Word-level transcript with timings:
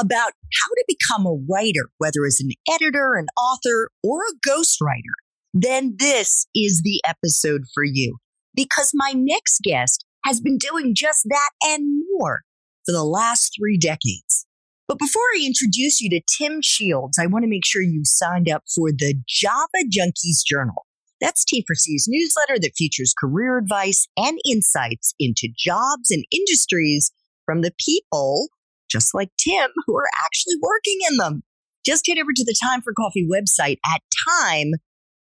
about 0.00 0.32
how 0.60 0.68
to 0.68 0.84
become 0.88 1.26
a 1.26 1.38
writer, 1.48 1.90
whether 1.98 2.24
as 2.26 2.40
an 2.40 2.50
editor, 2.72 3.14
an 3.14 3.26
author, 3.38 3.90
or 4.02 4.20
a 4.22 4.48
ghostwriter, 4.48 5.14
then 5.52 5.96
this 5.98 6.46
is 6.54 6.82
the 6.82 7.00
episode 7.06 7.62
for 7.74 7.84
you. 7.84 8.16
Because 8.54 8.90
my 8.94 9.12
next 9.14 9.60
guest 9.62 10.04
has 10.24 10.40
been 10.40 10.58
doing 10.58 10.94
just 10.94 11.24
that 11.28 11.50
and 11.62 12.02
more 12.12 12.42
for 12.84 12.92
the 12.92 13.04
last 13.04 13.52
three 13.58 13.78
decades. 13.78 14.46
But 14.88 14.98
before 14.98 15.22
I 15.36 15.46
introduce 15.46 16.00
you 16.00 16.10
to 16.10 16.20
Tim 16.36 16.60
Shields, 16.62 17.16
I 17.20 17.26
want 17.26 17.44
to 17.44 17.48
make 17.48 17.64
sure 17.64 17.82
you 17.82 18.02
signed 18.04 18.48
up 18.48 18.64
for 18.74 18.90
the 18.90 19.14
Java 19.28 19.84
Junkies 19.88 20.44
Journal. 20.44 20.86
That's 21.20 21.44
T4C's 21.44 22.06
newsletter 22.08 22.58
that 22.60 22.72
features 22.76 23.14
career 23.16 23.58
advice 23.58 24.08
and 24.16 24.38
insights 24.48 25.14
into 25.20 25.48
jobs 25.56 26.10
and 26.10 26.24
industries 26.32 27.12
from 27.44 27.60
the 27.60 27.72
people, 27.78 28.48
just 28.90 29.14
like 29.14 29.30
Tim, 29.38 29.70
who 29.86 29.96
are 29.96 30.08
actually 30.24 30.56
working 30.60 30.98
in 31.10 31.16
them. 31.16 31.42
Just 31.84 32.06
head 32.06 32.18
over 32.18 32.32
to 32.34 32.44
the 32.44 32.56
Time 32.62 32.82
for 32.82 32.92
Coffee 32.92 33.26
website 33.26 33.78
at 33.86 34.02
time, 34.28 34.72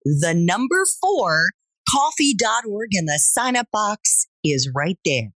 the 0.05 0.35
number 0.35 0.85
four, 1.01 1.51
coffee.org, 1.93 2.89
and 2.93 3.09
the 3.09 3.21
sign 3.23 3.57
up 3.57 3.67
box 3.73 4.27
is 4.45 4.71
right 4.75 4.99
there. 5.05 5.33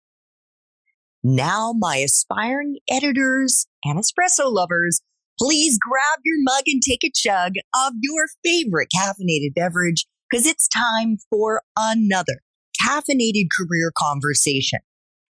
Now, 1.25 1.75
my 1.77 1.97
aspiring 1.97 2.79
editors 2.89 3.67
and 3.85 3.99
espresso 3.99 4.53
lovers, 4.53 5.01
please 5.39 5.79
grab 5.79 6.21
your 6.25 6.37
mug 6.41 6.63
and 6.67 6.81
take 6.81 7.03
a 7.05 7.11
chug 7.13 7.55
of 7.75 7.93
your 8.01 8.27
favorite 8.45 8.89
caffeinated 8.97 9.55
beverage 9.55 10.07
because 10.31 10.47
it's 10.47 10.69
time 10.69 11.17
for 11.29 11.63
another 11.77 12.41
caffeinated 12.81 13.49
career 13.57 13.93
conversation. 13.97 14.79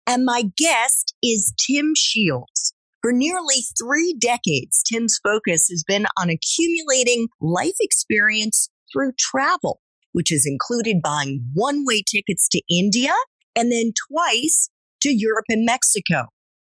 And 0.06 0.24
my 0.24 0.44
guest 0.56 1.14
is 1.22 1.54
Tim 1.66 1.92
Shields. 1.96 2.74
For 3.00 3.12
nearly 3.12 3.62
three 3.80 4.16
decades, 4.18 4.82
Tim's 4.90 5.20
focus 5.22 5.68
has 5.70 5.84
been 5.86 6.06
on 6.18 6.30
accumulating 6.30 7.28
life 7.40 7.76
experience 7.80 8.70
through 8.92 9.12
travel, 9.18 9.80
which 10.12 10.30
has 10.30 10.44
included 10.44 11.02
buying 11.02 11.48
one 11.54 11.84
way 11.84 12.02
tickets 12.02 12.48
to 12.50 12.62
India 12.68 13.12
and 13.54 13.70
then 13.70 13.92
twice 14.10 14.68
to 15.02 15.10
Europe 15.10 15.44
and 15.48 15.64
Mexico. 15.64 16.26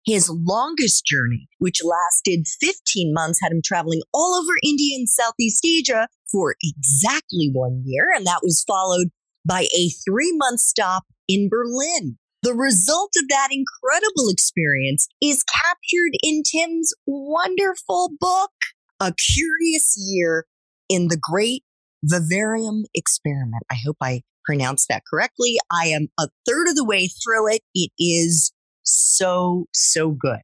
His 0.06 0.30
longest 0.30 1.06
journey, 1.06 1.48
which 1.60 1.82
lasted 1.84 2.46
15 2.60 3.14
months, 3.14 3.40
had 3.42 3.52
him 3.52 3.62
traveling 3.64 4.02
all 4.14 4.36
over 4.36 4.54
India 4.64 4.98
and 4.98 5.08
Southeast 5.08 5.66
Asia 5.66 6.08
for 6.32 6.56
exactly 6.62 7.50
one 7.54 7.84
year. 7.86 8.08
And 8.16 8.26
that 8.26 8.42
was 8.44 8.64
followed 8.68 9.10
by 9.46 9.68
a 9.76 9.90
three 10.06 10.34
month 10.36 10.60
stop 10.60 11.04
in 11.28 11.50
Berlin. 11.50 12.18
The 12.44 12.54
result 12.54 13.12
of 13.22 13.30
that 13.30 13.48
incredible 13.52 14.28
experience 14.28 15.08
is 15.22 15.44
captured 15.44 16.12
in 16.22 16.44
Tim's 16.44 16.94
wonderful 17.06 18.12
book, 18.20 18.52
A 19.00 19.14
Curious 19.14 19.96
Year 19.98 20.46
in 20.90 21.08
the 21.08 21.16
Great 21.16 21.64
Vivarium 22.04 22.84
Experiment. 22.94 23.64
I 23.72 23.76
hope 23.86 23.96
I 24.02 24.24
pronounced 24.44 24.90
that 24.90 25.04
correctly. 25.10 25.56
I 25.72 25.88
am 25.88 26.10
a 26.20 26.28
third 26.46 26.68
of 26.68 26.76
the 26.76 26.84
way 26.84 27.08
through 27.08 27.50
it. 27.54 27.62
It 27.74 27.92
is 27.98 28.52
so, 28.84 29.68
so 29.72 30.12
good. 30.12 30.40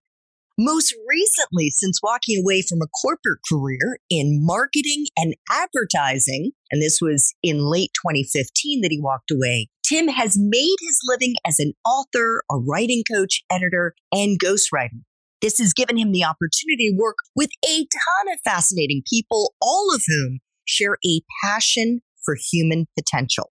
Most 0.58 0.96
recently, 1.06 1.70
since 1.70 2.00
walking 2.02 2.42
away 2.42 2.62
from 2.62 2.80
a 2.82 2.88
corporate 3.02 3.40
career 3.50 4.00
in 4.10 4.40
marketing 4.46 5.08
and 5.18 5.36
advertising, 5.52 6.52
and 6.72 6.82
this 6.82 7.00
was 7.02 7.34
in 7.44 7.60
late 7.60 7.92
2015 8.06 8.82
that 8.82 8.92
he 8.92 9.02
walked 9.02 9.32
away, 9.32 9.68
Tim 9.90 10.08
has 10.08 10.38
made 10.38 10.76
his 10.82 11.00
living 11.08 11.36
as 11.46 11.60
an 11.60 11.74
author, 11.84 12.44
a 12.52 12.58
writing 12.58 13.04
coach, 13.12 13.42
editor, 13.52 13.96
and 14.12 14.40
ghostwriter. 14.40 15.02
This 15.42 15.58
has 15.58 15.74
given 15.74 15.98
him 15.98 16.12
the 16.12 16.24
opportunity 16.24 16.90
to 16.90 16.98
work 16.98 17.16
with 17.36 17.50
a 17.66 17.78
ton 17.78 18.34
of 18.34 18.40
fascinating 18.44 19.02
people, 19.12 19.54
all 19.62 19.94
of 19.94 20.04
whom 20.06 20.40
share 20.66 20.98
a 21.06 21.22
passion 21.44 22.02
for 22.24 22.36
human 22.52 22.86
potential. 22.98 23.52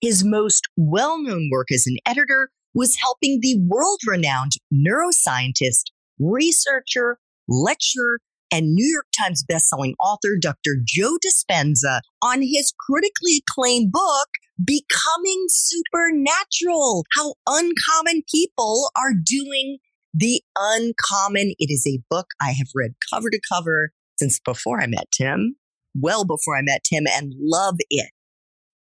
His 0.00 0.24
most 0.24 0.64
well 0.76 1.22
known 1.22 1.48
work 1.50 1.68
as 1.72 1.86
an 1.86 1.96
editor 2.04 2.50
was 2.74 2.98
helping 3.00 3.38
the 3.40 3.58
world 3.66 4.00
renowned 4.06 4.52
neuroscientist, 4.72 5.84
researcher, 6.18 7.18
lecturer, 7.48 8.18
and 8.52 8.74
New 8.74 8.86
York 8.86 9.06
Times 9.18 9.44
bestselling 9.50 9.94
author 10.02 10.36
Dr. 10.40 10.76
Joe 10.84 11.16
Dispenza 11.24 12.00
on 12.22 12.42
his 12.42 12.72
critically 12.78 13.42
acclaimed 13.48 13.92
book, 13.92 14.28
Becoming 14.64 15.46
Supernatural 15.48 17.04
How 17.16 17.34
Uncommon 17.46 18.22
People 18.32 18.90
Are 18.96 19.12
Doing 19.14 19.78
the 20.12 20.42
Uncommon. 20.58 21.54
It 21.58 21.70
is 21.70 21.86
a 21.86 22.02
book 22.10 22.26
I 22.42 22.50
have 22.50 22.66
read 22.74 22.94
cover 23.12 23.30
to 23.30 23.40
cover 23.50 23.90
since 24.18 24.38
before 24.40 24.80
I 24.82 24.86
met 24.86 25.06
Tim, 25.12 25.56
well 25.94 26.24
before 26.24 26.56
I 26.56 26.62
met 26.62 26.82
Tim, 26.84 27.06
and 27.06 27.32
love 27.38 27.76
it. 27.88 28.10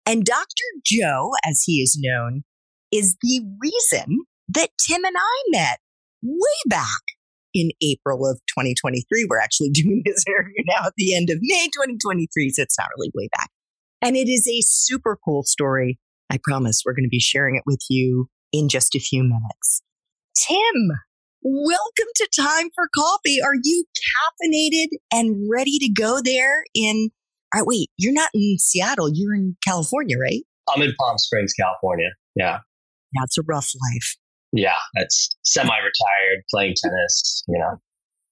And 0.05 0.23
Dr. 0.23 0.63
Joe, 0.85 1.31
as 1.43 1.63
he 1.65 1.81
is 1.81 1.97
known, 1.99 2.43
is 2.91 3.17
the 3.21 3.41
reason 3.59 4.19
that 4.49 4.69
Tim 4.79 5.03
and 5.03 5.15
I 5.17 5.43
met 5.49 5.79
way 6.21 6.61
back 6.67 7.01
in 7.53 7.71
April 7.81 8.29
of 8.29 8.39
2023. 8.47 9.27
We're 9.29 9.39
actually 9.39 9.69
doing 9.73 10.03
this 10.05 10.23
interview 10.27 10.63
now 10.67 10.85
at 10.85 10.93
the 10.95 11.15
end 11.15 11.29
of 11.31 11.39
May 11.41 11.65
2023, 11.65 12.51
so 12.51 12.61
it's 12.61 12.77
not 12.77 12.87
really 12.97 13.11
way 13.15 13.27
back. 13.35 13.49
And 14.01 14.15
it 14.15 14.27
is 14.27 14.47
a 14.47 14.61
super 14.61 15.17
cool 15.23 15.43
story. 15.43 15.99
I 16.29 16.39
promise 16.43 16.83
we're 16.85 16.93
going 16.93 17.05
to 17.05 17.09
be 17.09 17.19
sharing 17.19 17.55
it 17.55 17.63
with 17.65 17.81
you 17.89 18.27
in 18.51 18.69
just 18.69 18.95
a 18.95 18.99
few 18.99 19.23
minutes. 19.23 19.81
Tim, 20.37 20.89
welcome 21.41 22.07
to 22.15 22.29
Time 22.35 22.69
for 22.75 22.89
Coffee. 22.95 23.41
Are 23.41 23.55
you 23.63 23.85
caffeinated 23.95 24.97
and 25.11 25.49
ready 25.51 25.77
to 25.79 25.89
go 25.89 26.19
there 26.23 26.63
in 26.73 27.09
all 27.53 27.61
right, 27.61 27.67
wait, 27.67 27.89
you're 27.97 28.13
not 28.13 28.29
in 28.33 28.57
Seattle. 28.59 29.09
You're 29.13 29.33
in 29.33 29.55
California, 29.65 30.17
right? 30.19 30.41
I'm 30.73 30.81
in 30.81 30.93
Palm 30.99 31.17
Springs, 31.17 31.53
California. 31.53 32.09
Yeah. 32.35 32.59
Yeah, 33.13 33.21
it's 33.23 33.37
a 33.37 33.43
rough 33.47 33.71
life. 33.93 34.17
Yeah, 34.51 34.75
it's 34.95 35.29
semi-retired, 35.43 36.43
playing 36.49 36.75
tennis. 36.81 37.43
You 37.47 37.59
know. 37.59 37.79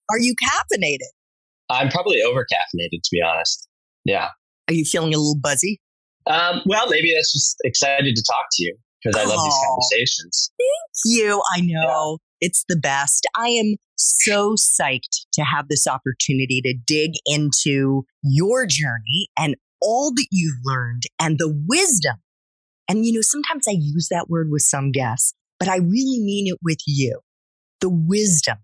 Are 0.09 0.19
you 0.19 0.35
caffeinated? 0.43 1.07
I'm 1.69 1.89
probably 1.89 2.21
over 2.21 2.41
caffeinated, 2.41 3.01
to 3.03 3.09
be 3.11 3.21
honest. 3.21 3.69
Yeah. 4.03 4.29
Are 4.67 4.73
you 4.73 4.85
feeling 4.85 5.13
a 5.13 5.17
little 5.17 5.39
buzzy? 5.41 5.81
Um, 6.25 6.61
well, 6.65 6.89
maybe 6.89 7.13
that's 7.15 7.33
just 7.33 7.57
excited 7.63 8.15
to 8.15 8.23
talk 8.23 8.45
to 8.53 8.63
you 8.63 8.77
because 9.03 9.19
I 9.19 9.25
love 9.25 9.43
these 9.43 9.59
conversations. 9.67 10.51
Thank 10.57 11.17
you. 11.17 11.41
I 11.55 11.61
know. 11.61 12.19
It's 12.39 12.63
the 12.67 12.77
best. 12.77 13.27
I 13.35 13.49
am 13.49 13.75
so 13.95 14.55
psyched 14.55 15.25
to 15.33 15.43
have 15.43 15.67
this 15.69 15.87
opportunity 15.87 16.61
to 16.61 16.73
dig 16.85 17.11
into 17.25 18.03
your 18.21 18.65
journey 18.65 19.27
and 19.37 19.55
all 19.81 20.13
that 20.13 20.27
you've 20.31 20.59
learned 20.63 21.03
and 21.19 21.39
the 21.39 21.53
wisdom. 21.67 22.15
And, 22.89 23.05
you 23.05 23.13
know, 23.13 23.21
sometimes 23.21 23.65
I 23.67 23.75
use 23.77 24.07
that 24.11 24.29
word 24.29 24.49
with 24.49 24.61
some 24.61 24.91
guests, 24.91 25.33
but 25.59 25.69
I 25.69 25.77
really 25.77 26.19
mean 26.19 26.47
it 26.47 26.59
with 26.61 26.79
you. 26.85 27.19
The 27.81 27.89
wisdom 27.89 28.57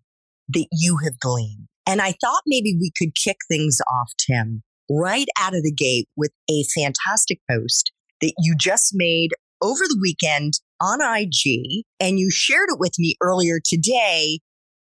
that 0.49 0.67
you 0.71 0.97
have 1.03 1.19
gleaned. 1.19 1.67
And 1.87 2.01
I 2.01 2.13
thought 2.21 2.43
maybe 2.45 2.77
we 2.79 2.91
could 2.97 3.15
kick 3.15 3.37
things 3.49 3.79
off, 3.91 4.11
Tim, 4.17 4.63
right 4.89 5.27
out 5.37 5.55
of 5.55 5.63
the 5.63 5.71
gate 5.71 6.07
with 6.15 6.31
a 6.49 6.63
fantastic 6.75 7.39
post 7.49 7.91
that 8.21 8.33
you 8.39 8.55
just 8.57 8.91
made 8.93 9.31
over 9.61 9.83
the 9.85 9.99
weekend 10.01 10.53
on 10.81 10.99
IG 11.01 11.83
and 11.99 12.19
you 12.19 12.29
shared 12.31 12.69
it 12.69 12.79
with 12.79 12.93
me 12.97 13.15
earlier 13.21 13.59
today. 13.63 14.39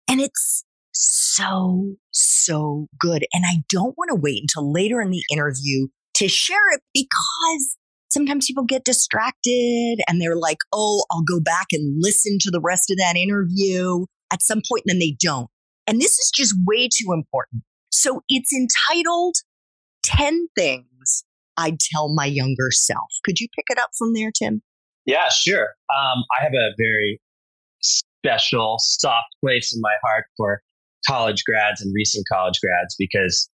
And 0.07 0.19
it's 0.19 0.63
so, 0.91 1.95
so 2.11 2.87
good. 2.99 3.25
And 3.33 3.45
I 3.47 3.63
don't 3.69 3.97
want 3.97 4.09
to 4.09 4.19
wait 4.19 4.41
until 4.41 4.71
later 4.71 5.01
in 5.01 5.09
the 5.09 5.23
interview 5.31 5.87
to 6.15 6.27
share 6.27 6.71
it 6.73 6.81
because 6.93 7.77
sometimes 8.09 8.47
people 8.47 8.63
get 8.63 8.83
distracted 8.83 9.97
and 10.07 10.19
they're 10.19 10.35
like, 10.35 10.57
oh, 10.73 11.03
I'll 11.11 11.23
go 11.23 11.39
back 11.39 11.67
and 11.71 11.97
listen 11.99 12.37
to 12.41 12.51
the 12.51 12.61
rest 12.61 12.91
of 12.91 12.97
that 12.97 13.15
interview 13.15 14.05
at 14.31 14.41
some 14.41 14.61
point, 14.69 14.83
and 14.85 14.93
then 14.93 14.99
they 14.99 15.15
don't. 15.19 15.49
And 15.87 15.99
this 15.99 16.11
is 16.11 16.31
just 16.33 16.55
way 16.65 16.87
too 16.87 17.13
important. 17.13 17.63
So 17.91 18.21
it's 18.29 18.51
entitled 18.53 19.35
10 20.03 20.47
Things 20.55 21.23
I'd 21.57 21.79
Tell 21.79 22.13
My 22.13 22.25
Younger 22.25 22.71
Self. 22.71 23.11
Could 23.23 23.39
you 23.39 23.47
pick 23.55 23.65
it 23.69 23.79
up 23.79 23.89
from 23.97 24.13
there, 24.13 24.31
Tim? 24.31 24.61
Yeah, 25.05 25.29
sure. 25.29 25.69
Um, 25.95 26.23
I 26.39 26.43
have 26.43 26.53
a 26.53 26.71
very 26.77 27.21
special, 27.81 28.77
soft 28.79 29.27
place 29.43 29.73
in 29.73 29.81
my 29.81 29.95
heart 30.03 30.25
for 30.37 30.61
college 31.07 31.43
grads 31.45 31.81
and 31.81 31.93
recent 31.95 32.25
college 32.31 32.59
grads 32.61 32.95
because 32.97 33.49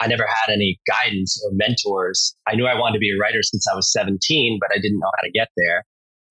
I 0.00 0.06
never 0.06 0.26
had 0.26 0.52
any 0.52 0.78
guidance 0.86 1.40
or 1.44 1.52
mentors. 1.54 2.34
I 2.46 2.54
knew 2.54 2.66
I 2.66 2.78
wanted 2.78 2.94
to 2.94 3.00
be 3.00 3.10
a 3.10 3.18
writer 3.20 3.42
since 3.42 3.66
I 3.70 3.74
was 3.74 3.90
17, 3.92 4.58
but 4.60 4.70
I 4.74 4.78
didn't 4.78 4.98
know 4.98 5.10
how 5.16 5.22
to 5.22 5.30
get 5.30 5.48
there. 5.56 5.84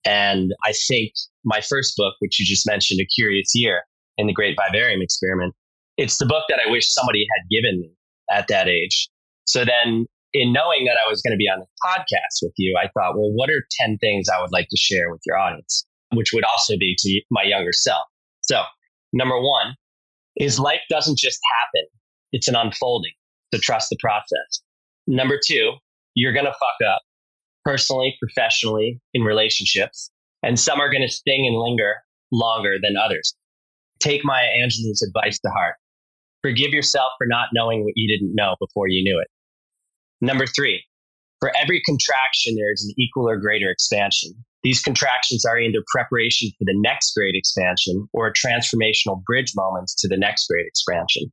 And 0.06 0.52
I 0.64 0.74
think 0.88 1.14
my 1.44 1.62
first 1.62 1.96
book, 1.98 2.14
which 2.20 2.40
you 2.40 2.46
just 2.46 2.68
mentioned, 2.68 3.00
A 3.02 3.06
Curious 3.06 3.52
Year 3.56 3.84
in 4.18 4.28
the 4.28 4.34
Great 4.34 4.56
Vivarium 4.56 5.02
Experiment, 5.02 5.56
it's 5.98 6.18
the 6.18 6.26
book 6.26 6.44
that 6.50 6.60
I 6.66 6.70
wish 6.70 6.92
somebody 6.94 7.26
had 7.36 7.50
given 7.50 7.80
me 7.80 7.92
at 8.32 8.48
that 8.50 8.68
age. 8.68 9.10
So 9.46 9.66
then, 9.66 10.06
in 10.34 10.52
knowing 10.52 10.86
that 10.86 10.98
I 11.06 11.10
was 11.10 11.22
going 11.22 11.32
to 11.32 11.38
be 11.38 11.48
on 11.48 11.60
the 11.60 11.68
podcast 11.86 12.42
with 12.42 12.54
you, 12.58 12.78
I 12.78 12.88
thought, 12.88 13.16
well, 13.16 13.32
what 13.32 13.50
are 13.50 13.64
10 13.80 13.98
things 14.00 14.28
I 14.28 14.42
would 14.42 14.52
like 14.52 14.68
to 14.70 14.78
share 14.78 15.10
with 15.10 15.22
your 15.26 15.38
audience, 15.38 15.86
which 16.14 16.32
would 16.34 16.44
also 16.44 16.78
be 16.78 16.96
to 17.00 17.22
my 17.32 17.44
younger 17.44 17.72
self? 17.72 18.04
So, 18.42 18.64
number 19.14 19.40
one 19.40 19.76
is 20.36 20.60
life 20.60 20.82
doesn't 20.90 21.18
just 21.18 21.40
happen, 21.60 21.88
it's 22.32 22.48
an 22.48 22.56
unfolding 22.56 23.14
So 23.54 23.60
trust 23.60 23.90
the 23.90 23.98
process. 24.02 24.62
Number 25.08 25.40
two, 25.46 25.74
you're 26.16 26.34
going 26.34 26.46
to 26.46 26.52
fuck 26.52 26.88
up 26.88 27.02
personally, 27.64 28.16
professionally, 28.20 29.00
in 29.14 29.24
relationships, 29.24 30.12
and 30.44 30.60
some 30.60 30.80
are 30.80 30.90
going 30.90 31.02
to 31.02 31.12
sting 31.12 31.48
and 31.48 31.58
linger 31.58 31.96
longer 32.32 32.76
than 32.82 32.96
others. 32.98 33.36
Take 34.00 34.22
Maya 34.24 34.48
Angelou's 34.62 35.02
advice 35.02 35.40
to 35.40 35.50
heart. 35.50 35.76
Forgive 36.42 36.72
yourself 36.72 37.12
for 37.18 37.26
not 37.26 37.50
knowing 37.54 37.84
what 37.84 37.94
you 37.96 38.08
didn't 38.08 38.36
know 38.36 38.56
before 38.60 38.88
you 38.88 39.04
knew 39.04 39.20
it. 39.20 39.28
Number 40.22 40.46
three, 40.46 40.84
for 41.40 41.52
every 41.62 41.82
contraction, 41.86 42.56
there 42.56 42.72
is 42.72 42.86
an 42.88 42.96
equal 42.98 43.30
or 43.30 43.38
greater 43.38 43.70
expansion. 43.70 44.32
These 44.64 44.82
contractions 44.82 45.46
are 45.46 45.60
either 45.60 45.84
preparation 45.94 46.50
for 46.58 46.66
the 46.66 46.74
next 46.78 47.14
great 47.14 47.36
expansion 47.36 48.08
or 48.14 48.28
a 48.28 48.34
transformational 48.34 49.24
bridge 49.24 49.52
moment 49.56 49.92
to 50.00 50.08
the 50.08 50.18
next 50.18 50.48
great 50.48 50.66
expansion. 50.66 51.32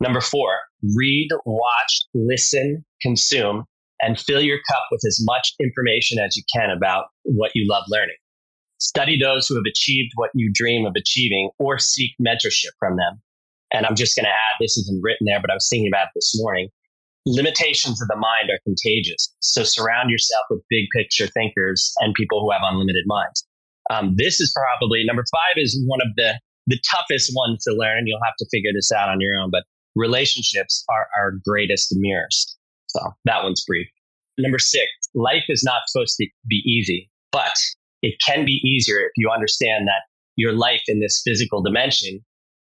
Number 0.00 0.20
four, 0.20 0.58
read, 0.96 1.28
watch, 1.44 2.02
listen, 2.14 2.84
consume, 3.02 3.64
and 4.00 4.18
fill 4.18 4.40
your 4.40 4.58
cup 4.70 4.84
with 4.90 5.02
as 5.06 5.18
much 5.22 5.52
information 5.60 6.18
as 6.18 6.36
you 6.36 6.42
can 6.54 6.70
about 6.70 7.06
what 7.24 7.52
you 7.54 7.68
love 7.68 7.84
learning. 7.88 8.16
Study 8.78 9.18
those 9.18 9.46
who 9.46 9.54
have 9.54 9.64
achieved 9.68 10.10
what 10.16 10.30
you 10.34 10.50
dream 10.52 10.86
of 10.86 10.94
achieving 10.96 11.50
or 11.58 11.78
seek 11.78 12.12
mentorship 12.20 12.72
from 12.78 12.96
them. 12.96 13.20
And 13.72 13.86
I'm 13.86 13.94
just 13.94 14.16
going 14.16 14.24
to 14.24 14.30
add 14.30 14.56
this 14.60 14.76
isn't 14.76 15.02
written 15.02 15.26
there, 15.26 15.40
but 15.40 15.50
I 15.50 15.54
was 15.54 15.68
thinking 15.68 15.88
about 15.92 16.06
it 16.06 16.12
this 16.14 16.32
morning. 16.36 16.68
Limitations 17.24 18.02
of 18.02 18.08
the 18.08 18.16
mind 18.16 18.50
are 18.50 18.58
contagious. 18.64 19.32
So 19.40 19.62
surround 19.62 20.10
yourself 20.10 20.44
with 20.50 20.62
big 20.68 20.86
picture 20.94 21.28
thinkers 21.28 21.92
and 22.00 22.14
people 22.14 22.40
who 22.40 22.50
have 22.50 22.62
unlimited 22.64 23.04
minds. 23.06 23.46
Um, 23.90 24.14
this 24.16 24.40
is 24.40 24.52
probably 24.54 25.04
number 25.04 25.24
five 25.30 25.56
is 25.56 25.80
one 25.86 26.00
of 26.00 26.08
the 26.16 26.38
the 26.68 26.80
toughest 26.94 27.32
ones 27.34 27.64
to 27.64 27.74
learn. 27.74 28.06
You'll 28.06 28.22
have 28.24 28.36
to 28.38 28.46
figure 28.50 28.70
this 28.72 28.92
out 28.92 29.08
on 29.08 29.20
your 29.20 29.36
own, 29.36 29.50
but 29.50 29.64
relationships 29.96 30.84
are 30.88 31.08
our 31.18 31.32
greatest 31.44 31.88
mirrors. 31.92 32.56
So 32.86 33.00
that 33.24 33.42
one's 33.42 33.64
brief. 33.66 33.88
Number 34.38 34.58
six, 34.58 34.86
life 35.14 35.44
is 35.48 35.62
not 35.64 35.82
supposed 35.88 36.16
to 36.18 36.26
be 36.48 36.62
easy, 36.66 37.10
but 37.32 37.54
it 38.02 38.14
can 38.26 38.44
be 38.44 38.60
easier 38.64 39.00
if 39.00 39.12
you 39.16 39.30
understand 39.30 39.86
that 39.88 40.02
your 40.36 40.52
life 40.52 40.82
in 40.88 41.00
this 41.00 41.22
physical 41.24 41.62
dimension 41.62 42.20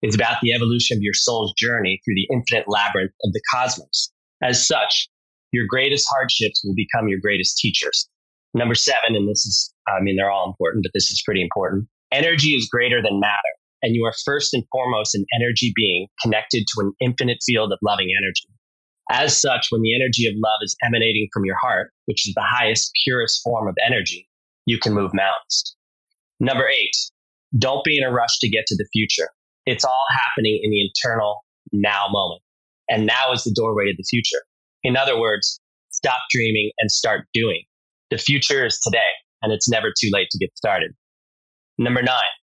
is 0.01 0.15
about 0.15 0.37
the 0.41 0.53
evolution 0.53 0.97
of 0.97 1.01
your 1.01 1.13
soul's 1.13 1.53
journey 1.53 2.01
through 2.03 2.15
the 2.15 2.27
infinite 2.31 2.65
labyrinth 2.67 3.13
of 3.23 3.31
the 3.31 3.41
cosmos. 3.51 4.11
As 4.43 4.65
such, 4.67 5.07
your 5.51 5.65
greatest 5.67 6.07
hardships 6.09 6.61
will 6.63 6.75
become 6.75 7.07
your 7.07 7.19
greatest 7.19 7.57
teachers. 7.57 8.09
Number 8.53 8.75
seven, 8.75 9.15
and 9.15 9.27
this 9.27 9.45
is, 9.45 9.73
I 9.87 10.01
mean, 10.01 10.15
they're 10.15 10.29
all 10.29 10.47
important, 10.47 10.83
but 10.83 10.91
this 10.93 11.09
is 11.09 11.21
pretty 11.25 11.41
important. 11.41 11.87
Energy 12.11 12.49
is 12.49 12.67
greater 12.69 13.01
than 13.01 13.19
matter 13.19 13.53
and 13.83 13.95
you 13.95 14.05
are 14.05 14.13
first 14.25 14.53
and 14.53 14.63
foremost 14.71 15.13
an 15.13 15.25
energy 15.35 15.73
being 15.75 16.07
connected 16.21 16.65
to 16.67 16.81
an 16.81 16.93
infinite 17.01 17.37
field 17.45 17.71
of 17.71 17.79
loving 17.83 18.07
energy. 18.17 18.47
As 19.11 19.37
such, 19.39 19.67
when 19.69 19.81
the 19.81 19.93
energy 19.93 20.25
of 20.25 20.33
love 20.37 20.59
is 20.63 20.75
emanating 20.83 21.27
from 21.33 21.43
your 21.43 21.57
heart, 21.57 21.91
which 22.05 22.27
is 22.27 22.33
the 22.33 22.45
highest, 22.45 22.89
purest 23.03 23.41
form 23.43 23.67
of 23.67 23.75
energy, 23.85 24.29
you 24.65 24.79
can 24.79 24.93
move 24.93 25.11
mountains. 25.13 25.75
Number 26.39 26.67
eight, 26.67 26.95
don't 27.59 27.83
be 27.83 27.97
in 27.97 28.05
a 28.05 28.11
rush 28.11 28.39
to 28.39 28.49
get 28.49 28.65
to 28.67 28.75
the 28.77 28.87
future. 28.93 29.29
It's 29.65 29.83
all 29.83 30.05
happening 30.11 30.61
in 30.63 30.71
the 30.71 30.81
internal 30.81 31.43
now 31.73 32.07
moment. 32.09 32.41
And 32.93 33.07
now 33.07 33.31
is 33.33 33.43
the 33.43 33.51
doorway 33.51 33.85
to 33.85 33.95
the 33.97 34.05
future. 34.07 34.43
In 34.83 34.95
other 34.95 35.19
words, 35.19 35.59
stop 35.89 36.19
dreaming 36.29 36.69
and 36.77 36.91
start 36.91 37.25
doing. 37.33 37.63
The 38.11 38.19
future 38.19 38.63
is 38.67 38.79
today, 38.83 38.99
and 39.41 39.51
it's 39.51 39.67
never 39.67 39.87
too 39.87 40.11
late 40.13 40.27
to 40.29 40.37
get 40.37 40.55
started. 40.55 40.91
Number 41.79 42.03
nine, 42.03 42.35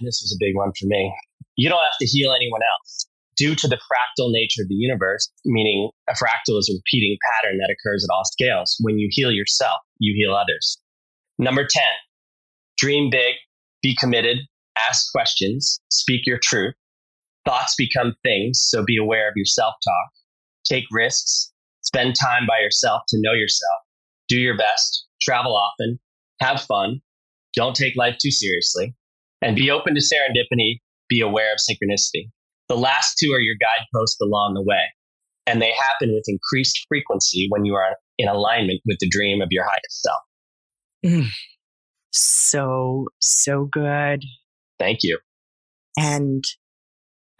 this 0.00 0.20
was 0.22 0.36
a 0.36 0.44
big 0.44 0.54
one 0.54 0.72
for 0.78 0.84
me. 0.84 1.14
You 1.56 1.70
don't 1.70 1.82
have 1.82 1.96
to 1.98 2.06
heal 2.06 2.34
anyone 2.36 2.60
else. 2.60 3.06
Due 3.38 3.54
to 3.54 3.68
the 3.68 3.76
fractal 3.76 4.30
nature 4.32 4.60
of 4.60 4.68
the 4.68 4.74
universe, 4.74 5.30
meaning 5.46 5.88
a 6.10 6.12
fractal 6.12 6.58
is 6.58 6.68
a 6.68 6.76
repeating 6.76 7.16
pattern 7.32 7.56
that 7.56 7.74
occurs 7.74 8.04
at 8.04 8.12
all 8.12 8.24
scales. 8.26 8.76
When 8.80 8.98
you 8.98 9.08
heal 9.10 9.30
yourself, 9.30 9.78
you 9.98 10.12
heal 10.14 10.36
others. 10.36 10.78
Number 11.38 11.66
10, 11.66 11.82
dream 12.76 13.08
big, 13.08 13.36
be 13.82 13.96
committed, 13.98 14.40
ask 14.90 15.10
questions, 15.10 15.80
speak 15.90 16.26
your 16.26 16.38
truth. 16.42 16.74
Thoughts 17.46 17.74
become 17.78 18.14
things, 18.24 18.60
so 18.68 18.84
be 18.84 18.96
aware 18.96 19.28
of 19.28 19.34
your 19.36 19.46
self 19.46 19.74
talk. 19.84 20.10
Take 20.64 20.84
risks, 20.90 21.52
spend 21.82 22.16
time 22.20 22.46
by 22.46 22.58
yourself 22.60 23.02
to 23.08 23.18
know 23.20 23.32
yourself. 23.32 23.82
Do 24.28 24.36
your 24.38 24.56
best, 24.56 25.06
travel 25.22 25.56
often, 25.56 26.00
have 26.40 26.60
fun, 26.62 27.00
don't 27.54 27.76
take 27.76 27.94
life 27.96 28.16
too 28.20 28.32
seriously, 28.32 28.94
and 29.40 29.56
be 29.56 29.70
open 29.70 29.94
to 29.94 30.00
serendipity, 30.00 30.80
be 31.08 31.20
aware 31.20 31.52
of 31.52 31.58
synchronicity. 31.58 32.30
The 32.68 32.76
last 32.76 33.16
two 33.16 33.30
are 33.32 33.40
your 33.40 33.54
guideposts 33.60 34.20
along 34.20 34.54
the 34.54 34.62
way, 34.62 34.82
and 35.46 35.62
they 35.62 35.70
happen 35.70 36.12
with 36.12 36.24
increased 36.26 36.84
frequency 36.88 37.46
when 37.48 37.64
you 37.64 37.76
are 37.76 37.96
in 38.18 38.28
alignment 38.28 38.80
with 38.86 38.98
the 38.98 39.08
dream 39.08 39.40
of 39.40 39.48
your 39.50 39.64
highest 39.64 40.02
self. 40.02 40.20
Mm. 41.04 41.28
So, 42.10 43.06
so 43.20 43.68
good. 43.70 44.24
Thank 44.80 44.98
you. 45.02 45.18
And 45.96 46.44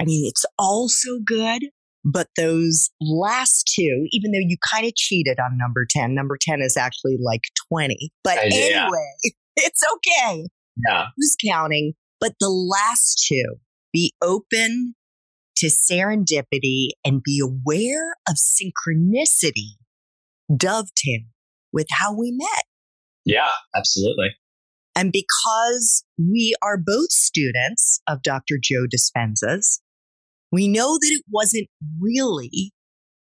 I 0.01 0.05
mean, 0.05 0.27
it's 0.27 0.45
all 0.59 0.89
so 0.89 1.21
good, 1.25 1.63
but 2.05 2.29
those 2.37 2.91
last 3.01 3.73
two, 3.75 4.07
even 4.11 4.33
though 4.33 4.39
you 4.41 4.57
kind 4.73 4.87
of 4.87 4.95
cheated 4.95 5.39
on 5.41 5.59
number 5.59 5.87
10, 5.89 6.15
number 6.15 6.37
10 6.41 6.61
is 6.61 6.77
actually 6.77 7.17
like 7.21 7.43
20. 7.73 8.11
But 8.23 8.39
anyway, 8.39 8.71
yeah. 8.71 8.91
it's 9.57 9.83
okay. 9.95 10.47
Yeah. 10.87 11.07
Who's 11.17 11.37
counting? 11.45 11.95
But 12.21 12.35
the 12.41 12.49
last 12.49 13.25
two 13.29 13.57
be 13.93 14.13
open 14.23 14.95
to 15.57 15.67
serendipity 15.67 16.89
and 17.05 17.23
be 17.23 17.41
aware 17.43 18.15
of 18.29 18.37
synchronicity 18.37 19.77
dovetail 20.55 21.23
with 21.73 21.87
how 21.91 22.17
we 22.17 22.31
met. 22.33 22.65
Yeah, 23.25 23.51
absolutely. 23.75 24.37
And 24.95 25.13
because 25.13 26.05
we 26.19 26.55
are 26.63 26.79
both 26.79 27.11
students 27.11 28.01
of 28.09 28.23
Dr. 28.23 28.57
Joe 28.63 28.87
Dispenza's, 28.87 29.81
we 30.57 30.69
know 30.69 30.95
that 30.95 31.11
it 31.11 31.23
wasn't 31.31 31.69
really 32.01 32.73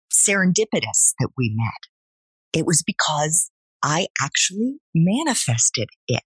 serendipitous 0.09 1.13
that 1.19 1.29
we 1.37 1.53
met. 1.53 2.57
It 2.57 2.65
was 2.65 2.81
because 2.81 3.51
I 3.83 4.07
actually 4.21 4.77
manifested 4.95 5.89
it. 6.07 6.23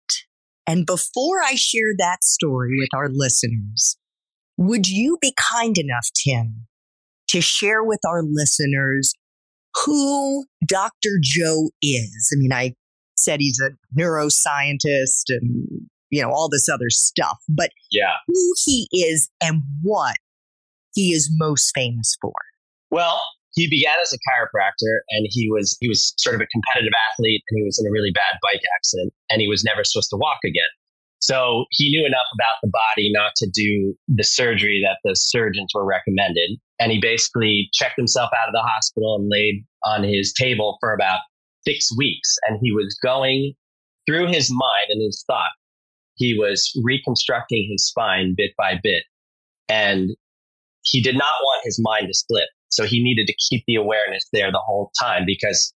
And 0.68 0.86
before 0.86 1.42
I 1.44 1.56
share 1.56 1.96
that 1.98 2.24
story 2.24 2.76
with 2.78 2.90
our 2.94 3.10
listeners, 3.10 3.98
would 4.58 4.88
you 4.88 5.18
be 5.20 5.34
kind 5.52 5.80
enough, 5.80 6.08
Tim, 6.24 6.68
to 7.30 7.42
share 7.42 7.84
with 7.84 8.02
our 8.08 8.22
listeners 8.22 9.16
who 9.86 10.46
Dr. 10.68 11.18
Joe 11.20 11.72
is? 11.82 12.32
I 12.32 12.38
mean, 12.38 12.54
I 12.54 12.76
said 13.18 13.40
he's 13.40 13.60
a 13.60 13.72
neuroscientist 14.00 15.24
and, 15.30 15.88
you 16.12 16.22
know, 16.22 16.30
all 16.30 16.50
this 16.50 16.70
other 16.70 16.92
stuff, 16.92 17.40
but 17.50 17.72
yeah. 17.92 18.14
who 18.28 18.54
he 18.64 18.88
is 18.92 19.32
and 19.42 19.64
what 19.82 20.18
he 20.94 21.10
is 21.14 21.30
most 21.38 21.72
famous 21.76 22.16
for. 22.22 22.34
Well, 22.92 23.22
he 23.56 23.70
began 23.70 23.96
as 24.02 24.14
a 24.14 24.18
chiropractor 24.18 25.00
and 25.10 25.28
he 25.30 25.50
was 25.52 25.78
he 25.80 25.88
was 25.88 26.14
sort 26.18 26.36
of 26.36 26.42
a 26.42 26.48
competitive 26.48 26.94
athlete 27.12 27.44
and 27.50 27.60
he 27.60 27.64
was 27.64 27.80
in 27.80 27.88
a 27.88 27.92
really 27.92 28.12
bad 28.14 28.40
bike 28.42 28.62
accident 28.78 29.14
and 29.30 29.42
he 29.42 29.48
was 29.48 29.64
never 29.64 29.84
supposed 29.84 30.10
to 30.10 30.18
walk 30.18 30.40
again 30.46 30.64
So 31.20 31.66
he 31.72 31.90
knew 31.90 32.06
enough 32.06 32.28
about 32.34 32.58
the 32.62 32.70
body 32.70 33.10
not 33.14 33.32
to 33.38 33.50
do 33.50 33.96
the 34.10 34.26
surgery 34.26 34.84
that 34.86 34.98
the 35.08 35.16
surgeons 35.16 35.72
were 35.74 35.86
recommended. 35.86 36.60
And 36.80 36.92
he 36.92 37.00
basically 37.00 37.70
checked 37.74 37.96
himself 37.96 38.30
out 38.38 38.50
of 38.50 38.54
the 38.54 38.62
hospital 38.62 39.16
and 39.16 39.30
laid 39.32 39.64
on 39.86 40.04
his 40.04 40.34
table 40.34 40.78
for 40.82 40.94
about 40.94 41.20
six 41.66 41.96
weeks. 41.96 42.36
And 42.48 42.60
he 42.62 42.74
was 42.74 42.98
going 43.02 43.54
through 44.06 44.28
his 44.28 44.52
mind 44.52 44.88
and 44.90 45.02
his 45.02 45.24
thought. 45.26 45.52
He 46.16 46.38
was 46.38 46.78
reconstructing 46.84 47.70
his 47.72 47.88
spine 47.88 48.34
bit 48.36 48.52
by 48.58 48.76
bit. 48.84 49.04
And 49.70 50.10
he 50.84 51.02
did 51.02 51.16
not 51.16 51.34
want 51.44 51.62
his 51.64 51.80
mind 51.82 52.08
to 52.08 52.14
slip. 52.14 52.48
So 52.70 52.86
he 52.86 53.04
needed 53.04 53.28
to 53.28 53.36
keep 53.50 53.64
the 53.68 53.76
awareness 53.76 54.26
there 54.34 54.52
the 54.52 54.62
whole 54.66 54.92
time 55.00 55.24
because, 55.26 55.74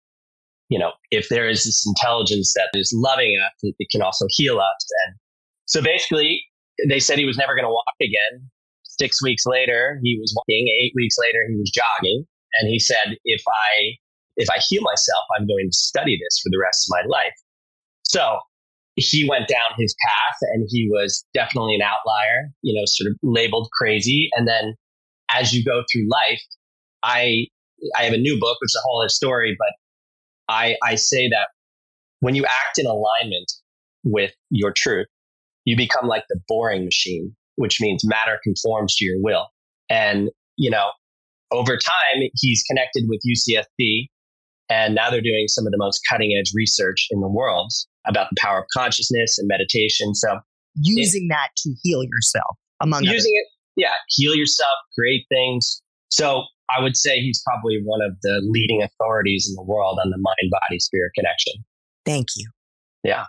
you 0.70 0.80
know, 0.80 0.92
if 1.12 1.30
there 1.30 1.48
is 1.48 1.64
this 1.64 1.86
intelligence 1.86 2.54
that 2.56 2.70
is 2.78 2.92
loving 2.96 3.38
us, 3.46 3.74
it 3.80 3.88
can 3.92 4.02
also 4.02 4.26
heal 4.30 4.60
us. 4.60 4.88
And 5.06 5.16
so 5.66 5.82
basically, 5.82 6.44
they 6.88 7.00
said 7.00 7.18
he 7.18 7.26
was 7.26 7.38
never 7.38 7.54
going 7.54 7.66
to 7.66 7.70
walk 7.70 7.86
again. 8.02 8.50
Six 8.84 9.22
weeks 9.22 9.44
later, 9.46 10.00
he 10.04 10.18
was 10.20 10.34
walking. 10.36 10.68
Eight 10.82 10.94
weeks 10.96 11.16
later, 11.20 11.40
he 11.50 11.56
was 11.56 11.72
jogging. 11.72 12.26
And 12.60 12.70
he 12.70 12.80
said, 12.80 13.18
if 13.26 13.42
I, 13.48 13.94
if 14.38 14.50
I 14.50 14.60
heal 14.68 14.82
myself, 14.82 15.24
I'm 15.38 15.46
going 15.46 15.68
to 15.70 15.78
study 15.78 16.18
this 16.18 16.40
for 16.42 16.50
the 16.50 16.60
rest 16.64 16.88
of 16.90 16.98
my 16.98 17.08
life. 17.08 17.34
So 18.04 18.40
he 18.96 19.28
went 19.30 19.48
down 19.48 19.78
his 19.78 19.96
path 20.04 20.38
and 20.54 20.68
he 20.70 20.90
was 20.92 21.24
definitely 21.34 21.76
an 21.76 21.82
outlier, 21.84 22.50
you 22.64 22.74
know, 22.74 22.86
sort 22.86 23.12
of 23.12 23.18
labeled 23.22 23.70
crazy. 23.78 24.30
And 24.34 24.48
then 24.48 24.74
as 25.34 25.54
you 25.54 25.64
go 25.64 25.84
through 25.92 26.08
life, 26.10 26.42
I 27.04 27.48
I 27.98 28.04
have 28.04 28.14
a 28.14 28.18
new 28.18 28.40
book, 28.40 28.58
which 28.62 28.70
is 28.70 28.82
a 28.82 28.84
whole 28.88 29.02
other 29.02 29.10
story, 29.10 29.56
but 29.58 30.54
I 30.54 30.76
I 30.84 30.96
say 30.96 31.30
that 31.30 31.50
when 32.20 32.36
you 32.36 32.46
act 32.46 32.78
in 32.78 32.86
alignment 32.86 33.52
with 34.04 34.34
your 34.50 34.72
truth, 34.76 35.08
you 35.66 35.76
become 35.76 36.08
like 36.08 36.24
the 36.30 36.40
boring 36.48 36.86
machine, 36.86 37.36
which 37.56 37.80
means 37.82 38.04
matter 38.06 38.40
conforms 38.44 38.96
to 38.96 39.06
your 39.06 39.18
will. 39.20 39.48
And, 39.90 40.30
you 40.56 40.70
know, 40.70 40.92
over 41.52 41.78
time, 41.78 42.24
he's 42.36 42.64
connected 42.64 43.04
with 43.08 43.22
UCSD, 43.28 44.08
and 44.70 44.96
now 44.96 45.10
they're 45.10 45.22
doing 45.22 45.46
some 45.48 45.66
of 45.66 45.72
the 45.72 45.78
most 45.78 46.02
cutting 46.10 46.38
edge 46.40 46.52
research 46.56 47.08
in 47.12 47.22
the 47.22 47.30
world 47.30 47.72
about 48.06 48.28
the 48.30 48.36
power 48.40 48.60
of 48.60 48.66
consciousness 48.76 49.38
and 49.38 49.48
meditation. 49.48 50.16
So 50.16 50.40
using 50.76 51.28
it, 51.30 51.34
that 51.34 51.50
to 51.58 51.74
heal 51.84 52.04
yourself, 52.04 52.58
among 52.82 53.04
using 53.04 53.16
others. 53.16 53.26
it, 53.26 53.48
yeah, 53.78 53.94
heal 54.10 54.36
yourself, 54.36 54.74
create 54.98 55.26
things. 55.30 55.82
So 56.10 56.44
I 56.70 56.82
would 56.82 56.98
say 56.98 57.20
he's 57.20 57.42
probably 57.46 57.80
one 57.84 58.02
of 58.02 58.18
the 58.22 58.42
leading 58.44 58.82
authorities 58.82 59.48
in 59.50 59.56
the 59.56 59.64
world 59.64 60.00
on 60.04 60.10
the 60.10 60.18
mind 60.18 60.52
body 60.52 60.80
spirit 60.80 61.12
connection. 61.16 61.54
Thank 62.06 62.28
you. 62.36 62.50
Yeah. 63.04 63.26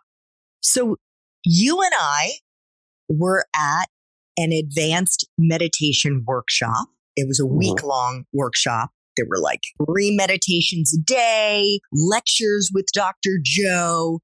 So 0.60 0.96
you 1.44 1.80
and 1.80 1.92
I 1.98 2.32
were 3.08 3.46
at 3.54 3.88
an 4.36 4.52
advanced 4.52 5.28
meditation 5.36 6.24
workshop. 6.26 6.88
It 7.16 7.26
was 7.28 7.38
a 7.38 7.44
mm-hmm. 7.44 7.58
week 7.58 7.82
long 7.82 8.24
workshop. 8.32 8.90
There 9.16 9.26
were 9.28 9.40
like 9.40 9.60
three 9.84 10.14
meditations 10.14 10.96
a 10.96 11.02
day, 11.02 11.80
lectures 11.92 12.70
with 12.72 12.86
Dr. 12.94 13.38
Joe. 13.42 14.20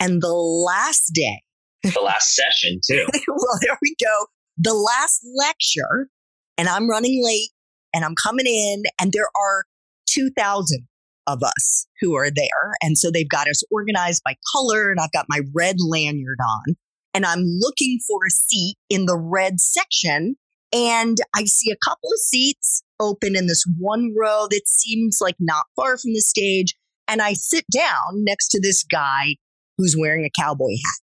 And 0.00 0.22
the 0.22 0.32
last 0.32 1.10
day, 1.12 1.42
the 1.82 2.00
last 2.02 2.34
session, 2.34 2.80
too. 2.88 3.06
well, 3.28 3.58
there 3.62 3.78
we 3.82 3.94
go. 4.02 4.26
The 4.58 4.74
last 4.74 5.20
lecture, 5.36 6.08
and 6.56 6.68
I'm 6.68 6.90
running 6.90 7.22
late 7.24 7.50
and 7.94 8.04
I'm 8.04 8.14
coming 8.22 8.46
in, 8.46 8.82
and 9.00 9.12
there 9.12 9.28
are 9.40 9.64
2,000 10.08 10.86
of 11.26 11.42
us 11.42 11.86
who 12.00 12.16
are 12.16 12.30
there. 12.30 12.74
And 12.82 12.98
so 12.98 13.10
they've 13.10 13.28
got 13.28 13.48
us 13.48 13.62
organized 13.70 14.22
by 14.24 14.34
color, 14.52 14.90
and 14.90 14.98
I've 15.00 15.12
got 15.12 15.26
my 15.28 15.40
red 15.54 15.76
lanyard 15.78 16.38
on, 16.40 16.74
and 17.14 17.24
I'm 17.24 17.44
looking 17.44 17.98
for 18.06 18.18
a 18.26 18.30
seat 18.30 18.76
in 18.90 19.06
the 19.06 19.16
red 19.16 19.60
section. 19.60 20.36
And 20.72 21.16
I 21.34 21.44
see 21.44 21.70
a 21.70 21.88
couple 21.88 22.10
of 22.12 22.18
seats 22.18 22.82
open 23.00 23.36
in 23.36 23.46
this 23.46 23.64
one 23.78 24.12
row 24.18 24.48
that 24.50 24.66
seems 24.66 25.18
like 25.20 25.36
not 25.38 25.64
far 25.76 25.96
from 25.96 26.12
the 26.12 26.20
stage. 26.20 26.74
And 27.06 27.22
I 27.22 27.32
sit 27.32 27.64
down 27.72 28.24
next 28.24 28.48
to 28.48 28.60
this 28.60 28.84
guy 28.84 29.36
who's 29.78 29.96
wearing 29.98 30.26
a 30.26 30.40
cowboy 30.40 30.72
hat. 30.84 31.07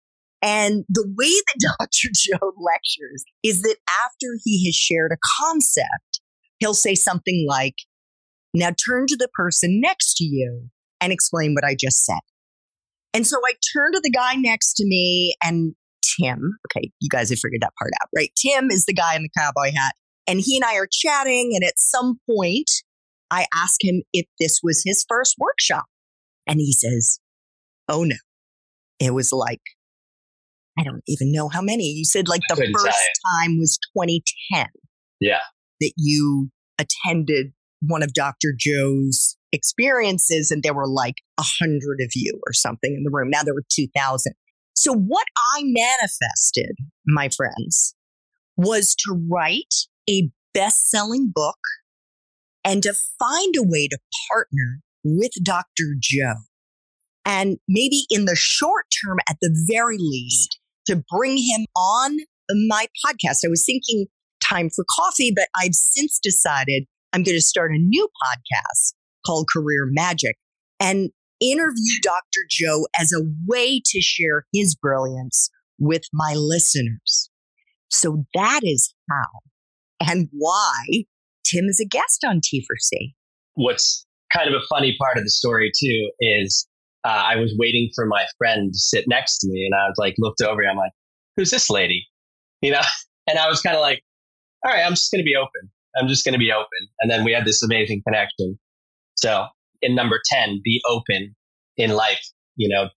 And 0.44 0.84
the 0.90 1.10
way 1.16 1.30
that 1.30 1.74
Dr. 1.80 2.08
Joe 2.14 2.52
lectures 2.58 3.24
is 3.42 3.62
that 3.62 3.76
after 4.04 4.38
he 4.44 4.68
has 4.68 4.74
shared 4.74 5.10
a 5.12 5.18
concept, 5.40 6.20
he'll 6.58 6.74
say 6.74 6.94
something 6.94 7.46
like, 7.48 7.74
now 8.52 8.70
turn 8.86 9.06
to 9.08 9.16
the 9.16 9.28
person 9.34 9.80
next 9.80 10.14
to 10.18 10.24
you 10.24 10.68
and 11.00 11.12
explain 11.12 11.54
what 11.54 11.64
I 11.64 11.74
just 11.74 12.04
said. 12.04 12.20
And 13.12 13.26
so 13.26 13.38
I 13.44 13.54
turn 13.72 13.92
to 13.92 14.00
the 14.00 14.10
guy 14.10 14.34
next 14.34 14.74
to 14.74 14.84
me 14.86 15.34
and 15.42 15.74
Tim, 16.16 16.58
okay, 16.66 16.90
you 17.00 17.08
guys 17.08 17.30
have 17.30 17.38
figured 17.38 17.62
that 17.62 17.72
part 17.78 17.90
out, 18.00 18.08
right? 18.14 18.30
Tim 18.36 18.70
is 18.70 18.84
the 18.84 18.92
guy 18.92 19.16
in 19.16 19.22
the 19.22 19.30
cowboy 19.36 19.72
hat. 19.74 19.94
And 20.26 20.40
he 20.40 20.56
and 20.56 20.64
I 20.64 20.76
are 20.76 20.88
chatting. 20.90 21.52
And 21.54 21.64
at 21.64 21.78
some 21.78 22.18
point, 22.28 22.70
I 23.30 23.46
ask 23.54 23.82
him 23.82 24.02
if 24.12 24.26
this 24.38 24.60
was 24.62 24.82
his 24.84 25.04
first 25.08 25.36
workshop. 25.38 25.84
And 26.46 26.60
he 26.60 26.72
says, 26.72 27.18
Oh 27.88 28.04
no. 28.04 28.16
It 29.00 29.12
was 29.12 29.32
like, 29.32 29.60
I 30.78 30.82
don't 30.82 31.02
even 31.06 31.32
know 31.32 31.48
how 31.48 31.62
many. 31.62 31.84
You 31.84 32.04
said 32.04 32.28
like 32.28 32.42
the 32.48 32.56
first 32.56 33.10
time 33.40 33.58
was 33.58 33.78
2010. 33.96 34.66
Yeah. 35.20 35.38
That 35.80 35.92
you 35.96 36.50
attended 36.78 37.52
one 37.80 38.02
of 38.02 38.12
Dr. 38.12 38.54
Joe's 38.58 39.36
experiences 39.52 40.50
and 40.50 40.62
there 40.62 40.74
were 40.74 40.88
like 40.88 41.16
a 41.38 41.44
hundred 41.44 42.00
of 42.02 42.10
you 42.14 42.40
or 42.46 42.52
something 42.52 42.94
in 42.94 43.04
the 43.04 43.10
room. 43.12 43.30
Now 43.30 43.42
there 43.42 43.54
were 43.54 43.64
2000. 43.72 44.32
So 44.74 44.92
what 44.92 45.26
I 45.54 45.62
manifested, 45.62 46.76
my 47.06 47.28
friends, 47.28 47.94
was 48.56 48.94
to 49.06 49.28
write 49.30 49.74
a 50.10 50.30
best 50.52 50.90
selling 50.90 51.30
book 51.32 51.58
and 52.64 52.82
to 52.82 52.94
find 53.18 53.54
a 53.56 53.62
way 53.62 53.88
to 53.88 53.98
partner 54.30 54.80
with 55.04 55.32
Dr. 55.42 55.94
Joe. 56.00 56.34
And 57.24 57.58
maybe 57.68 58.04
in 58.10 58.24
the 58.24 58.36
short 58.36 58.86
term, 59.04 59.18
at 59.28 59.36
the 59.40 59.54
very 59.70 59.96
least, 59.98 60.58
to 60.86 61.02
bring 61.10 61.36
him 61.36 61.66
on 61.76 62.18
my 62.68 62.86
podcast. 63.04 63.38
I 63.44 63.48
was 63.48 63.64
thinking 63.64 64.06
time 64.42 64.70
for 64.74 64.84
coffee, 64.98 65.32
but 65.34 65.48
I've 65.60 65.74
since 65.74 66.18
decided 66.22 66.84
I'm 67.12 67.22
going 67.22 67.36
to 67.36 67.42
start 67.42 67.70
a 67.72 67.78
new 67.78 68.08
podcast 68.22 68.94
called 69.24 69.46
Career 69.52 69.88
Magic 69.90 70.36
and 70.80 71.10
interview 71.40 72.00
Dr. 72.02 72.40
Joe 72.50 72.86
as 72.98 73.12
a 73.12 73.24
way 73.46 73.80
to 73.84 74.00
share 74.00 74.44
his 74.52 74.74
brilliance 74.74 75.50
with 75.78 76.02
my 76.12 76.34
listeners. 76.34 77.30
So 77.90 78.24
that 78.34 78.60
is 78.62 78.94
how 79.10 80.08
and 80.08 80.28
why 80.32 81.04
Tim 81.44 81.66
is 81.66 81.80
a 81.80 81.86
guest 81.86 82.24
on 82.26 82.40
T4C. 82.40 83.14
What's 83.54 84.06
kind 84.34 84.48
of 84.48 84.54
a 84.54 84.66
funny 84.68 84.96
part 84.98 85.16
of 85.16 85.24
the 85.24 85.30
story 85.30 85.70
too 85.78 86.10
is 86.20 86.66
uh, 87.04 87.24
I 87.26 87.36
was 87.36 87.54
waiting 87.58 87.90
for 87.94 88.06
my 88.06 88.24
friend 88.38 88.72
to 88.72 88.78
sit 88.78 89.04
next 89.06 89.38
to 89.38 89.48
me 89.48 89.66
and 89.66 89.74
I 89.74 89.88
was 89.88 89.96
like, 89.98 90.14
looked 90.18 90.40
over 90.40 90.62
and 90.62 90.70
I'm 90.70 90.76
like, 90.76 90.92
who's 91.36 91.50
this 91.50 91.70
lady? 91.70 92.06
You 92.60 92.72
know? 92.72 92.80
And 93.26 93.38
I 93.38 93.48
was 93.48 93.62
kind 93.62 93.74
of 93.74 93.80
like, 93.80 94.02
all 94.62 94.70
right, 94.70 94.84
I'm 94.84 94.92
just 94.92 95.10
going 95.10 95.24
to 95.24 95.26
be 95.26 95.34
open. 95.34 95.70
I'm 95.96 96.08
just 96.08 96.26
going 96.26 96.34
to 96.34 96.38
be 96.38 96.52
open. 96.52 96.68
And 97.00 97.10
then 97.10 97.24
we 97.24 97.32
had 97.32 97.46
this 97.46 97.62
amazing 97.62 98.02
connection. 98.06 98.58
So 99.16 99.46
in 99.80 99.94
number 99.94 100.20
10, 100.30 100.60
be 100.62 100.82
open 100.86 101.34
in 101.78 101.94
life. 101.94 102.20
You 102.56 102.68
know, 102.68 102.90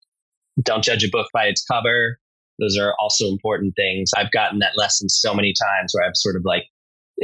don't 0.64 0.84
judge 0.84 1.04
a 1.04 1.10
book 1.12 1.28
by 1.32 1.46
its 1.46 1.64
cover. 1.64 2.18
Those 2.60 2.76
are 2.76 2.96
also 3.00 3.28
important 3.28 3.76
things. 3.76 4.10
I've 4.18 4.32
gotten 4.32 4.58
that 4.60 4.72
lesson 4.76 5.10
so 5.10 5.32
many 5.36 5.54
times 5.54 5.92
where 5.94 6.04
I've 6.04 6.16
sort 6.16 6.36
of 6.36 6.42
like 6.44 6.64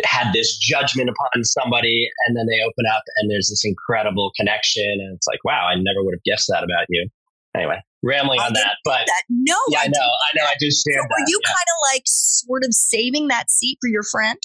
had 0.06 0.32
this 0.34 0.58
judgment 0.58 1.10
upon 1.10 1.44
somebody 1.44 2.08
and 2.28 2.38
then 2.38 2.46
they 2.48 2.62
open 2.64 2.86
up 2.94 3.04
and 3.18 3.30
there's 3.30 3.50
this 3.50 3.64
incredible 3.66 4.32
connection 4.38 4.86
and 5.00 5.16
it's 5.16 5.28
like, 5.28 5.44
wow, 5.44 5.68
I 5.68 5.76
never 5.76 6.04
would 6.04 6.14
have 6.14 6.24
guessed 6.24 6.48
that 6.50 6.64
about 6.64 6.86
you. 6.90 7.08
Anyway, 7.56 7.78
rambling 8.02 8.40
I 8.40 8.48
on 8.48 8.54
that, 8.54 8.76
but 8.86 9.06
that. 9.08 9.24
no, 9.30 9.58
yeah, 9.70 9.80
I, 9.80 9.84
I 9.84 9.88
know, 9.88 10.00
I 10.00 10.30
know, 10.38 10.46
I 10.46 10.56
just 10.60 10.86
shared 10.88 11.02
so. 11.02 11.08
Were 11.10 11.26
you 11.28 11.40
yeah. 11.44 11.48
kind 11.50 11.68
of 11.68 11.94
like 11.94 12.04
sort 12.06 12.64
of 12.64 12.74
saving 12.74 13.28
that 13.28 13.52
seat 13.52 13.78
for 13.82 13.90
your 13.90 14.04
friend? 14.04 14.38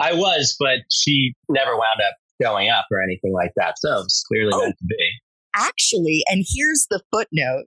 I 0.00 0.14
was, 0.14 0.56
but 0.58 0.78
she 0.90 1.34
never 1.48 1.72
wound 1.72 2.00
up 2.06 2.16
going 2.40 2.70
up 2.70 2.86
or 2.90 3.02
anything 3.02 3.32
like 3.32 3.52
that. 3.56 3.74
So 3.78 3.90
it 3.90 4.04
was 4.04 4.24
clearly 4.26 4.50
oh, 4.52 4.62
meant 4.62 4.76
to 4.78 4.84
be. 4.84 5.10
Actually, 5.54 6.22
and 6.28 6.44
here's 6.46 6.86
the 6.90 7.00
footnote, 7.12 7.66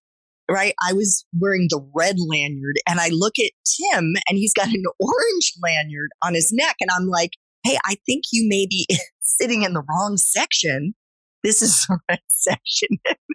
right? 0.52 0.74
I 0.86 0.94
was 0.94 1.26
wearing 1.38 1.68
the 1.70 1.86
red 1.96 2.16
lanyard 2.20 2.76
and 2.88 3.00
I 3.00 3.10
look 3.10 3.34
at 3.40 3.52
Tim 3.66 4.14
and 4.28 4.38
he's 4.38 4.54
got 4.54 4.68
an 4.68 4.84
orange 5.00 5.54
lanyard 5.64 6.10
on 6.22 6.34
his 6.34 6.52
neck. 6.52 6.76
And 6.82 6.90
I'm 6.92 7.08
like, 7.08 7.32
hey, 7.64 7.78
I 7.86 7.96
think 8.06 8.26
you 8.32 8.48
may 8.48 8.68
be 8.70 8.88
sitting 9.22 9.64
in 9.64 9.74
the 9.74 9.84
wrong 9.90 10.18
section. 10.18 10.94
This 11.44 11.62
is 11.62 11.86
the 11.90 12.00
red 12.10 12.20
section. 12.28 12.90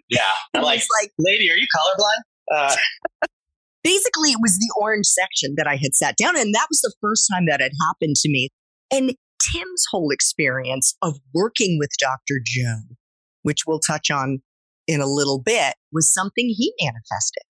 Yeah. 0.09 0.21
I'm 0.53 0.63
like, 0.63 0.83
like, 1.01 1.11
lady, 1.19 1.51
are 1.51 1.55
you 1.55 1.67
colorblind? 1.75 2.21
Uh, 2.55 2.75
basically, 3.83 4.31
it 4.31 4.39
was 4.41 4.57
the 4.57 4.73
orange 4.79 5.07
section 5.07 5.55
that 5.57 5.67
I 5.67 5.75
had 5.75 5.93
sat 5.93 6.15
down. 6.17 6.37
And 6.37 6.53
that 6.53 6.67
was 6.69 6.81
the 6.81 6.93
first 7.01 7.29
time 7.31 7.45
that 7.47 7.59
had 7.59 7.73
happened 7.87 8.15
to 8.17 8.29
me. 8.29 8.49
And 8.91 9.13
Tim's 9.51 9.85
whole 9.91 10.11
experience 10.11 10.95
of 11.01 11.15
working 11.33 11.77
with 11.79 11.89
Dr. 11.99 12.39
Joe, 12.43 12.95
which 13.43 13.59
we'll 13.67 13.79
touch 13.79 14.09
on 14.09 14.41
in 14.87 15.01
a 15.01 15.07
little 15.07 15.41
bit, 15.41 15.75
was 15.91 16.13
something 16.13 16.53
he 16.55 16.73
manifested. 16.81 17.43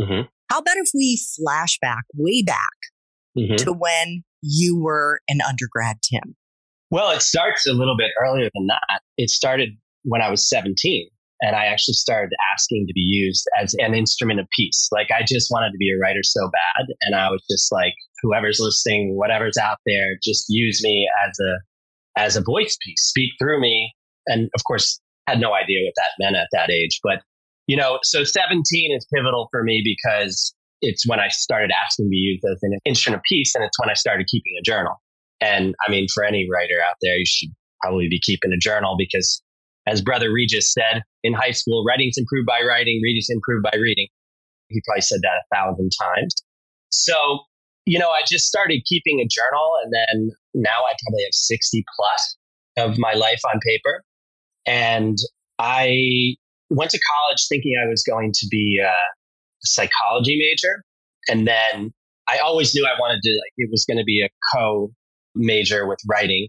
Mm-hmm. 0.00 0.28
How 0.50 0.58
about 0.58 0.76
if 0.76 0.90
we 0.94 1.20
flash 1.36 1.78
back 1.80 2.04
way 2.14 2.42
back 2.42 2.58
mm-hmm. 3.36 3.56
to 3.56 3.72
when 3.72 4.24
you 4.42 4.78
were 4.78 5.20
an 5.28 5.38
undergrad, 5.46 5.96
Tim? 6.02 6.34
Well, 6.90 7.10
it 7.10 7.22
starts 7.22 7.66
a 7.66 7.72
little 7.72 7.96
bit 7.96 8.10
earlier 8.22 8.50
than 8.54 8.66
that. 8.66 9.00
It 9.16 9.30
started 9.30 9.70
when 10.04 10.20
I 10.20 10.30
was 10.30 10.46
17 10.48 11.08
and 11.40 11.56
I 11.56 11.66
actually 11.66 11.94
started 11.94 12.30
asking 12.54 12.86
to 12.86 12.92
be 12.92 13.00
used 13.00 13.46
as 13.60 13.74
an 13.78 13.94
instrument 13.94 14.40
of 14.40 14.46
peace. 14.54 14.88
Like 14.92 15.08
I 15.10 15.24
just 15.26 15.50
wanted 15.50 15.72
to 15.72 15.78
be 15.78 15.90
a 15.90 15.98
writer 15.98 16.22
so 16.22 16.50
bad. 16.50 16.86
And 17.00 17.14
I 17.14 17.30
was 17.30 17.42
just 17.50 17.72
like, 17.72 17.94
whoever's 18.22 18.60
listening, 18.60 19.16
whatever's 19.16 19.56
out 19.56 19.78
there, 19.86 20.16
just 20.22 20.46
use 20.48 20.82
me 20.84 21.08
as 21.26 21.38
a, 21.40 22.20
as 22.20 22.36
a 22.36 22.42
voice 22.42 22.76
piece, 22.84 23.02
speak 23.02 23.30
through 23.40 23.60
me. 23.60 23.92
And 24.26 24.50
of 24.54 24.62
course, 24.64 25.00
had 25.26 25.40
no 25.40 25.54
idea 25.54 25.84
what 25.84 25.94
that 25.96 26.10
meant 26.18 26.36
at 26.36 26.48
that 26.52 26.70
age. 26.70 27.00
But, 27.02 27.22
you 27.66 27.76
know, 27.76 27.98
so 28.02 28.24
17 28.24 28.62
is 28.96 29.06
pivotal 29.14 29.48
for 29.50 29.62
me 29.62 29.82
because 29.84 30.54
it's 30.80 31.06
when 31.06 31.20
I 31.20 31.28
started 31.28 31.70
asking 31.70 32.06
to 32.06 32.10
be 32.10 32.16
used 32.16 32.44
as 32.44 32.58
an 32.62 32.78
instrument 32.84 33.20
of 33.20 33.22
peace. 33.28 33.54
And 33.54 33.64
it's 33.64 33.78
when 33.78 33.90
I 33.90 33.94
started 33.94 34.26
keeping 34.26 34.52
a 34.60 34.62
journal. 34.62 35.00
And 35.40 35.74
I 35.86 35.90
mean, 35.90 36.06
for 36.12 36.24
any 36.24 36.46
writer 36.50 36.80
out 36.88 36.96
there, 37.02 37.16
you 37.16 37.26
should 37.26 37.50
probably 37.80 38.08
be 38.08 38.20
keeping 38.20 38.52
a 38.52 38.58
journal 38.58 38.96
because 38.96 39.42
as 39.86 40.00
brother 40.00 40.32
Regis 40.32 40.72
said 40.72 41.02
in 41.24 41.32
high 41.32 41.50
school, 41.50 41.84
writing's 41.84 42.16
improved 42.16 42.46
by 42.46 42.60
writing, 42.66 43.00
reading's 43.02 43.28
improved 43.28 43.64
by 43.64 43.76
reading. 43.76 44.06
He 44.68 44.80
probably 44.86 45.02
said 45.02 45.20
that 45.22 45.42
a 45.42 45.54
thousand 45.54 45.90
times. 46.00 46.34
So, 46.90 47.40
you 47.86 47.98
know, 47.98 48.10
I 48.10 48.20
just 48.28 48.46
started 48.46 48.82
keeping 48.86 49.18
a 49.20 49.26
journal 49.26 49.70
and 49.82 49.92
then 49.92 50.30
now 50.54 50.82
I 50.88 50.94
probably 51.04 51.24
have 51.24 51.34
60 51.34 51.84
plus 51.96 52.36
of 52.78 52.98
my 52.98 53.14
life 53.14 53.40
on 53.52 53.60
paper. 53.60 54.04
And 54.66 55.18
I 55.58 56.36
went 56.70 56.90
to 56.92 57.00
college 57.14 57.46
thinking 57.48 57.74
I 57.82 57.88
was 57.88 58.02
going 58.02 58.32
to 58.34 58.46
be 58.50 58.80
a 58.82 58.94
psychology 59.62 60.38
major. 60.38 60.82
And 61.28 61.46
then 61.46 61.92
I 62.28 62.38
always 62.38 62.74
knew 62.74 62.86
I 62.86 62.98
wanted 62.98 63.20
to, 63.22 63.30
like, 63.30 63.52
it 63.56 63.68
was 63.70 63.84
going 63.84 63.98
to 63.98 64.04
be 64.04 64.22
a 64.22 64.28
co 64.54 64.90
major 65.34 65.86
with 65.86 65.98
writing. 66.08 66.48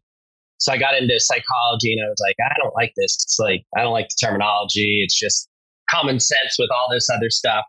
So 0.58 0.72
I 0.72 0.77
got 0.77 0.96
into 0.96 1.20
psychology 1.20 1.93
and 1.93 2.01
I 2.05 2.10
was 2.10 2.22
like, 2.22 2.36
I 2.39 2.55
don't 2.62 2.74
like 2.75 2.93
this. 2.96 3.15
It's 3.15 3.38
like, 3.39 3.63
I 3.77 3.82
don't 3.82 3.91
like 3.91 4.08
the 4.08 4.25
terminology. 4.25 5.01
It's 5.03 5.17
just 5.17 5.50
common 5.89 6.20
sense 6.20 6.55
with 6.58 6.70
all 6.72 6.88
this 6.91 7.10
other 7.13 7.29
stuff. 7.29 7.65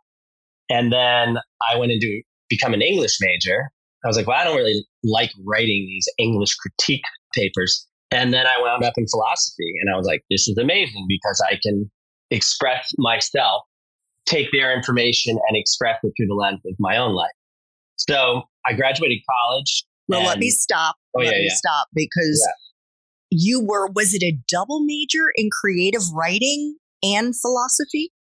And 0.70 0.92
then 0.92 1.38
I 1.70 1.76
went 1.76 1.92
into 1.92 2.22
become 2.48 2.72
an 2.74 2.82
English 2.82 3.16
major. 3.20 3.70
I 4.04 4.08
was 4.08 4.16
like, 4.16 4.26
well, 4.26 4.38
I 4.38 4.44
don't 4.44 4.56
really 4.56 4.86
like 5.02 5.30
writing 5.44 5.86
these 5.86 6.06
English 6.18 6.54
critique 6.56 7.04
papers. 7.34 7.86
And 8.14 8.33
then 8.33 8.47
I 8.47 8.61
wound 8.61 8.85
up 8.85 8.94
in 8.97 9.06
philosophy 9.09 9.73
and 9.83 9.92
I 9.92 9.97
was 9.97 10.06
like, 10.06 10.23
this 10.30 10.49
is 10.49 10.56
amazing 10.56 11.06
because 11.09 11.42
I 11.50 11.59
can 11.62 11.90
express 12.30 12.90
myself, 12.97 13.62
take 14.26 14.49
their 14.52 14.75
information 14.75 15.38
and 15.49 15.56
express 15.56 15.99
it 16.02 16.12
through 16.16 16.28
the 16.28 16.35
lens 16.35 16.61
of 16.66 16.75
my 16.78 16.97
own 16.97 17.12
life. 17.14 17.30
So 17.97 18.42
I 18.66 18.73
graduated 18.73 19.18
college. 19.28 19.85
Well, 20.09 20.25
let 20.25 20.38
me 20.38 20.50
stop. 20.50 20.97
Oh, 21.16 21.21
let 21.21 21.33
yeah, 21.33 21.38
me 21.38 21.44
yeah. 21.44 21.54
stop 21.54 21.88
because 21.94 22.44
yeah 22.47 22.64
you 23.35 23.61
were, 23.61 23.88
was 23.88 24.14
it 24.14 24.23
a 24.23 24.38
double 24.49 24.80
major 24.85 25.25
in 25.35 25.50
creative 25.50 26.02
writing 26.14 26.76
and 27.02 27.35
philosophy? 27.38 28.12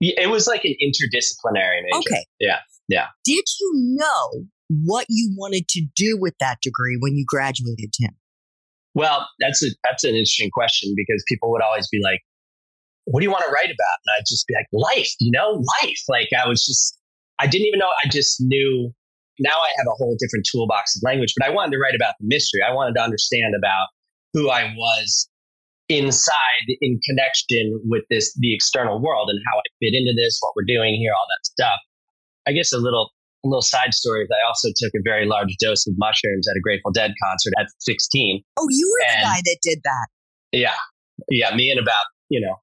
It 0.00 0.30
was 0.30 0.46
like 0.46 0.64
an 0.64 0.74
interdisciplinary 0.82 1.82
major. 1.82 1.98
Okay. 1.98 2.26
Yeah. 2.40 2.58
Yeah. 2.88 3.06
Did 3.24 3.44
you 3.60 3.72
know 3.74 4.44
what 4.68 5.06
you 5.08 5.34
wanted 5.36 5.68
to 5.68 5.86
do 5.96 6.16
with 6.18 6.34
that 6.40 6.58
degree 6.62 6.96
when 6.98 7.16
you 7.16 7.24
graduated, 7.26 7.92
Tim? 8.00 8.10
Well, 8.94 9.26
that's 9.40 9.62
a 9.62 9.68
that's 9.84 10.04
an 10.04 10.10
interesting 10.10 10.50
question 10.52 10.94
because 10.96 11.22
people 11.28 11.50
would 11.50 11.62
always 11.62 11.88
be 11.88 12.00
like, 12.02 12.20
"What 13.04 13.20
do 13.20 13.24
you 13.24 13.30
want 13.30 13.44
to 13.44 13.50
write 13.50 13.66
about?" 13.66 13.96
And 14.06 14.10
I'd 14.16 14.28
just 14.28 14.46
be 14.46 14.54
like, 14.54 14.66
"Life, 14.72 15.10
you 15.20 15.30
know, 15.30 15.62
life." 15.82 16.02
Like 16.08 16.28
I 16.36 16.48
was 16.48 16.64
just, 16.64 16.98
I 17.38 17.46
didn't 17.46 17.66
even 17.66 17.80
know. 17.80 17.90
I 18.04 18.08
just 18.08 18.40
knew. 18.40 18.92
Now 19.40 19.58
I 19.58 19.68
have 19.78 19.86
a 19.88 19.96
whole 19.98 20.16
different 20.20 20.46
toolbox 20.50 20.94
of 20.94 21.02
language, 21.02 21.34
but 21.36 21.44
I 21.44 21.50
wanted 21.50 21.72
to 21.72 21.78
write 21.78 21.96
about 21.96 22.14
the 22.20 22.26
mystery. 22.28 22.60
I 22.62 22.72
wanted 22.72 22.94
to 22.94 23.02
understand 23.02 23.54
about 23.58 23.88
who 24.32 24.48
I 24.48 24.72
was 24.76 25.28
inside 25.88 26.66
in 26.80 27.00
connection 27.04 27.80
with 27.84 28.04
this 28.10 28.32
the 28.38 28.54
external 28.54 29.02
world 29.02 29.28
and 29.28 29.40
how 29.50 29.58
I 29.58 29.62
fit 29.80 29.94
into 29.94 30.14
this, 30.16 30.38
what 30.40 30.52
we're 30.54 30.64
doing 30.64 30.94
here, 30.94 31.12
all 31.12 31.26
that 31.28 31.46
stuff. 31.46 31.80
I 32.46 32.52
guess 32.52 32.72
a 32.72 32.78
little 32.78 33.10
a 33.44 33.48
little 33.48 33.62
side 33.62 33.94
story 33.94 34.22
is 34.22 34.28
I 34.30 34.46
also 34.46 34.68
took 34.76 34.92
a 34.94 35.02
very 35.04 35.26
large 35.26 35.54
dose 35.60 35.86
of 35.86 35.94
mushrooms 35.96 36.48
at 36.48 36.56
a 36.56 36.60
Grateful 36.60 36.92
Dead 36.92 37.12
concert 37.22 37.52
at 37.58 37.66
16. 37.80 38.42
Oh, 38.58 38.66
you 38.70 38.90
were 38.90 39.12
and, 39.12 39.20
the 39.20 39.24
guy 39.24 39.40
that 39.44 39.58
did 39.62 39.78
that. 39.84 40.06
Yeah. 40.52 40.76
Yeah, 41.30 41.54
me 41.54 41.70
and 41.70 41.78
about, 41.78 42.06
you 42.28 42.40
know, 42.40 42.56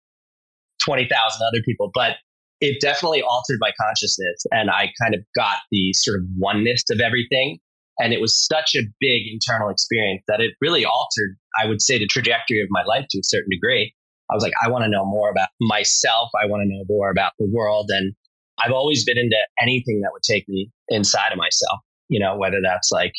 20,000 0.86 1.08
other 1.46 1.62
people, 1.64 1.92
but 1.94 2.18
it 2.60 2.82
definitely 2.82 3.22
altered 3.22 3.58
my 3.60 3.72
consciousness 3.80 4.46
and 4.52 4.70
I 4.70 4.90
kind 5.02 5.16
of 5.16 5.22
got 5.36 5.58
the 5.72 5.94
sort 5.94 6.20
of 6.20 6.26
oneness 6.38 6.84
of 6.92 7.00
everything 7.00 7.60
and 8.00 8.14
it 8.14 8.22
was 8.22 8.46
such 8.46 8.76
a 8.76 8.82
big 9.00 9.22
internal 9.32 9.70
experience 9.70 10.24
that 10.28 10.42
it 10.42 10.52
really 10.62 10.86
altered, 10.86 11.38
I 11.62 11.68
would 11.68 11.82
say, 11.82 12.00
the 12.00 12.08
trajectory 12.08 12.62
of 12.62 12.68
my 12.70 12.84
life 12.84 13.06
to 13.12 13.20
a 13.20 13.24
certain 13.24 13.50
degree. 13.50 13.94
I 14.32 14.34
was 14.34 14.44
like, 14.44 14.54
I 14.64 14.70
want 14.70 14.84
to 14.86 14.90
know 14.90 15.06
more 15.06 15.30
about 15.30 15.50
myself. 15.60 16.30
I 16.42 16.48
want 16.48 16.64
to 16.64 16.70
know 16.70 16.84
more 16.88 17.12
about 17.12 17.34
the 17.38 17.48
world. 17.52 17.90
And 17.90 18.14
I've 18.64 18.72
always 18.72 19.06
been 19.06 19.18
into 19.18 19.38
anything 19.62 20.02
that 20.02 20.10
would 20.12 20.24
take 20.24 20.48
me 20.48 20.70
inside 20.90 21.32
of 21.32 21.38
myself, 21.38 21.80
you 22.10 22.20
know, 22.20 22.38
whether 22.38 22.58
that's 22.62 22.92
like 22.92 23.14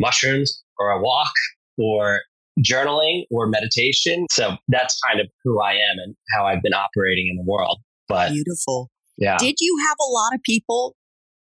mushrooms 0.00 0.62
or 0.78 0.90
a 0.90 1.00
walk 1.00 1.32
or 1.78 2.22
journaling 2.60 3.24
or 3.30 3.46
meditation. 3.46 4.26
So 4.30 4.56
that's 4.68 4.98
kind 5.06 5.20
of 5.20 5.26
who 5.44 5.60
I 5.60 5.72
am 5.72 5.98
and 6.04 6.16
how 6.34 6.46
I've 6.46 6.62
been 6.62 6.74
operating 6.74 7.28
in 7.30 7.36
the 7.36 7.50
world. 7.50 7.80
But 8.08 8.30
beautiful. 8.30 8.90
Yeah. 9.18 9.36
Did 9.38 9.56
you 9.60 9.78
have 9.86 9.96
a 10.00 10.10
lot 10.10 10.34
of 10.34 10.42
people 10.42 10.94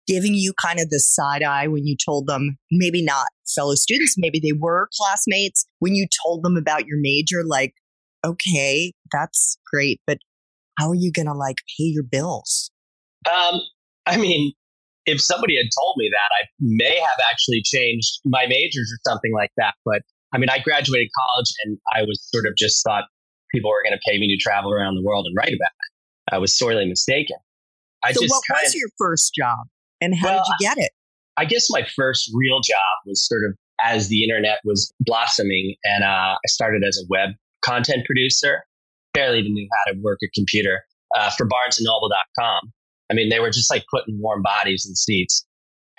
giving 0.07 0.35
you 0.35 0.53
kind 0.61 0.79
of 0.81 0.91
the 0.91 1.01
side 1.01 1.43
eye 1.43 1.67
when 1.67 1.87
you 1.87 1.97
told 1.97 2.27
them, 2.27 2.59
maybe 2.71 3.03
not 3.03 3.27
fellow 3.55 3.75
students, 3.75 4.17
maybe 4.19 4.39
they 4.39 4.53
were 4.53 4.89
classmates, 5.01 5.67
when 5.79 5.95
you 5.95 6.07
told 6.25 6.43
them 6.43 6.57
about 6.57 6.87
your 6.87 6.99
major, 7.01 7.43
like, 7.45 7.73
okay, 8.25 8.93
that's 9.13 9.57
great, 9.73 10.01
but 10.07 10.19
how 10.79 10.91
are 10.91 10.95
you 10.95 11.11
going 11.13 11.27
to 11.27 11.33
like 11.33 11.57
pay 11.79 11.85
your 11.85 12.03
bills? 12.03 12.71
Um, 13.33 13.61
I 14.07 14.17
mean, 14.17 14.53
if 15.07 15.21
somebody 15.21 15.57
had 15.57 15.67
told 15.79 15.97
me 15.99 16.11
that, 16.11 16.35
I 16.35 16.49
may 16.61 16.99
have 16.99 17.19
actually 17.31 17.63
changed 17.65 18.21
my 18.25 18.47
majors 18.47 18.93
or 18.93 18.99
something 19.11 19.33
like 19.35 19.51
that. 19.57 19.75
But 19.85 20.03
I 20.33 20.39
mean, 20.39 20.49
I 20.51 20.59
graduated 20.59 21.09
college 21.17 21.53
and 21.65 21.79
I 21.95 22.03
was 22.03 22.21
sort 22.33 22.47
of 22.47 22.57
just 22.57 22.83
thought 22.85 23.05
people 23.53 23.71
were 23.71 23.83
going 23.85 23.97
to 23.97 24.11
pay 24.11 24.19
me 24.19 24.35
to 24.35 24.43
travel 24.43 24.73
around 24.73 24.97
the 24.97 25.03
world 25.03 25.27
and 25.27 25.37
write 25.37 25.55
about 25.55 25.71
it. 25.71 26.35
I 26.35 26.39
was 26.39 26.57
sorely 26.57 26.87
mistaken. 26.87 27.37
I 28.03 28.13
so, 28.13 28.23
what 28.27 28.43
was 28.51 28.75
your 28.75 28.89
first 28.99 29.33
job? 29.35 29.59
And 30.01 30.15
how 30.15 30.29
well, 30.29 30.45
did 30.45 30.45
you 30.65 30.69
get 30.69 30.79
it? 30.79 30.91
I 31.37 31.45
guess 31.45 31.67
my 31.71 31.87
first 31.97 32.31
real 32.35 32.61
job 32.61 33.07
was 33.07 33.27
sort 33.27 33.43
of 33.45 33.57
as 33.83 34.09
the 34.09 34.23
internet 34.23 34.59
was 34.65 34.93
blossoming, 35.01 35.75
and 35.85 36.05
uh, 36.05 36.07
I 36.37 36.47
started 36.47 36.83
as 36.87 36.99
a 36.99 37.07
web 37.09 37.31
content 37.65 38.05
producer. 38.07 38.65
Barely 39.15 39.41
even 39.41 39.55
knew 39.55 39.69
how 39.73 39.93
to 39.93 39.99
work 40.01 40.19
a 40.25 40.29
computer 40.35 40.83
uh, 41.17 41.31
for 41.31 41.47
BarnesandNoble.com. 41.47 42.73
I 43.11 43.15
mean, 43.15 43.29
they 43.29 43.41
were 43.41 43.51
just 43.51 43.71
like 43.71 43.85
putting 43.91 44.21
warm 44.21 44.43
bodies 44.43 44.87
in 44.89 44.95
seats, 44.95 45.45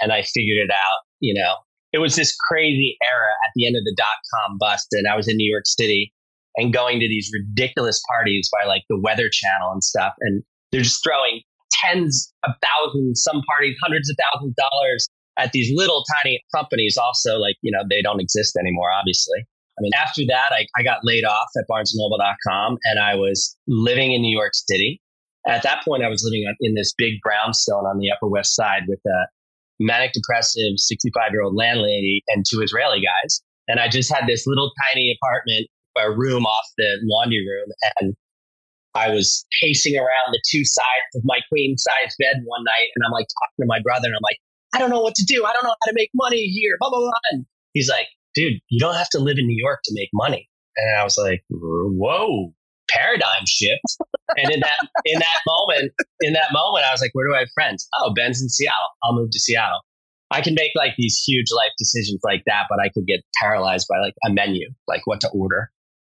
and 0.02 0.12
I 0.12 0.24
figured 0.24 0.58
it 0.58 0.72
out. 0.72 1.02
You 1.20 1.34
know, 1.34 1.56
it 1.94 2.00
was 2.00 2.16
this 2.16 2.36
crazy 2.50 2.98
era 3.04 3.32
at 3.46 3.52
the 3.56 3.68
end 3.68 3.76
of 3.76 3.84
the 3.84 3.96
dot 3.98 4.18
com 4.34 4.58
bust, 4.58 4.88
and 4.92 5.08
I 5.08 5.16
was 5.16 5.28
in 5.28 5.38
New 5.38 5.50
York 5.50 5.66
City 5.66 6.12
and 6.58 6.74
going 6.74 7.00
to 7.00 7.08
these 7.08 7.30
ridiculous 7.34 8.02
parties 8.10 8.50
by 8.58 8.68
like 8.68 8.84
the 8.90 9.00
Weather 9.00 9.30
Channel 9.32 9.72
and 9.72 9.84
stuff, 9.84 10.14
and 10.22 10.44
they're 10.72 10.82
just 10.82 11.04
throwing 11.04 11.42
tens 11.84 12.32
of 12.44 12.54
thousands, 12.64 13.22
some 13.22 13.42
parties, 13.48 13.76
hundreds 13.82 14.10
of 14.10 14.16
thousands 14.20 14.54
of 14.58 14.70
dollars 14.70 15.08
at 15.38 15.52
these 15.52 15.72
little 15.76 16.04
tiny 16.24 16.42
companies. 16.54 16.98
Also, 16.98 17.38
like, 17.38 17.56
you 17.62 17.72
know, 17.72 17.84
they 17.90 18.02
don't 18.02 18.22
exist 18.22 18.56
anymore, 18.56 18.92
obviously. 18.92 19.40
I 19.78 19.82
mean, 19.82 19.92
after 19.98 20.22
that, 20.28 20.52
I, 20.54 20.66
I 20.78 20.84
got 20.84 21.00
laid 21.04 21.26
off 21.26 21.48
at 21.58 21.66
barnesandnoble.com 21.70 22.78
and 22.86 23.00
I 23.00 23.16
was 23.16 23.58
living 23.68 24.14
in 24.14 24.22
New 24.22 24.36
York 24.36 24.54
City. 24.54 25.02
At 25.48 25.64
that 25.64 25.84
point, 25.86 26.04
I 26.04 26.10
was 26.10 26.24
living 26.24 26.52
in 26.62 26.74
this 26.74 26.94
big 26.98 27.22
brownstone 27.22 27.86
on 27.86 28.00
the 28.00 28.10
Upper 28.12 28.28
West 28.28 28.56
Side 28.56 28.84
with 28.88 29.00
a 29.06 29.28
manic 29.80 30.14
depressive 30.14 30.74
65 30.78 31.32
year 31.32 31.44
old 31.44 31.56
landlady 31.56 32.24
and 32.30 32.44
two 32.50 32.62
Israeli 32.62 33.02
guys. 33.02 33.42
And 33.68 33.80
I 33.80 33.88
just 33.88 34.14
had 34.14 34.28
this 34.28 34.46
little 34.48 34.72
tiny 34.92 35.16
apartment, 35.16 35.68
a 35.98 36.12
room 36.12 36.46
off 36.46 36.66
the 36.78 37.00
laundry 37.04 37.46
room. 37.46 37.68
And 38.00 38.16
I 38.96 39.10
was 39.10 39.46
pacing 39.62 39.98
around 39.98 40.32
the 40.32 40.42
two 40.50 40.64
sides 40.64 41.16
of 41.16 41.22
my 41.26 41.40
queen 41.50 41.78
size 41.78 42.16
bed 42.18 42.42
one 42.46 42.64
night 42.64 42.90
and 42.96 43.04
I'm 43.06 43.12
like 43.12 43.28
talking 43.28 43.64
to 43.64 43.68
my 43.68 43.82
brother 43.82 44.08
and 44.08 44.16
I'm 44.16 44.24
like, 44.24 44.38
I 44.74 44.80
don't 44.80 44.90
know 44.90 45.02
what 45.02 45.16
to 45.16 45.26
do. 45.26 45.46
I 45.46 45.54
don't 45.54 45.64
know 45.64 45.76
how 45.82 45.88
to 45.88 45.94
make 45.94 46.10
money 46.16 46.44
here. 46.48 46.78
Blah, 46.80 46.90
blah, 46.90 47.00
blah. 47.00 47.12
And 47.32 47.46
he's 47.74 47.90
like, 47.90 48.08
dude, 48.34 48.60
you 48.70 48.80
don't 48.80 48.96
have 48.96 49.10
to 49.10 49.20
live 49.20 49.38
in 49.38 49.48
New 49.48 49.62
York 49.62 49.82
to 49.86 49.92
make 49.94 50.10
money. 50.14 50.50
And 50.78 50.98
I 50.98 51.04
was 51.04 51.18
like, 51.18 51.44
whoa, 51.50 52.54
paradigm 52.90 53.46
shift. 53.46 53.82
and 54.38 54.52
in 54.52 54.60
that, 54.60 54.88
in 55.06 55.20
that 55.20 55.40
moment, 55.46 55.92
in 56.22 56.34
that 56.34 56.52
moment, 56.52 56.86
I 56.88 56.92
was 56.92 57.02
like, 57.02 57.12
where 57.14 57.28
do 57.28 57.36
I 57.36 57.40
have 57.40 57.50
friends? 57.54 57.88
Oh, 58.02 58.14
Ben's 58.14 58.42
in 58.42 58.50
Seattle. 58.50 58.90
I'll 59.04 59.16
move 59.16 59.30
to 59.32 59.40
Seattle. 59.40 59.82
I 60.32 60.42
can 60.42 60.56
make 60.56 60.72
like 60.76 60.94
these 60.98 61.24
huge 61.26 61.48
life 61.56 61.72
decisions 61.78 62.20
like 62.24 62.44
that, 62.48 62.66
but 62.70 62.80
I 62.82 62.90
could 62.90 63.06
get 63.06 63.20
paralyzed 63.42 63.88
by 63.90 64.00
like 64.00 64.16
a 64.26 64.34
menu, 64.34 64.68
like 64.88 65.02
what 65.06 65.22
to 65.22 65.30
order. 65.30 65.70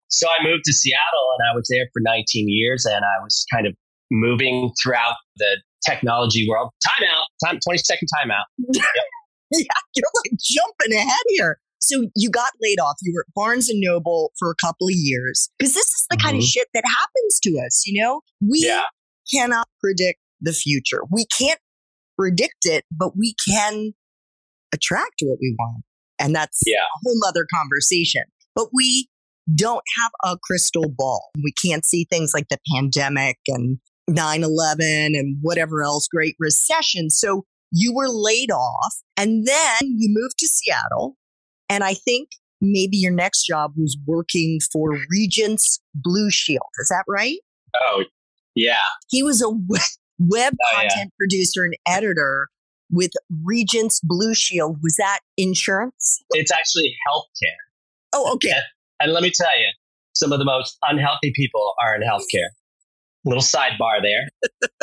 So 0.09 0.27
I 0.29 0.43
moved 0.43 0.63
to 0.65 0.73
Seattle 0.73 1.33
and 1.38 1.49
I 1.51 1.55
was 1.55 1.67
there 1.69 1.88
for 1.91 1.99
19 2.03 2.45
years 2.47 2.86
and 2.86 3.03
I 3.03 3.23
was 3.23 3.45
kind 3.51 3.65
of 3.65 3.73
moving 4.12 4.71
throughout 4.81 5.15
the 5.38 5.62
technology 5.86 6.47
world. 6.47 6.69
Time 6.86 7.07
out, 7.09 7.25
time, 7.43 7.59
20 7.65 7.77
second 7.79 8.07
timeout. 8.21 8.45
Yep. 8.59 8.86
yeah, 9.51 9.65
you're 9.95 10.05
like 10.23 10.39
jumping 10.39 10.95
ahead 10.95 11.23
here. 11.29 11.59
So 11.83 12.07
you 12.15 12.29
got 12.29 12.51
laid 12.61 12.79
off. 12.79 12.95
You 13.01 13.13
were 13.13 13.25
at 13.27 13.33
Barnes 13.33 13.69
and 13.69 13.81
Noble 13.81 14.31
for 14.39 14.49
a 14.49 14.55
couple 14.65 14.87
of 14.87 14.95
years 14.95 15.49
because 15.57 15.73
this 15.73 15.85
is 15.85 16.07
the 16.09 16.15
mm-hmm. 16.15 16.25
kind 16.25 16.37
of 16.37 16.41
mm-hmm. 16.41 16.47
shit 16.47 16.67
that 16.73 16.83
happens 16.87 17.39
to 17.43 17.61
us. 17.65 17.83
You 17.85 18.01
know, 18.01 18.21
we 18.41 18.63
yeah. 18.65 18.83
cannot 19.33 19.67
predict 19.81 20.19
the 20.41 20.53
future. 20.53 21.01
We 21.11 21.25
can't 21.37 21.59
predict 22.17 22.65
it, 22.65 22.85
but 22.91 23.17
we 23.17 23.35
can 23.47 23.93
attract 24.73 25.15
what 25.21 25.39
we 25.41 25.55
want. 25.59 25.83
And 26.19 26.33
that's 26.33 26.61
yeah. 26.65 26.77
a 26.77 26.99
whole 27.03 27.19
other 27.27 27.45
conversation. 27.53 28.23
But 28.55 28.67
we 28.73 29.09
don't 29.53 29.83
have 30.01 30.11
a 30.31 30.37
crystal 30.41 30.89
ball. 30.89 31.31
We 31.43 31.53
can't 31.63 31.85
see 31.85 32.05
things 32.09 32.31
like 32.33 32.47
the 32.49 32.59
pandemic 32.73 33.37
and 33.47 33.79
9 34.07 34.43
11 34.43 35.15
and 35.15 35.37
whatever 35.41 35.83
else, 35.83 36.07
Great 36.07 36.35
Recession. 36.39 37.09
So 37.09 37.45
you 37.71 37.93
were 37.93 38.09
laid 38.09 38.51
off 38.51 38.95
and 39.17 39.45
then 39.45 39.79
you 39.81 40.09
moved 40.13 40.37
to 40.39 40.47
Seattle. 40.47 41.17
And 41.73 41.83
I 41.83 41.95
think 41.95 42.29
maybe 42.62 42.97
your 42.97 43.12
next 43.12 43.45
job 43.47 43.73
was 43.75 43.97
working 44.05 44.59
for 44.71 44.91
Regence 45.09 45.81
Blue 45.95 46.29
Shield. 46.29 46.69
Is 46.79 46.89
that 46.89 47.03
right? 47.09 47.39
Oh, 47.88 48.03
yeah. 48.55 48.75
He 49.09 49.23
was 49.23 49.41
a 49.41 49.49
web 49.49 50.53
oh, 50.53 50.71
content 50.71 50.91
yeah. 50.95 51.17
producer 51.17 51.63
and 51.63 51.75
editor 51.88 52.47
with 52.91 53.09
Regence 53.43 53.99
Blue 54.03 54.36
Shield. 54.36 54.77
Was 54.83 54.97
that 54.97 55.21
insurance? 55.36 56.23
It's 56.29 56.51
actually 56.51 56.93
healthcare. 57.09 57.57
Oh, 58.13 58.33
okay. 58.36 58.51
And, 58.51 58.63
and 58.99 59.13
let 59.13 59.23
me 59.23 59.31
tell 59.31 59.59
you, 59.59 59.69
some 60.15 60.31
of 60.31 60.38
the 60.38 60.45
most 60.45 60.77
unhealthy 60.83 61.33
people 61.36 61.73
are 61.83 61.95
in 61.95 62.03
healthcare. 62.03 62.49
Little 63.25 63.41
sidebar 63.41 63.99
there. 64.03 64.29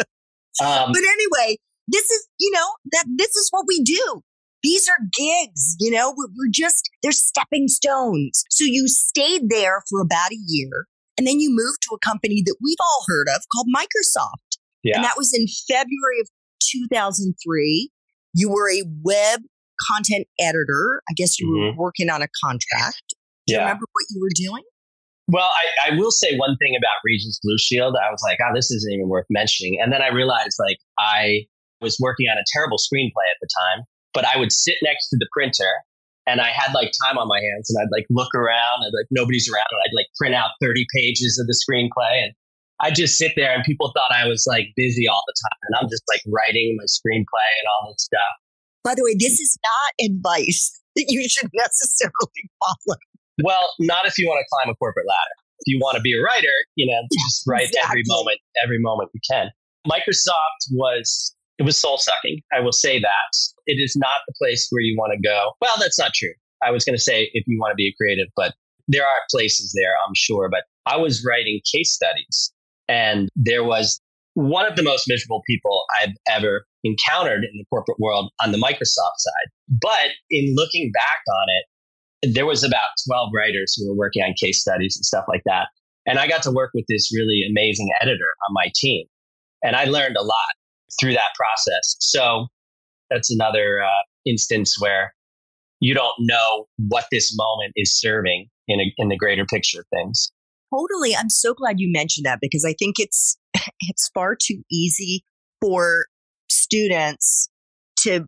um, 0.61 0.91
but 0.93 1.03
anyway, 1.03 1.57
this 1.87 2.11
is, 2.11 2.29
you 2.41 2.51
know, 2.51 2.67
that 2.91 3.05
this 3.17 3.37
is 3.37 3.47
what 3.53 3.65
we 3.69 3.81
do. 3.85 4.23
These 4.63 4.89
are 4.89 4.99
gigs, 5.17 5.77
you 5.81 5.91
know, 5.91 6.15
we're, 6.17 6.29
we're 6.37 6.51
just, 6.53 6.91
they're 7.03 7.13
stepping 7.13 7.69
stones. 7.69 8.45
So 8.51 8.65
you 8.65 8.89
stayed 8.89 9.49
there 9.49 9.83
for 9.89 10.01
about 10.01 10.33
a 10.33 10.39
year 10.47 10.87
and 11.17 11.27
then 11.27 11.41
you 11.41 11.51
moved 11.51 11.79
to 11.83 11.95
a 11.95 11.99
company 11.99 12.43
that 12.47 12.57
we've 12.63 12.81
all 12.81 13.05
heard 13.07 13.29
of 13.35 13.43
called 13.55 13.67
Microsoft. 13.75 14.59
Yeah. 14.83 14.97
And 14.97 15.05
that 15.05 15.15
was 15.17 15.33
in 15.35 15.47
February 15.69 16.21
of 16.21 16.29
2003. 16.73 17.91
You 18.35 18.51
were 18.51 18.71
a 18.71 18.83
web 19.03 19.41
content 19.93 20.27
editor. 20.39 21.03
I 21.09 21.13
guess 21.17 21.39
you 21.39 21.47
mm-hmm. 21.49 21.79
were 21.79 21.85
working 21.85 22.09
on 22.11 22.23
a 22.23 22.29
contract. 22.43 23.03
Do 23.47 23.55
yeah. 23.55 23.59
you 23.59 23.65
remember 23.65 23.87
what 23.93 24.05
you 24.11 24.21
were 24.21 24.33
doing? 24.35 24.63
Well, 25.29 25.49
I, 25.49 25.93
I, 25.93 25.97
will 25.97 26.11
say 26.11 26.37
one 26.37 26.57
thing 26.57 26.75
about 26.77 26.99
Regence 27.05 27.39
Blue 27.43 27.57
Shield. 27.59 27.95
I 27.95 28.11
was 28.11 28.21
like, 28.25 28.39
oh, 28.43 28.53
this 28.55 28.71
isn't 28.71 28.93
even 28.93 29.09
worth 29.09 29.27
mentioning. 29.31 29.79
And 29.81 29.93
then 29.93 30.03
I 30.03 30.09
realized 30.09 30.57
like 30.59 30.79
I 30.99 31.47
was 31.81 31.99
working 32.01 32.27
on 32.27 32.37
a 32.37 32.45
terrible 32.53 32.79
screenplay 32.79 33.29
at 33.31 33.39
the 33.41 33.49
time, 33.61 33.85
but 34.15 34.25
I 34.25 34.37
would 34.37 34.53
sit 34.53 34.77
next 34.83 35.09
to 35.11 35.17
the 35.19 35.29
printer 35.33 35.71
and 36.27 36.41
I 36.41 36.49
had 36.49 36.73
like 36.75 36.93
time 37.07 37.19
on 37.19 37.29
my 37.29 37.41
hands 37.41 37.71
and 37.71 37.79
I'd 37.83 37.93
like 37.93 38.07
look 38.11 38.35
around 38.35 38.83
and 38.83 38.93
like 38.93 39.07
nobody's 39.11 39.51
around 39.51 39.67
and 39.71 39.81
I'd 39.85 39.97
like 39.97 40.07
print 40.17 40.35
out 40.35 40.51
30 40.61 40.87
pages 40.95 41.39
of 41.39 41.47
the 41.47 41.57
screenplay 41.57 42.25
and 42.25 42.33
I'd 42.81 42.95
just 42.95 43.19
sit 43.19 43.33
there 43.37 43.55
and 43.55 43.63
people 43.65 43.93
thought 43.95 44.11
I 44.15 44.27
was 44.27 44.45
like 44.47 44.69
busy 44.77 45.07
all 45.09 45.23
the 45.27 45.35
time 45.43 45.59
and 45.69 45.77
I'm 45.81 45.89
just 45.91 46.03
like 46.09 46.23
writing 46.27 46.77
my 46.79 46.85
screenplay 46.85 47.51
and 47.61 47.67
all 47.69 47.93
this 47.93 48.05
stuff. 48.05 48.33
By 48.83 48.95
the 48.95 49.05
way, 49.05 49.15
this 49.19 49.39
is 49.41 49.59
not 49.63 50.07
advice 50.11 50.81
that 50.97 51.07
you 51.09 51.29
should 51.29 51.51
necessarily 51.53 52.51
follow. 52.61 52.99
Well, 53.43 53.73
not 53.79 54.07
if 54.07 54.19
you 54.19 54.27
want 54.27 54.41
to 54.41 54.47
climb 54.53 54.73
a 54.73 54.77
corporate 54.77 55.07
ladder. 55.07 55.37
If 55.61 55.73
you 55.73 55.79
want 55.79 55.97
to 55.97 56.01
be 56.01 56.17
a 56.17 56.23
writer, 56.23 56.53
you 56.77 56.87
know, 56.87 57.01
just 57.13 57.43
write 57.47 57.69
exactly. 57.69 58.01
every 58.01 58.03
moment, 58.07 58.39
every 58.63 58.79
moment 58.81 59.11
you 59.13 59.21
can. 59.31 59.51
Microsoft 59.87 60.73
was 60.73 61.35
it 61.61 61.65
was 61.65 61.77
soul 61.77 61.99
sucking. 61.99 62.41
I 62.57 62.61
will 62.61 62.73
say 62.73 62.99
that. 62.99 63.33
It 63.67 63.75
is 63.75 63.95
not 63.95 64.17
the 64.27 64.33
place 64.39 64.67
where 64.71 64.81
you 64.81 64.97
want 64.97 65.13
to 65.13 65.21
go. 65.21 65.53
Well, 65.61 65.75
that's 65.79 65.99
not 65.99 66.15
true. 66.15 66.33
I 66.63 66.71
was 66.71 66.87
going 66.87 66.97
to 66.97 67.03
say 67.03 67.29
if 67.35 67.45
you 67.47 67.59
want 67.61 67.73
to 67.73 67.77
be 67.77 67.89
a 67.89 67.95
creative, 68.01 68.29
but 68.35 68.55
there 68.89 69.05
are 69.05 69.29
places 69.31 69.75
there, 69.77 69.93
I'm 70.07 70.15
sure. 70.15 70.49
But 70.51 70.65
I 70.87 70.97
was 70.97 71.23
writing 71.25 71.61
case 71.71 71.93
studies, 71.93 72.51
and 72.89 73.29
there 73.37 73.63
was 73.63 74.01
one 74.33 74.65
of 74.65 74.77
the 74.77 74.83
most 74.83 75.07
miserable 75.07 75.43
people 75.47 75.85
I've 76.01 76.15
ever 76.29 76.65
encountered 76.83 77.45
in 77.45 77.51
the 77.53 77.65
corporate 77.69 78.01
world 78.01 78.33
on 78.43 78.53
the 78.53 78.59
Microsoft 78.59 79.19
side. 79.19 79.49
But 79.69 80.13
in 80.31 80.55
looking 80.57 80.91
back 80.95 81.21
on 81.29 81.47
it, 81.49 82.35
there 82.35 82.47
was 82.47 82.65
about 82.65 82.89
12 83.07 83.31
writers 83.35 83.75
who 83.77 83.87
were 83.87 83.97
working 83.97 84.23
on 84.23 84.33
case 84.43 84.63
studies 84.63 84.97
and 84.97 85.05
stuff 85.05 85.27
like 85.29 85.43
that. 85.45 85.69
And 86.07 86.19
I 86.19 86.27
got 86.27 86.43
to 86.45 86.51
work 86.51 86.71
with 86.73 86.87
this 86.89 87.13
really 87.15 87.43
amazing 87.49 87.91
editor 88.01 88.33
on 88.49 88.55
my 88.55 88.73
team. 88.75 89.07
And 89.63 89.77
I 89.77 89.85
learned 89.85 90.17
a 90.17 90.23
lot 90.23 90.55
through 90.99 91.13
that 91.13 91.31
process. 91.37 91.97
So 92.01 92.47
that's 93.11 93.33
another 93.33 93.83
uh, 93.83 94.03
instance 94.27 94.77
where 94.79 95.15
you 95.81 95.95
don't 95.95 96.15
know 96.21 96.67
what 96.89 97.07
this 97.11 97.35
moment 97.37 97.73
is 97.77 97.99
serving 97.99 98.49
in, 98.69 98.81
a, 98.81 98.85
in 98.99 99.09
the 99.09 99.17
greater 99.17 99.45
picture 99.47 99.81
of 99.81 99.87
things. 99.95 100.31
Totally. 100.73 101.17
I'm 101.17 101.31
so 101.31 101.55
glad 101.55 101.81
you 101.81 101.91
mentioned 101.91 102.27
that 102.27 102.39
because 102.41 102.65
I 102.65 102.75
think 102.79 102.97
it's, 102.99 103.37
it's 103.81 104.11
far 104.15 104.37
too 104.41 104.63
easy 104.71 105.25
for 105.61 106.07
students 106.49 107.49
to 108.03 108.27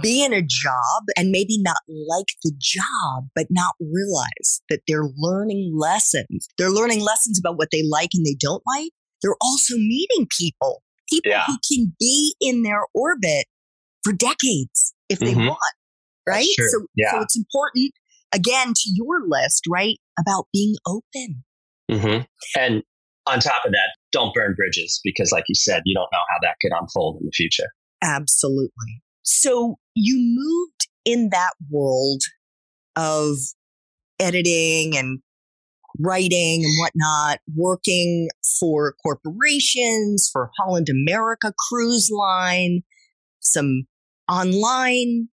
be 0.00 0.24
in 0.24 0.32
a 0.32 0.42
job 0.42 1.02
and 1.16 1.30
maybe 1.30 1.58
not 1.60 1.76
like 2.08 2.26
the 2.42 2.52
job, 2.58 3.28
but 3.34 3.46
not 3.50 3.74
realize 3.80 4.62
that 4.68 4.80
they're 4.88 5.08
learning 5.16 5.72
lessons. 5.76 6.48
They're 6.56 6.70
learning 6.70 7.00
lessons 7.00 7.38
about 7.38 7.58
what 7.58 7.68
they 7.72 7.82
like 7.88 8.10
and 8.14 8.24
they 8.24 8.36
don't 8.40 8.62
like. 8.66 8.90
They're 9.22 9.36
also 9.40 9.76
meeting 9.76 10.26
people, 10.38 10.81
people 11.12 11.30
yeah. 11.30 11.44
who 11.46 11.56
can 11.70 11.94
be 11.98 12.34
in 12.40 12.62
their 12.62 12.82
orbit 12.94 13.46
for 14.04 14.12
decades 14.12 14.94
if 15.08 15.18
they 15.18 15.32
mm-hmm. 15.32 15.48
want. 15.48 15.58
Right. 16.26 16.46
So, 16.46 16.86
yeah. 16.96 17.12
so 17.12 17.20
it's 17.20 17.36
important 17.36 17.92
again 18.32 18.68
to 18.68 18.90
your 18.94 19.26
list, 19.26 19.64
right? 19.68 19.96
About 20.18 20.46
being 20.52 20.74
open. 20.86 21.44
Mm-hmm. 21.90 22.24
And 22.58 22.82
on 23.26 23.40
top 23.40 23.64
of 23.64 23.72
that, 23.72 23.96
don't 24.12 24.32
burn 24.34 24.54
bridges 24.54 25.00
because, 25.04 25.32
like 25.32 25.44
you 25.48 25.54
said, 25.54 25.82
you 25.84 25.94
don't 25.94 26.08
know 26.12 26.20
how 26.30 26.36
that 26.42 26.56
could 26.60 26.72
unfold 26.78 27.18
in 27.20 27.26
the 27.26 27.32
future. 27.32 27.68
Absolutely. 28.02 29.02
So 29.22 29.76
you 29.94 30.16
moved 30.18 30.88
in 31.04 31.30
that 31.30 31.52
world 31.70 32.22
of 32.96 33.36
editing 34.18 34.96
and 34.96 35.20
writing 35.98 36.64
and 36.64 36.72
whatnot, 36.80 37.40
working 37.54 38.28
for 38.58 38.94
corporations, 39.02 40.28
for 40.32 40.50
Holland 40.58 40.88
America 40.88 41.52
Cruise 41.68 42.10
Line, 42.12 42.82
some 43.40 43.84
online 44.28 45.28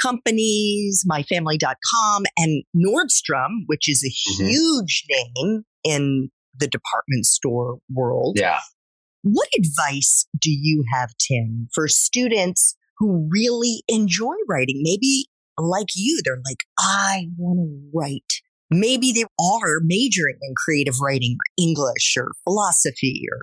companies, 0.00 1.04
myfamily.com, 1.10 2.24
and 2.38 2.64
Nordstrom, 2.74 3.64
which 3.66 3.88
is 3.88 4.02
a 4.04 4.08
mm-hmm. 4.08 4.48
huge 4.48 5.04
name 5.10 5.64
in 5.84 6.30
the 6.58 6.66
department 6.66 7.26
store 7.26 7.78
world. 7.92 8.36
Yeah. 8.38 8.58
What 9.22 9.48
advice 9.56 10.26
do 10.40 10.50
you 10.50 10.84
have, 10.94 11.10
Tim, 11.18 11.68
for 11.74 11.88
students 11.88 12.76
who 13.00 13.26
really 13.32 13.82
enjoy 13.88 14.34
writing. 14.46 14.82
Maybe 14.82 15.26
like 15.58 15.88
you, 15.96 16.20
they're 16.24 16.36
like, 16.36 16.58
I 16.78 17.26
want 17.36 17.58
to 17.58 17.90
write. 17.92 18.32
Maybe 18.70 19.12
they 19.12 19.24
are 19.24 19.80
majoring 19.82 20.38
in 20.42 20.54
creative 20.64 21.00
writing 21.00 21.36
or 21.38 21.64
English 21.64 22.14
or 22.16 22.30
philosophy 22.44 23.22
or 23.32 23.40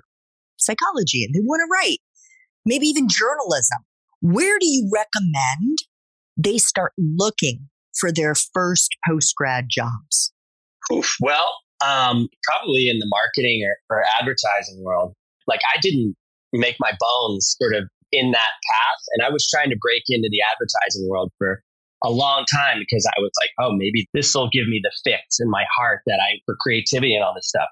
psychology 0.56 1.24
and 1.24 1.34
they 1.34 1.40
want 1.40 1.60
to 1.60 1.70
write. 1.72 1.98
Maybe 2.64 2.86
even 2.86 3.08
journalism. 3.08 3.78
Where 4.20 4.58
do 4.58 4.66
you 4.66 4.90
recommend 4.92 5.78
they 6.36 6.58
start 6.58 6.92
looking 6.98 7.68
for 7.98 8.12
their 8.12 8.34
first 8.34 8.90
post 9.06 9.34
grad 9.36 9.66
jobs? 9.70 10.32
Oof. 10.92 11.16
Well, 11.20 11.58
um, 11.84 12.28
probably 12.44 12.88
in 12.88 12.98
the 12.98 13.06
marketing 13.08 13.62
or, 13.64 13.96
or 13.96 14.04
advertising 14.18 14.82
world. 14.82 15.14
Like 15.46 15.60
I 15.74 15.78
didn't 15.80 16.16
make 16.52 16.76
my 16.80 16.92
bones 16.98 17.56
sort 17.60 17.74
of 17.74 17.88
in 18.12 18.32
that 18.32 18.40
path. 18.40 19.00
And 19.12 19.24
I 19.24 19.30
was 19.30 19.48
trying 19.48 19.70
to 19.70 19.76
break 19.80 20.02
into 20.08 20.28
the 20.30 20.40
advertising 20.40 21.08
world 21.08 21.30
for 21.38 21.62
a 22.04 22.10
long 22.10 22.44
time 22.52 22.78
because 22.78 23.04
I 23.06 23.20
was 23.20 23.30
like, 23.40 23.50
oh, 23.58 23.74
maybe 23.74 24.06
this 24.14 24.34
will 24.34 24.48
give 24.52 24.68
me 24.68 24.80
the 24.82 24.92
fix 25.04 25.40
in 25.40 25.50
my 25.50 25.64
heart 25.76 26.02
that 26.06 26.20
I 26.22 26.38
for 26.46 26.56
creativity 26.60 27.14
and 27.14 27.24
all 27.24 27.34
this 27.34 27.48
stuff. 27.48 27.68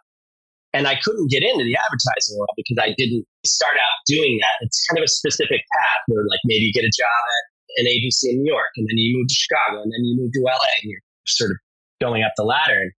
And 0.74 0.86
I 0.86 0.98
couldn't 1.00 1.30
get 1.30 1.42
into 1.42 1.64
the 1.64 1.76
advertising 1.78 2.36
world 2.36 2.52
because 2.56 2.76
I 2.76 2.92
didn't 2.98 3.24
start 3.46 3.76
out 3.76 3.96
doing 4.06 4.38
that. 4.42 4.66
It's 4.66 4.84
kind 4.90 4.98
of 4.98 5.04
a 5.04 5.08
specific 5.08 5.62
path 5.72 6.02
where 6.08 6.24
like 6.28 6.40
maybe 6.44 6.66
you 6.66 6.72
get 6.72 6.84
a 6.84 6.92
job 6.92 7.08
at 7.08 7.44
an 7.82 7.88
agency 7.88 8.30
in 8.30 8.42
New 8.42 8.50
York 8.50 8.70
and 8.76 8.84
then 8.84 8.98
you 8.98 9.16
move 9.16 9.28
to 9.28 9.34
Chicago 9.34 9.82
and 9.82 9.92
then 9.92 10.04
you 10.04 10.20
move 10.20 10.32
to 10.32 10.42
LA 10.44 10.70
and 10.82 10.90
you're 10.90 11.00
sort 11.26 11.50
of 11.52 11.56
going 12.00 12.22
up 12.22 12.32
the 12.36 12.44
ladder. 12.44 12.76
And 12.82 12.92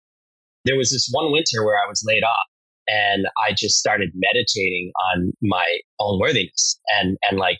there 0.65 0.77
was 0.77 0.91
this 0.91 1.09
one 1.11 1.33
winter 1.33 1.65
where 1.65 1.77
I 1.77 1.89
was 1.89 2.03
laid 2.07 2.23
off 2.23 2.47
and 2.89 3.27
I 3.47 3.53
just 3.53 3.79
started 3.79 4.11
meditating 4.15 4.93
on 5.12 5.33
my 5.43 5.67
own 6.01 6.21
worthiness 6.21 6.79
and 6.99 7.17
and 7.29 7.39
like 7.39 7.59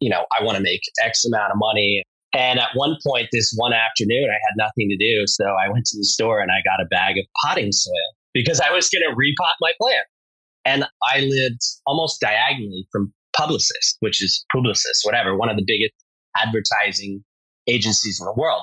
you 0.00 0.08
know 0.08 0.24
I 0.38 0.44
want 0.44 0.56
to 0.56 0.62
make 0.62 0.80
X 1.02 1.24
amount 1.24 1.52
of 1.52 1.58
money. 1.58 2.04
And 2.34 2.58
at 2.58 2.70
one 2.74 2.96
point, 3.06 3.28
this 3.30 3.52
one 3.56 3.74
afternoon, 3.74 4.28
I 4.30 4.40
had 4.40 4.56
nothing 4.56 4.88
to 4.88 4.96
do, 4.96 5.26
so 5.26 5.44
I 5.44 5.68
went 5.68 5.84
to 5.86 5.98
the 5.98 6.04
store 6.04 6.40
and 6.40 6.50
I 6.50 6.62
got 6.64 6.82
a 6.82 6.88
bag 6.88 7.18
of 7.18 7.24
potting 7.44 7.72
soil 7.72 7.92
because 8.32 8.60
I 8.60 8.70
was 8.70 8.88
going 8.88 9.02
to 9.08 9.14
repot 9.14 9.52
my 9.60 9.72
plant. 9.80 10.06
And 10.64 10.84
I 11.02 11.20
lived 11.20 11.60
almost 11.86 12.20
diagonally 12.20 12.86
from 12.90 13.12
Publicis, 13.36 13.96
which 14.00 14.22
is 14.22 14.44
Publicis, 14.54 15.04
whatever, 15.04 15.36
one 15.36 15.50
of 15.50 15.56
the 15.56 15.64
biggest 15.66 15.92
advertising 16.36 17.22
agencies 17.66 18.18
in 18.20 18.26
the 18.26 18.34
world. 18.34 18.62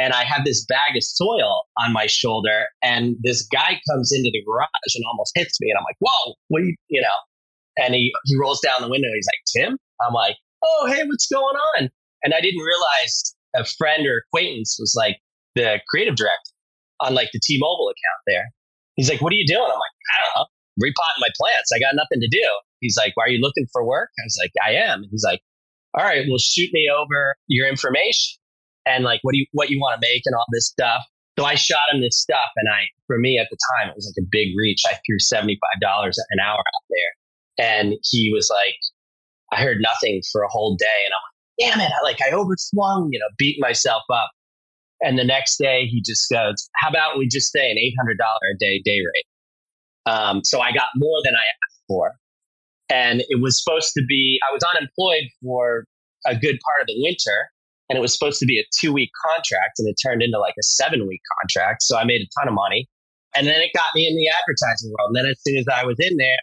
And 0.00 0.12
I 0.12 0.24
have 0.24 0.44
this 0.44 0.64
bag 0.64 0.96
of 0.96 1.02
soil 1.02 1.64
on 1.78 1.92
my 1.92 2.06
shoulder, 2.06 2.66
and 2.82 3.16
this 3.22 3.46
guy 3.52 3.80
comes 3.90 4.12
into 4.12 4.30
the 4.32 4.42
garage 4.44 4.94
and 4.94 5.04
almost 5.10 5.32
hits 5.34 5.60
me. 5.60 5.70
And 5.70 5.78
I'm 5.78 5.84
like, 5.84 5.96
whoa, 5.98 6.34
what 6.48 6.62
you, 6.62 6.74
you 6.88 7.02
know? 7.02 7.84
And 7.84 7.94
he, 7.94 8.12
he 8.24 8.36
rolls 8.36 8.60
down 8.60 8.80
the 8.80 8.88
window. 8.88 9.08
He's 9.14 9.26
like, 9.26 9.66
Tim? 9.66 9.78
I'm 10.00 10.14
like, 10.14 10.36
oh, 10.64 10.86
hey, 10.92 11.04
what's 11.04 11.26
going 11.26 11.56
on? 11.76 11.90
And 12.22 12.34
I 12.34 12.40
didn't 12.40 12.60
realize 12.60 13.34
a 13.56 13.64
friend 13.64 14.06
or 14.06 14.22
acquaintance 14.26 14.76
was 14.78 14.94
like 14.96 15.16
the 15.54 15.80
creative 15.88 16.16
director 16.16 16.52
on 17.00 17.14
like 17.14 17.30
the 17.32 17.40
T-Mobile 17.42 17.88
account 17.88 18.22
there. 18.26 18.50
He's 18.96 19.08
like, 19.08 19.20
what 19.20 19.32
are 19.32 19.36
you 19.36 19.46
doing? 19.46 19.62
I'm 19.62 19.68
like, 19.68 19.96
I 20.10 20.16
don't 20.24 20.42
know, 20.42 20.46
repotting 20.80 21.20
my 21.20 21.30
plants. 21.38 21.70
I 21.74 21.78
got 21.78 21.94
nothing 21.94 22.20
to 22.20 22.28
do. 22.28 22.46
He's 22.80 22.96
like, 22.96 23.12
why 23.16 23.24
are 23.24 23.30
you 23.30 23.40
looking 23.40 23.66
for 23.72 23.84
work? 23.84 24.10
I 24.18 24.24
was 24.24 24.38
like, 24.42 24.52
I 24.64 24.72
am. 24.74 25.04
He's 25.10 25.24
like, 25.24 25.40
all 25.94 26.04
right, 26.04 26.24
well, 26.28 26.38
shoot 26.38 26.70
me 26.72 26.88
over 26.90 27.34
your 27.46 27.68
information 27.68 28.38
and 28.88 29.04
like 29.04 29.20
what 29.22 29.32
do 29.32 29.38
you 29.38 29.46
what 29.52 29.70
you 29.70 29.78
want 29.78 30.00
to 30.00 30.06
make 30.06 30.22
and 30.24 30.34
all 30.34 30.46
this 30.52 30.66
stuff. 30.66 31.02
So 31.38 31.44
I 31.44 31.54
shot 31.54 31.92
him 31.92 32.00
this 32.00 32.18
stuff, 32.18 32.50
and 32.56 32.68
I 32.68 32.88
for 33.06 33.18
me 33.18 33.38
at 33.38 33.46
the 33.50 33.56
time 33.76 33.90
it 33.90 33.94
was 33.94 34.12
like 34.12 34.24
a 34.24 34.28
big 34.30 34.48
reach. 34.56 34.82
I 34.88 34.94
threw 35.06 35.18
seventy 35.18 35.58
five 35.60 35.80
dollars 35.80 36.18
an 36.30 36.40
hour 36.40 36.58
out 36.58 36.86
there, 36.90 37.66
and 37.66 37.94
he 38.02 38.32
was 38.34 38.50
like, 38.50 38.74
I 39.52 39.62
heard 39.62 39.78
nothing 39.80 40.22
for 40.32 40.42
a 40.42 40.48
whole 40.48 40.76
day, 40.76 41.00
and 41.04 41.12
I'm 41.12 41.22
like, 41.22 41.37
damn 41.58 41.80
it, 41.80 41.90
I 41.90 42.02
like 42.04 42.18
I 42.22 42.30
overswung, 42.30 43.08
you 43.10 43.18
know, 43.18 43.28
beat 43.36 43.56
myself 43.60 44.02
up. 44.12 44.30
And 45.00 45.18
the 45.18 45.24
next 45.24 45.58
day 45.58 45.86
he 45.86 46.02
just 46.02 46.28
goes, 46.30 46.68
how 46.76 46.88
about 46.88 47.18
we 47.18 47.28
just 47.28 47.52
say 47.52 47.70
an 47.70 47.78
eight 47.78 47.94
hundred 47.98 48.18
dollar 48.18 48.54
a 48.54 48.58
day 48.58 48.80
day 48.84 48.98
rate? 48.98 50.12
Um, 50.12 50.42
so 50.42 50.60
I 50.60 50.72
got 50.72 50.88
more 50.96 51.20
than 51.24 51.34
I 51.34 51.44
asked 51.44 51.82
for, 51.86 52.12
and 52.88 53.22
it 53.28 53.40
was 53.40 53.62
supposed 53.62 53.92
to 53.94 54.04
be 54.08 54.40
I 54.48 54.52
was 54.52 54.62
unemployed 54.62 55.28
for 55.42 55.84
a 56.26 56.34
good 56.34 56.58
part 56.64 56.80
of 56.80 56.86
the 56.86 56.96
winter 56.98 57.50
and 57.88 57.96
it 57.96 58.00
was 58.00 58.12
supposed 58.12 58.38
to 58.40 58.46
be 58.46 58.58
a 58.58 58.64
two 58.78 58.92
week 58.92 59.10
contract 59.34 59.78
and 59.78 59.88
it 59.88 59.96
turned 60.02 60.22
into 60.22 60.38
like 60.38 60.54
a 60.58 60.62
seven 60.62 61.06
week 61.06 61.22
contract. 61.40 61.82
So 61.82 61.96
I 61.96 62.04
made 62.04 62.20
a 62.20 62.28
ton 62.38 62.48
of 62.48 62.54
money. 62.54 62.88
And 63.34 63.46
then 63.46 63.60
it 63.60 63.70
got 63.74 63.94
me 63.94 64.06
in 64.08 64.16
the 64.16 64.28
advertising 64.28 64.92
world. 64.92 65.12
And 65.12 65.16
then 65.16 65.30
as 65.30 65.38
soon 65.46 65.58
as 65.58 65.66
I 65.68 65.84
was 65.84 65.96
in 66.00 66.16
there, 66.16 66.36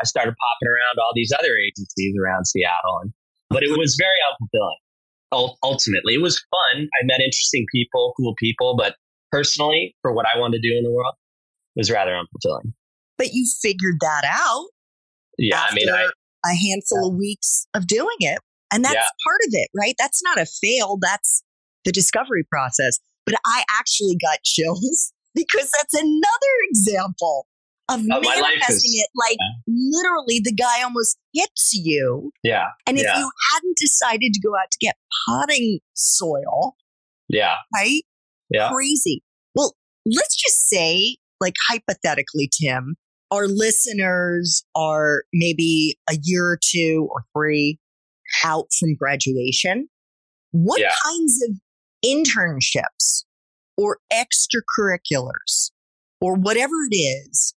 I 0.00 0.04
started 0.04 0.34
popping 0.34 0.68
around 0.68 1.02
all 1.02 1.12
these 1.14 1.32
other 1.36 1.56
agencies 1.56 2.14
around 2.18 2.46
Seattle. 2.46 3.00
And, 3.02 3.12
but 3.50 3.62
it 3.62 3.70
was 3.76 3.96
very 3.98 4.18
unfulfilling. 4.30 5.56
Ultimately, 5.62 6.14
it 6.14 6.22
was 6.22 6.38
fun. 6.38 6.88
I 7.00 7.04
met 7.04 7.20
interesting 7.20 7.66
people, 7.72 8.14
cool 8.16 8.34
people, 8.38 8.76
but 8.76 8.96
personally, 9.30 9.94
for 10.02 10.12
what 10.12 10.26
I 10.26 10.38
wanted 10.38 10.62
to 10.62 10.68
do 10.68 10.76
in 10.76 10.84
the 10.84 10.90
world, 10.90 11.14
it 11.76 11.80
was 11.80 11.90
rather 11.90 12.12
unfulfilling. 12.12 12.72
But 13.18 13.32
you 13.32 13.46
figured 13.60 13.96
that 14.00 14.24
out. 14.24 14.68
Yeah, 15.36 15.64
I 15.68 15.74
mean, 15.74 15.88
I, 15.88 16.08
a 16.46 16.54
handful 16.54 17.02
yeah. 17.02 17.08
of 17.08 17.18
weeks 17.18 17.66
of 17.74 17.86
doing 17.86 18.16
it. 18.20 18.38
And 18.72 18.84
that's 18.84 18.94
yeah. 18.94 19.08
part 19.24 19.40
of 19.46 19.52
it, 19.52 19.68
right? 19.76 19.94
That's 19.98 20.22
not 20.22 20.38
a 20.38 20.46
fail. 20.46 20.98
That's 21.00 21.42
the 21.84 21.92
discovery 21.92 22.44
process. 22.50 22.98
But 23.24 23.36
I 23.46 23.64
actually 23.78 24.16
got 24.20 24.38
chills 24.44 25.12
because 25.34 25.70
that's 25.76 25.94
another 25.94 26.54
example 26.70 27.46
of 27.88 28.00
oh, 28.00 28.20
manifesting 28.20 28.92
is, 28.94 29.04
it. 29.04 29.08
Like 29.14 29.36
yeah. 29.40 29.74
literally, 29.92 30.40
the 30.42 30.54
guy 30.54 30.82
almost 30.82 31.18
hits 31.32 31.72
you. 31.74 32.30
Yeah. 32.42 32.68
And 32.86 32.98
if 32.98 33.04
yeah. 33.04 33.18
you 33.18 33.30
hadn't 33.52 33.76
decided 33.78 34.32
to 34.34 34.40
go 34.40 34.54
out 34.56 34.70
to 34.70 34.78
get 34.80 34.96
potting 35.26 35.80
soil, 35.94 36.76
yeah. 37.28 37.56
Right? 37.74 38.02
Yeah. 38.50 38.70
Crazy. 38.70 39.22
Well, 39.54 39.74
let's 40.06 40.36
just 40.36 40.68
say, 40.68 41.16
like 41.40 41.54
hypothetically, 41.68 42.50
Tim, 42.60 42.96
our 43.30 43.46
listeners 43.46 44.64
are 44.74 45.24
maybe 45.32 45.98
a 46.10 46.16
year 46.22 46.46
or 46.46 46.58
two 46.62 47.08
or 47.10 47.24
three 47.36 47.78
out 48.44 48.66
from 48.78 48.94
graduation, 48.94 49.88
what 50.52 50.80
yeah. 50.80 50.90
kinds 51.04 51.42
of 51.48 51.56
internships 52.04 53.24
or 53.76 53.98
extracurriculars 54.12 55.70
or 56.20 56.34
whatever 56.34 56.74
it 56.90 56.96
is 56.96 57.54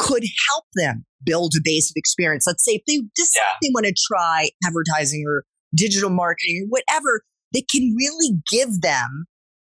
could 0.00 0.24
help 0.48 0.64
them 0.74 1.04
build 1.22 1.52
a 1.56 1.60
base 1.62 1.90
of 1.90 1.94
experience? 1.96 2.44
Let's 2.46 2.64
say 2.64 2.72
if 2.72 2.82
they 2.88 3.02
decide 3.14 3.40
yeah. 3.40 3.58
they 3.62 3.70
want 3.72 3.86
to 3.86 3.94
try 4.08 4.48
advertising 4.66 5.24
or 5.26 5.44
digital 5.74 6.10
marketing 6.10 6.66
or 6.66 6.68
whatever 6.68 7.22
that 7.52 7.64
can 7.70 7.94
really 7.96 8.40
give 8.50 8.80
them 8.80 9.26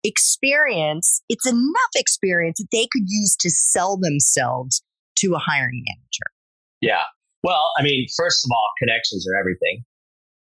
experience. 0.03 1.21
It's 1.29 1.47
enough 1.47 1.93
experience 1.95 2.59
that 2.59 2.67
they 2.71 2.87
could 2.91 3.03
use 3.07 3.35
to 3.41 3.49
sell 3.49 3.97
themselves 3.97 4.81
to 5.17 5.33
a 5.35 5.39
hiring 5.39 5.83
manager. 5.87 6.31
Yeah. 6.81 7.03
Well, 7.43 7.69
I 7.77 7.83
mean, 7.83 8.07
first 8.17 8.45
of 8.45 8.51
all, 8.53 8.69
connections 8.79 9.27
are 9.27 9.37
everything 9.37 9.83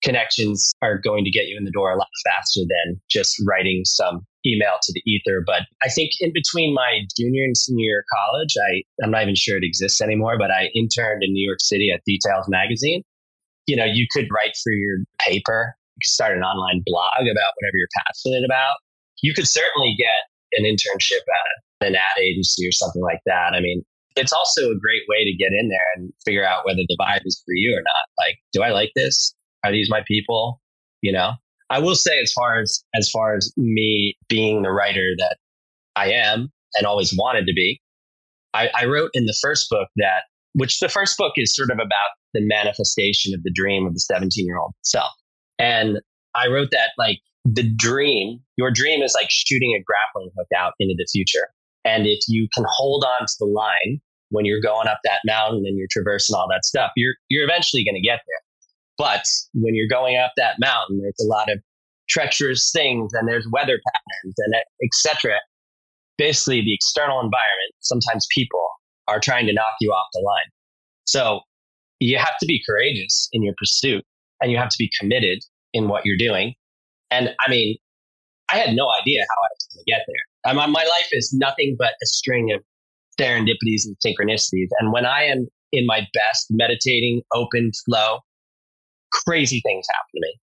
connections 0.05 0.71
are 0.83 0.97
going 0.97 1.25
to 1.25 1.31
get 1.31 1.47
you 1.47 1.57
in 1.57 1.65
the 1.65 1.71
door 1.71 1.91
a 1.91 1.97
lot 1.97 2.07
faster 2.23 2.61
than 2.61 3.01
just 3.09 3.35
writing 3.45 3.81
some 3.83 4.21
email 4.45 4.77
to 4.83 4.93
the 4.93 5.01
ether. 5.09 5.41
But 5.45 5.63
I 5.81 5.89
think 5.89 6.11
in 6.21 6.31
between 6.31 6.73
my 6.73 7.01
junior 7.17 7.43
and 7.43 7.57
senior 7.57 7.83
year 7.83 7.99
of 7.99 8.05
college, 8.13 8.53
I, 8.55 8.83
I'm 9.03 9.11
not 9.11 9.23
even 9.23 9.35
sure 9.35 9.57
it 9.57 9.63
exists 9.65 9.99
anymore, 10.01 10.37
but 10.37 10.51
I 10.51 10.69
interned 10.75 11.23
in 11.23 11.33
New 11.33 11.43
York 11.43 11.59
City 11.59 11.91
at 11.91 12.01
Details 12.05 12.45
Magazine. 12.47 13.01
You 13.65 13.75
know, 13.75 13.85
you 13.85 14.05
could 14.13 14.27
write 14.31 14.53
for 14.63 14.71
your 14.71 14.97
paper, 15.19 15.73
you 15.97 16.05
could 16.05 16.13
start 16.13 16.37
an 16.37 16.43
online 16.43 16.83
blog 16.85 17.25
about 17.25 17.51
whatever 17.57 17.73
you're 17.73 17.89
passionate 18.05 18.45
about. 18.45 18.77
You 19.23 19.33
could 19.33 19.47
certainly 19.47 19.95
get 19.97 20.29
an 20.53 20.65
internship 20.65 21.25
at 21.81 21.87
an 21.87 21.95
ad 21.95 22.21
agency 22.21 22.67
or 22.67 22.71
something 22.71 23.01
like 23.01 23.21
that. 23.25 23.53
I 23.53 23.59
mean, 23.59 23.81
it's 24.15 24.31
also 24.31 24.69
a 24.69 24.79
great 24.79 25.01
way 25.09 25.25
to 25.25 25.35
get 25.35 25.51
in 25.51 25.67
there 25.67 25.89
and 25.95 26.13
figure 26.23 26.45
out 26.45 26.65
whether 26.65 26.81
the 26.87 26.97
vibe 26.99 27.25
is 27.25 27.41
for 27.43 27.53
you 27.53 27.75
or 27.75 27.81
not. 27.81 28.05
Like, 28.19 28.37
do 28.53 28.61
I 28.61 28.69
like 28.69 28.91
this? 28.95 29.35
Are 29.65 29.71
these 29.71 29.89
my 29.89 30.01
people? 30.07 30.61
You 31.01 31.11
know, 31.11 31.33
I 31.69 31.79
will 31.79 31.95
say 31.95 32.19
as 32.21 32.31
far 32.31 32.59
as 32.59 32.83
as 32.93 33.09
far 33.09 33.35
as 33.35 33.51
me 33.57 34.15
being 34.29 34.61
the 34.61 34.71
writer 34.71 35.13
that 35.17 35.37
I 35.95 36.11
am 36.11 36.51
and 36.75 36.85
always 36.85 37.13
wanted 37.17 37.47
to 37.47 37.53
be, 37.53 37.81
I, 38.53 38.69
I 38.75 38.85
wrote 38.85 39.11
in 39.13 39.25
the 39.25 39.37
first 39.41 39.69
book 39.69 39.89
that 39.97 40.23
which 40.53 40.79
the 40.79 40.89
first 40.89 41.17
book 41.17 41.33
is 41.35 41.53
sort 41.55 41.69
of 41.69 41.77
about 41.77 42.11
the 42.33 42.41
manifestation 42.41 43.33
of 43.33 43.43
the 43.43 43.51
dream 43.53 43.85
of 43.85 43.93
the 43.93 43.99
17 43.99 44.45
year 44.45 44.57
old 44.57 44.73
self. 44.83 45.11
And 45.59 45.99
I 46.35 46.47
wrote 46.47 46.69
that 46.71 46.91
like 46.97 47.19
the 47.45 47.69
dream, 47.75 48.39
your 48.57 48.71
dream 48.71 49.01
is 49.01 49.15
like 49.19 49.29
shooting 49.29 49.75
a 49.77 49.83
grappling 49.83 50.31
hook 50.37 50.47
out 50.55 50.73
into 50.79 50.95
the 50.97 51.07
future. 51.11 51.49
And 51.83 52.07
if 52.07 52.19
you 52.27 52.47
can 52.53 52.65
hold 52.67 53.05
on 53.05 53.25
to 53.25 53.33
the 53.39 53.45
line 53.45 54.01
when 54.29 54.45
you're 54.45 54.61
going 54.61 54.87
up 54.87 54.99
that 55.03 55.19
mountain 55.25 55.63
and 55.65 55.77
you're 55.77 55.87
traversing 55.91 56.35
all 56.35 56.47
that 56.49 56.65
stuff, 56.65 56.91
you're 56.95 57.13
you're 57.29 57.43
eventually 57.43 57.83
going 57.83 57.95
to 57.95 58.01
get 58.01 58.21
there. 58.27 58.41
But 58.97 59.23
when 59.53 59.75
you're 59.75 59.89
going 59.89 60.17
up 60.17 60.31
that 60.37 60.55
mountain, 60.59 60.99
there's 61.01 61.19
a 61.19 61.27
lot 61.27 61.51
of 61.51 61.59
treacherous 62.09 62.71
things 62.73 63.11
and 63.13 63.27
there's 63.27 63.47
weather 63.51 63.79
patterns 63.93 64.35
and 64.37 64.55
etc. 64.83 65.35
Basically, 66.17 66.61
the 66.61 66.73
external 66.73 67.17
environment, 67.17 67.73
sometimes 67.81 68.27
people 68.33 68.65
are 69.07 69.19
trying 69.19 69.45
to 69.47 69.53
knock 69.53 69.73
you 69.81 69.91
off 69.91 70.07
the 70.13 70.21
line. 70.25 70.49
So 71.05 71.41
you 71.99 72.17
have 72.17 72.37
to 72.39 72.45
be 72.45 72.61
courageous 72.67 73.29
in 73.33 73.43
your 73.43 73.53
pursuit 73.57 74.03
and 74.41 74.51
you 74.51 74.57
have 74.57 74.69
to 74.69 74.77
be 74.77 74.89
committed 74.99 75.39
in 75.73 75.87
what 75.87 76.05
you're 76.05 76.17
doing. 76.17 76.53
And 77.11 77.29
I 77.45 77.49
mean, 77.49 77.77
I 78.51 78.57
had 78.57 78.75
no 78.75 78.89
idea 79.01 79.21
how 79.21 79.41
I 79.41 79.49
was 79.53 79.67
going 79.73 79.83
to 79.85 79.91
get 79.91 80.01
there. 80.07 80.53
my 80.53 80.83
life 80.83 81.09
is 81.11 81.33
nothing 81.33 81.75
but 81.77 81.93
a 82.01 82.05
string 82.05 82.51
of 82.53 82.61
serendipities 83.19 83.85
and 83.85 83.95
synchronicities. 84.05 84.67
And 84.79 84.91
when 84.91 85.05
I 85.05 85.23
am 85.23 85.47
in 85.71 85.85
my 85.85 86.07
best, 86.13 86.47
meditating, 86.49 87.21
open 87.33 87.71
flow, 87.85 88.19
crazy 89.25 89.61
things 89.65 89.85
happen 89.91 90.09
to 90.15 90.19
me. 90.21 90.33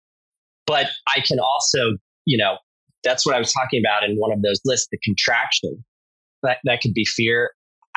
But 0.67 0.87
I 1.15 1.21
can 1.21 1.39
also, 1.41 1.97
you 2.25 2.39
know, 2.39 2.57
that's 3.05 3.27
what 3.27 3.35
I 3.35 3.39
was 3.39 3.53
talking 3.53 3.83
about 3.85 4.09
in 4.09 4.17
one 4.17 4.33
of 4.33 4.43
those 4.43 4.61
lists, 4.65 4.89
the 4.91 4.99
contraction. 5.05 5.85
That, 6.43 6.59
that 6.65 6.81
could 6.81 6.95
be 6.95 7.05
fear. 7.05 7.51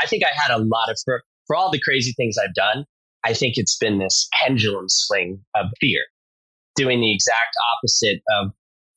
I 0.04 0.08
think 0.08 0.24
I 0.24 0.30
had 0.36 0.52
a 0.52 0.60
lot 0.60 0.90
of, 0.90 1.00
for, 1.04 1.24
for 1.48 1.56
all 1.56 1.72
the 1.72 1.80
crazy 1.80 2.14
things 2.16 2.36
I've 2.38 2.54
done, 2.54 2.86
I 3.24 3.34
think 3.34 3.54
it's 3.58 3.76
been 3.76 3.98
this 3.98 4.30
pendulum 4.34 4.86
swing 4.88 5.44
of 5.56 5.66
fear, 5.82 6.02
doing 6.76 7.02
the 7.02 7.12
exact 7.12 7.56
opposite 7.74 8.22
of 8.40 8.52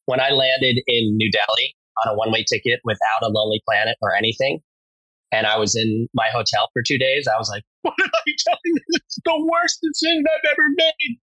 when 0.05 0.21
I 0.21 0.31
landed 0.31 0.83
in 0.87 1.17
New 1.17 1.31
Delhi 1.31 1.75
on 2.05 2.13
a 2.13 2.17
one 2.17 2.31
way 2.31 2.45
ticket 2.45 2.81
without 2.85 3.23
a 3.23 3.29
Lonely 3.29 3.63
Planet 3.67 3.97
or 4.03 4.15
anything. 4.15 4.61
And 5.33 5.47
I 5.47 5.59
was 5.59 5.77
in 5.77 6.09
my 6.15 6.29
hotel 6.33 6.69
for 6.73 6.83
two 6.87 6.99
days. 6.99 7.27
I 7.27 7.39
was 7.39 7.49
like, 7.49 7.63
what 7.83 7.95
am 8.01 8.11
I 8.13 8.33
telling 8.39 8.61
you? 8.65 8.81
This 8.89 9.03
is 9.09 9.19
the 9.25 9.49
worst 9.51 9.79
decision 9.83 10.25
I've 10.27 10.51
ever 10.51 10.63
made 10.77 11.19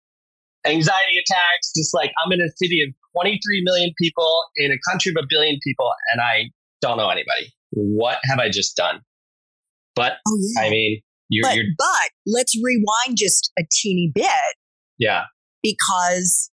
anxiety 0.66 1.18
attacks, 1.18 1.72
just 1.76 1.94
like 1.94 2.12
I'm 2.24 2.32
in 2.32 2.40
a 2.40 2.48
city 2.56 2.82
of 2.82 2.94
23 3.16 3.62
million 3.64 3.92
people 4.00 4.42
in 4.56 4.72
a 4.72 4.90
country 4.90 5.12
of 5.16 5.22
a 5.22 5.26
billion 5.28 5.58
people 5.62 5.90
and 6.12 6.20
I 6.20 6.50
don't 6.80 6.96
know 6.96 7.08
anybody. 7.08 7.52
What 7.70 8.18
have 8.24 8.38
I 8.38 8.48
just 8.48 8.76
done? 8.76 9.00
But 9.94 10.14
oh, 10.26 10.38
yeah. 10.56 10.66
I 10.66 10.70
mean, 10.70 11.00
you're, 11.28 11.48
but, 11.48 11.56
you're, 11.56 11.64
but 11.78 12.10
let's 12.26 12.54
rewind 12.62 13.16
just 13.16 13.50
a 13.58 13.62
teeny 13.70 14.10
bit. 14.14 14.26
Yeah. 14.98 15.24
Because 15.62 16.50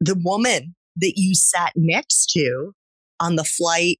the 0.00 0.16
woman 0.22 0.74
that 0.96 1.12
you 1.16 1.34
sat 1.34 1.72
next 1.76 2.30
to 2.30 2.72
on 3.20 3.36
the 3.36 3.44
flight 3.44 3.98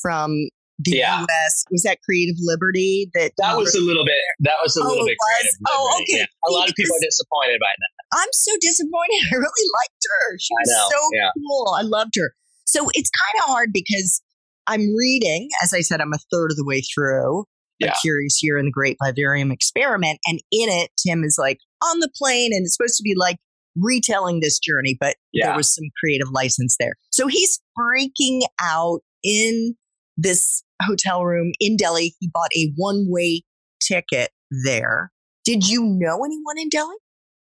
from 0.00 0.48
the 0.84 0.98
yeah. 0.98 1.20
U.S. 1.20 1.64
was 1.70 1.82
that 1.82 1.98
Creative 2.02 2.36
Liberty 2.40 3.10
that 3.14 3.32
that 3.38 3.56
was 3.56 3.74
a 3.74 3.80
little 3.80 4.04
bit 4.04 4.18
that 4.40 4.56
was 4.62 4.76
a 4.76 4.82
oh, 4.82 4.88
little 4.88 5.06
bit 5.06 5.16
creative. 5.18 5.58
Oh, 5.68 5.90
Liberty. 5.90 5.92
Oh, 5.92 6.02
okay. 6.02 6.18
Yeah. 6.18 6.48
A 6.48 6.50
lot 6.52 6.68
of 6.68 6.74
people 6.74 6.96
are 6.96 7.06
disappointed 7.06 7.58
by 7.60 7.72
that. 7.72 7.90
I'm 8.18 8.32
so 8.32 8.52
disappointed. 8.60 9.20
I 9.32 9.36
really 9.36 9.68
liked 9.82 10.02
her. 10.06 10.38
She 10.38 10.54
was 10.54 10.90
so 10.90 11.00
yeah. 11.12 11.30
cool. 11.36 11.74
I 11.78 11.82
loved 11.82 12.14
her. 12.16 12.34
So 12.64 12.88
it's 12.94 13.10
kind 13.10 13.42
of 13.42 13.50
hard 13.50 13.70
because 13.72 14.22
I'm 14.66 14.94
reading, 14.94 15.48
as 15.62 15.74
I 15.74 15.80
said, 15.80 16.00
I'm 16.00 16.12
a 16.12 16.22
third 16.30 16.52
of 16.52 16.56
the 16.56 16.64
way 16.64 16.82
through 16.94 17.44
yeah. 17.78 17.92
A 17.92 17.94
Curious 18.00 18.42
Year 18.42 18.58
in 18.58 18.66
the 18.66 18.70
Great 18.70 18.96
Vivarium 19.04 19.50
Experiment. 19.50 20.18
And 20.26 20.38
in 20.52 20.68
it, 20.68 20.90
Tim 21.04 21.24
is 21.24 21.36
like 21.38 21.58
on 21.82 21.98
the 22.00 22.10
plane 22.16 22.52
and 22.52 22.64
it's 22.64 22.76
supposed 22.76 22.96
to 22.96 23.02
be 23.02 23.14
like 23.16 23.36
retelling 23.76 24.40
this 24.40 24.58
journey, 24.58 24.96
but 24.98 25.16
yeah. 25.32 25.46
there 25.46 25.56
was 25.56 25.74
some 25.74 25.84
creative 26.02 26.30
license 26.30 26.76
there. 26.78 26.94
So 27.10 27.26
he's 27.26 27.60
freaking 27.78 28.42
out 28.60 29.00
in 29.22 29.74
this 30.16 30.62
hotel 30.82 31.24
room 31.24 31.52
in 31.60 31.76
Delhi. 31.76 32.14
He 32.20 32.30
bought 32.32 32.50
a 32.54 32.72
one 32.76 33.06
way 33.08 33.42
ticket 33.80 34.30
there. 34.64 35.10
Did 35.44 35.68
you 35.68 35.84
know 35.84 36.24
anyone 36.24 36.58
in 36.58 36.68
Delhi? 36.68 36.96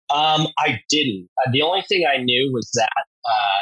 Um, 0.09 0.47
I 0.59 0.79
didn't. 0.89 1.29
Uh, 1.45 1.51
the 1.51 1.61
only 1.61 1.83
thing 1.83 2.05
I 2.05 2.17
knew 2.17 2.51
was 2.53 2.69
that, 2.73 3.05
uh, 3.25 3.61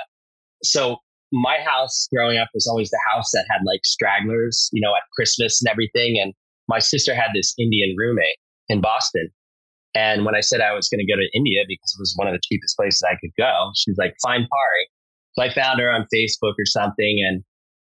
so 0.63 0.97
my 1.31 1.57
house 1.63 2.07
growing 2.13 2.37
up 2.37 2.49
was 2.53 2.67
always 2.67 2.89
the 2.89 2.99
house 3.11 3.31
that 3.33 3.45
had 3.49 3.59
like 3.65 3.81
stragglers, 3.83 4.69
you 4.73 4.81
know, 4.81 4.95
at 4.95 5.03
Christmas 5.13 5.61
and 5.61 5.69
everything. 5.69 6.19
And 6.21 6.33
my 6.67 6.79
sister 6.79 7.13
had 7.13 7.29
this 7.33 7.53
Indian 7.59 7.95
roommate 7.97 8.37
in 8.67 8.81
Boston. 8.81 9.29
And 9.95 10.25
when 10.25 10.35
I 10.35 10.41
said 10.41 10.61
I 10.61 10.73
was 10.73 10.87
going 10.89 11.05
to 11.05 11.11
go 11.11 11.17
to 11.17 11.27
India 11.33 11.63
because 11.67 11.95
it 11.97 11.99
was 11.99 12.13
one 12.15 12.27
of 12.27 12.33
the 12.33 12.41
cheapest 12.43 12.77
places 12.77 13.03
I 13.03 13.15
could 13.19 13.31
go, 13.37 13.71
she's 13.75 13.97
like, 13.97 14.15
fine, 14.21 14.41
Pari. 14.41 14.89
So 15.33 15.43
I 15.43 15.53
found 15.53 15.79
her 15.79 15.91
on 15.91 16.07
Facebook 16.13 16.53
or 16.57 16.65
something. 16.65 17.25
And 17.27 17.43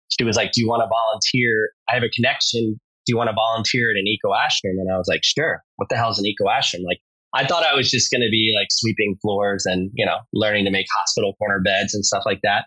she 0.09 0.25
was 0.25 0.37
like, 0.37 0.53
do 0.53 0.61
you 0.61 0.69
want 0.69 0.83
to 0.83 0.89
volunteer? 0.89 1.71
I 1.89 1.95
have 1.95 2.03
a 2.03 2.09
connection. 2.09 2.81
Do 3.07 3.13
you 3.13 3.17
want 3.17 3.29
to 3.29 3.35
volunteer 3.35 3.91
at 3.91 3.97
an 3.97 4.07
eco 4.07 4.31
ashram? 4.31 4.81
And 4.81 4.93
I 4.93 4.99
was 4.99 5.09
like, 5.09 5.21
sure. 5.23 5.63
What 5.77 5.89
the 5.89 5.97
hell 5.97 6.11
is 6.11 6.19
an 6.19 6.27
eco 6.27 6.45
ashram? 6.45 6.85
Like, 6.85 6.99
I 7.35 7.47
thought 7.47 7.65
I 7.65 7.75
was 7.75 7.91
just 7.91 8.11
going 8.11 8.23
to 8.23 8.31
be 8.31 8.55
like 8.57 8.69
sweeping 8.71 9.17
floors 9.21 9.67
and, 9.67 9.91
you 9.95 10.05
know, 10.05 10.19
learning 10.33 10.65
to 10.65 10.71
make 10.71 10.87
hospital 10.99 11.35
corner 11.35 11.61
beds 11.61 11.95
and 11.95 12.05
stuff 12.05 12.23
like 12.25 12.41
that. 12.43 12.67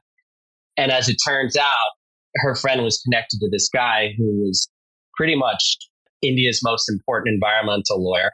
And 0.78 0.92
as 0.92 1.10
it 1.10 1.18
turns 1.28 1.58
out, 1.58 1.92
her 2.36 2.56
friend 2.56 2.84
was 2.84 3.02
connected 3.02 3.40
to 3.40 3.50
this 3.52 3.70
guy 3.70 4.14
who 4.18 4.46
was 4.46 4.70
pretty 5.16 5.36
much 5.36 5.78
India's 6.22 6.62
most 6.64 6.90
important 6.90 7.34
environmental 7.34 8.04
lawyer, 8.04 8.32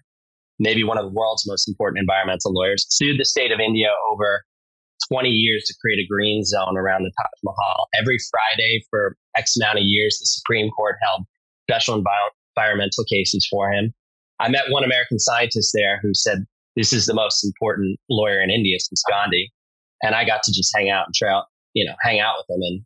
maybe 0.59 0.83
one 0.83 0.97
of 0.97 1.05
the 1.05 1.11
world's 1.11 1.47
most 1.47 1.67
important 1.67 1.99
environmental 1.99 2.53
lawyers, 2.53 2.85
sued 2.89 3.19
the 3.19 3.25
state 3.25 3.51
of 3.51 3.59
India 3.59 3.87
over 4.11 4.43
20 5.11 5.29
years 5.29 5.63
to 5.65 5.75
create 5.81 5.99
a 5.99 6.07
green 6.07 6.43
zone 6.43 6.77
around 6.77 7.03
the 7.03 7.11
Taj 7.17 7.31
Mahal. 7.43 7.87
Every 7.99 8.17
Friday 8.31 8.83
for 8.89 9.15
X 9.35 9.55
amount 9.57 9.79
of 9.79 9.85
years, 9.85 10.17
the 10.19 10.25
Supreme 10.25 10.69
Court 10.71 10.95
held 11.01 11.25
special 11.69 12.01
envi- 12.01 12.31
environmental 12.55 13.03
cases 13.05 13.47
for 13.49 13.71
him. 13.71 13.93
I 14.39 14.49
met 14.49 14.69
one 14.69 14.83
American 14.83 15.19
scientist 15.19 15.71
there 15.73 15.99
who 16.01 16.13
said, 16.13 16.45
This 16.75 16.93
is 16.93 17.05
the 17.05 17.13
most 17.13 17.43
important 17.43 17.99
lawyer 18.09 18.41
in 18.41 18.49
India 18.49 18.77
since 18.79 19.03
Gandhi. 19.09 19.51
And 20.03 20.13
I 20.13 20.25
got 20.25 20.43
to 20.43 20.51
just 20.51 20.75
hang 20.75 20.89
out 20.89 21.07
and 21.07 21.15
try 21.15 21.31
out, 21.31 21.45
you 21.73 21.85
know, 21.85 21.95
hang 22.01 22.19
out 22.19 22.35
with 22.37 22.55
him. 22.55 22.61
And 22.61 22.81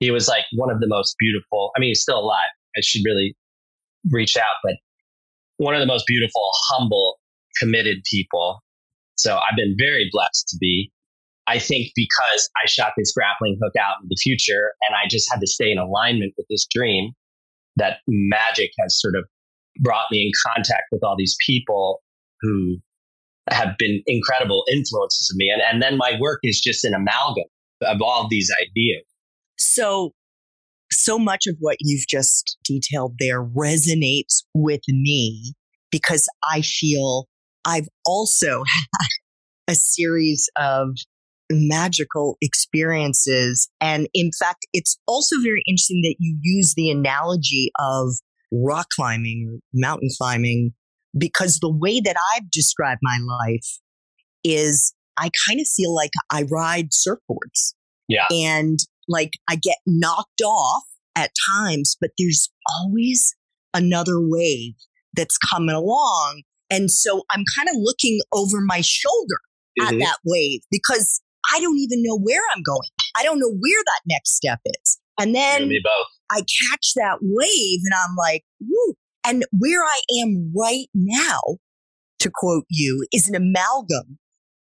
he 0.00 0.10
was 0.10 0.28
like 0.28 0.44
one 0.52 0.70
of 0.70 0.80
the 0.80 0.88
most 0.88 1.14
beautiful. 1.18 1.70
I 1.76 1.80
mean, 1.80 1.90
he's 1.90 2.02
still 2.02 2.18
alive. 2.18 2.50
I 2.76 2.80
should 2.82 3.02
really 3.04 3.36
reach 4.10 4.36
out, 4.36 4.56
but 4.62 4.74
one 5.58 5.74
of 5.74 5.80
the 5.80 5.86
most 5.86 6.06
beautiful, 6.06 6.42
humble, 6.70 7.18
committed 7.58 7.98
people. 8.10 8.62
So 9.16 9.36
I've 9.36 9.56
been 9.56 9.76
very 9.78 10.08
blessed 10.12 10.48
to 10.48 10.56
be. 10.60 10.92
I 11.48 11.58
think 11.58 11.92
because 11.94 12.50
I 12.62 12.66
shot 12.66 12.92
this 12.96 13.12
grappling 13.12 13.58
hook 13.62 13.74
out 13.80 13.96
in 14.02 14.08
the 14.08 14.16
future 14.20 14.72
and 14.88 14.96
I 14.96 15.08
just 15.08 15.30
had 15.30 15.40
to 15.40 15.46
stay 15.46 15.70
in 15.70 15.78
alignment 15.78 16.34
with 16.36 16.46
this 16.50 16.66
dream, 16.72 17.12
that 17.76 17.98
magic 18.08 18.70
has 18.80 19.00
sort 19.00 19.14
of 19.16 19.24
brought 19.80 20.06
me 20.10 20.22
in 20.26 20.32
contact 20.46 20.84
with 20.90 21.02
all 21.04 21.14
these 21.16 21.36
people 21.46 22.02
who 22.40 22.78
have 23.50 23.76
been 23.78 24.02
incredible 24.06 24.64
influences 24.70 25.30
of 25.32 25.36
me. 25.36 25.50
And, 25.50 25.62
and 25.62 25.82
then 25.82 25.96
my 25.96 26.14
work 26.20 26.40
is 26.42 26.60
just 26.60 26.84
an 26.84 26.94
amalgam 26.94 27.44
of 27.82 28.02
all 28.02 28.26
these 28.28 28.50
ideas. 28.60 29.04
So 29.58 30.12
so 30.90 31.18
much 31.18 31.46
of 31.46 31.56
what 31.58 31.76
you've 31.80 32.06
just 32.08 32.58
detailed 32.64 33.16
there 33.18 33.42
resonates 33.42 34.42
with 34.54 34.82
me 34.88 35.54
because 35.90 36.28
I 36.48 36.62
feel 36.62 37.26
I've 37.64 37.88
also 38.04 38.62
had 38.94 39.08
a 39.68 39.74
series 39.74 40.48
of 40.56 40.90
magical 41.50 42.36
experiences. 42.40 43.68
And 43.80 44.08
in 44.14 44.30
fact, 44.38 44.66
it's 44.72 44.98
also 45.06 45.36
very 45.42 45.62
interesting 45.66 46.00
that 46.02 46.16
you 46.18 46.38
use 46.42 46.74
the 46.74 46.90
analogy 46.90 47.70
of 47.78 48.14
rock 48.52 48.88
climbing 48.94 49.48
or 49.50 49.58
mountain 49.74 50.08
climbing 50.18 50.72
because 51.16 51.58
the 51.58 51.72
way 51.72 52.00
that 52.00 52.16
I've 52.34 52.50
described 52.50 53.00
my 53.02 53.18
life 53.24 53.78
is 54.44 54.94
I 55.16 55.30
kind 55.48 55.60
of 55.60 55.66
feel 55.66 55.94
like 55.94 56.10
I 56.30 56.44
ride 56.50 56.90
surfboards. 56.90 57.74
Yeah. 58.08 58.26
And 58.30 58.78
like 59.08 59.32
I 59.48 59.56
get 59.56 59.78
knocked 59.86 60.42
off 60.42 60.84
at 61.16 61.30
times, 61.56 61.96
but 62.00 62.10
there's 62.18 62.50
always 62.80 63.34
another 63.74 64.20
wave 64.20 64.74
that's 65.14 65.38
coming 65.38 65.74
along. 65.74 66.42
And 66.70 66.90
so 66.90 67.22
I'm 67.30 67.44
kind 67.56 67.68
of 67.68 67.76
looking 67.78 68.20
over 68.32 68.58
my 68.60 68.80
shoulder 68.82 69.38
mm-hmm. 69.80 69.94
at 69.94 69.98
that 70.00 70.18
wave 70.24 70.60
because 70.70 71.20
I 71.54 71.60
don't 71.60 71.78
even 71.78 72.02
know 72.02 72.18
where 72.18 72.42
I'm 72.54 72.62
going. 72.62 72.88
I 73.16 73.22
don't 73.22 73.38
know 73.38 73.50
where 73.50 73.82
that 73.84 74.00
next 74.06 74.36
step 74.36 74.60
is. 74.64 74.98
And 75.18 75.34
then 75.34 75.70
I 76.30 76.40
catch 76.40 76.92
that 76.96 77.18
wave 77.22 77.80
and 77.84 77.94
I'm 77.94 78.16
like, 78.16 78.44
woo. 78.60 78.94
And 79.24 79.44
where 79.52 79.82
I 79.82 80.00
am 80.22 80.52
right 80.56 80.86
now, 80.94 81.40
to 82.20 82.30
quote 82.32 82.64
you, 82.68 83.06
is 83.12 83.28
an 83.28 83.34
amalgam 83.34 84.18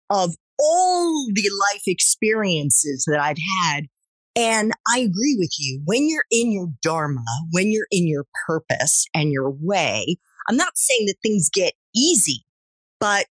of 0.09 0.35
all 0.59 1.27
the 1.33 1.49
life 1.71 1.83
experiences 1.87 3.05
that 3.07 3.19
I've 3.19 3.37
had 3.63 3.85
and 4.35 4.73
I 4.93 4.99
agree 4.99 5.35
with 5.39 5.51
you. 5.57 5.81
When 5.85 6.09
you're 6.09 6.25
in 6.29 6.51
your 6.51 6.67
dharma, 6.81 7.23
when 7.51 7.71
you're 7.71 7.87
in 7.89 8.07
your 8.07 8.25
purpose 8.47 9.05
and 9.13 9.31
your 9.31 9.49
way, 9.49 10.17
I'm 10.49 10.57
not 10.57 10.73
saying 10.77 11.05
that 11.07 11.15
things 11.23 11.49
get 11.53 11.73
easy, 11.95 12.45
but 12.99 13.27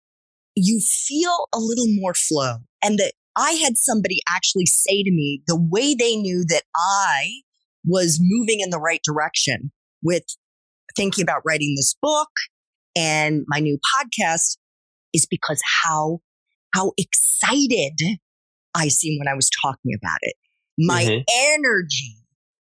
you 0.54 0.80
feel 0.80 1.46
a 1.54 1.58
little 1.58 1.86
more 1.88 2.12
flow. 2.14 2.58
And 2.82 2.98
that 2.98 3.12
I 3.36 3.52
had 3.52 3.76
somebody 3.76 4.20
actually 4.28 4.66
say 4.66 5.02
to 5.02 5.10
me 5.10 5.42
the 5.46 5.58
way 5.58 5.94
they 5.94 6.16
knew 6.16 6.44
that 6.48 6.64
I 6.76 7.30
was 7.84 8.18
moving 8.20 8.60
in 8.60 8.70
the 8.70 8.78
right 8.78 9.00
direction 9.04 9.70
with 10.02 10.24
thinking 10.96 11.22
about 11.22 11.42
writing 11.46 11.74
this 11.76 11.94
book 12.00 12.28
and 12.96 13.44
my 13.46 13.60
new 13.60 13.78
podcast 13.94 14.56
is 15.12 15.26
because 15.30 15.60
how 15.84 16.18
how 16.74 16.92
excited 16.96 18.18
I 18.74 18.88
seem 18.88 19.18
when 19.18 19.28
I 19.28 19.34
was 19.34 19.50
talking 19.62 19.92
about 20.00 20.18
it. 20.22 20.34
My 20.78 21.04
mm-hmm. 21.04 21.22
energy 21.54 22.16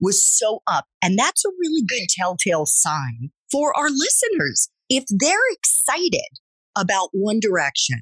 was 0.01 0.25
so 0.27 0.61
up. 0.67 0.87
And 1.01 1.19
that's 1.19 1.45
a 1.45 1.51
really 1.61 1.83
good 1.87 2.09
telltale 2.11 2.67
sign 2.67 3.31
for 3.51 3.77
our 3.77 3.89
listeners. 3.89 4.69
If 4.89 5.05
they're 5.09 5.53
excited 5.53 6.29
about 6.77 7.11
one 7.13 7.39
direction, 7.41 8.01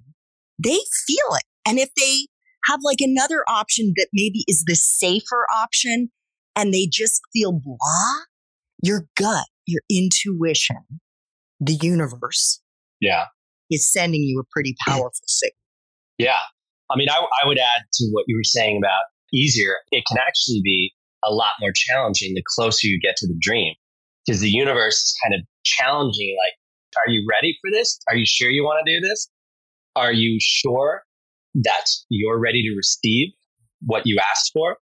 they 0.59 0.79
feel 1.07 1.35
it. 1.35 1.45
And 1.67 1.79
if 1.79 1.91
they 1.95 2.27
have 2.71 2.81
like 2.85 3.01
another 3.01 3.45
option 3.49 3.93
that 3.97 4.09
maybe 4.13 4.45
is 4.47 4.65
the 4.67 4.75
safer 4.75 5.47
option 5.57 6.11
and 6.57 6.73
they 6.73 6.89
just 6.91 7.21
feel 7.33 7.53
blah, 7.53 8.25
your 8.83 9.07
gut, 9.17 9.47
your 9.67 9.83
intuition, 9.91 10.77
the 11.61 11.75
universe. 11.75 12.61
Yeah. 13.01 13.27
Is 13.71 13.91
sending 13.91 14.23
you 14.23 14.41
a 14.41 14.45
pretty 14.53 14.75
powerful 14.87 15.13
signal. 15.27 15.55
Yeah. 16.19 16.41
I 16.91 16.97
mean, 16.97 17.09
I, 17.09 17.19
I 17.43 17.47
would 17.47 17.59
add 17.59 17.83
to 17.93 18.09
what 18.11 18.25
you 18.27 18.37
were 18.37 18.45
saying 18.45 18.79
about 18.79 19.03
easier, 19.33 19.77
it 19.93 20.05
can 20.09 20.19
actually 20.19 20.61
be 20.63 20.93
a 21.25 21.33
lot 21.33 21.53
more 21.61 21.73
challenging 21.75 22.35
the 22.35 22.43
closer 22.57 22.87
you 22.87 22.99
get 23.01 23.17
to 23.17 23.27
the 23.27 23.37
dream 23.41 23.75
because 24.25 24.41
the 24.41 24.51
universe 24.51 24.97
is 24.97 25.15
kind 25.23 25.35
of 25.35 25.41
challenging 25.65 26.37
like 26.43 26.55
are 26.97 27.11
you 27.11 27.27
ready 27.31 27.57
for 27.61 27.71
this 27.71 27.99
are 28.09 28.17
you 28.17 28.27
sure 28.27 28.49
you 28.49 28.65
want 28.65 28.85
to 28.85 28.93
do 28.93 29.07
this 29.07 29.29
are 29.97 30.13
you 30.13 30.39
sure 30.41 31.03
that 31.55 31.87
you're 32.09 32.39
ready 32.39 32.63
to 32.63 32.75
receive 32.77 33.29
what 33.83 34.07
you 34.07 34.19
asked 34.19 34.51
for. 34.53 34.77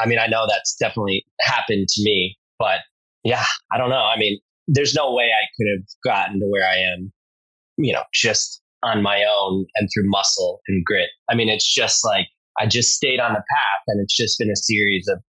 I 0.00 0.06
mean 0.06 0.18
i 0.18 0.26
know 0.26 0.46
that's 0.48 0.76
definitely 0.76 1.24
happened 1.40 1.88
to 1.88 2.02
me 2.02 2.36
but 2.58 2.80
yeah 3.24 3.44
i 3.72 3.78
don't 3.78 3.90
know. 3.90 4.04
I 4.04 4.16
mean 4.16 4.38
there's 4.66 4.94
no 4.94 5.12
way 5.14 5.24
i 5.24 5.44
could 5.56 5.66
have 5.70 5.86
gotten 6.04 6.40
to 6.40 6.46
where 6.46 6.68
i 6.68 6.76
am 6.76 7.12
you 7.76 7.92
know 7.92 8.02
just 8.12 8.62
on 8.82 9.02
my 9.02 9.24
own 9.24 9.66
and 9.74 9.88
through 9.92 10.08
muscle 10.08 10.60
and 10.68 10.84
grit. 10.84 11.10
I 11.30 11.34
mean 11.34 11.48
it's 11.48 11.66
just 11.66 12.04
like 12.04 12.28
I 12.58 12.66
just 12.66 12.92
stayed 12.92 13.20
on 13.20 13.32
the 13.32 13.38
path 13.38 13.82
and 13.86 14.00
it's 14.02 14.16
just 14.16 14.38
been 14.38 14.50
a 14.50 14.56
series 14.56 15.06
of 15.08 15.22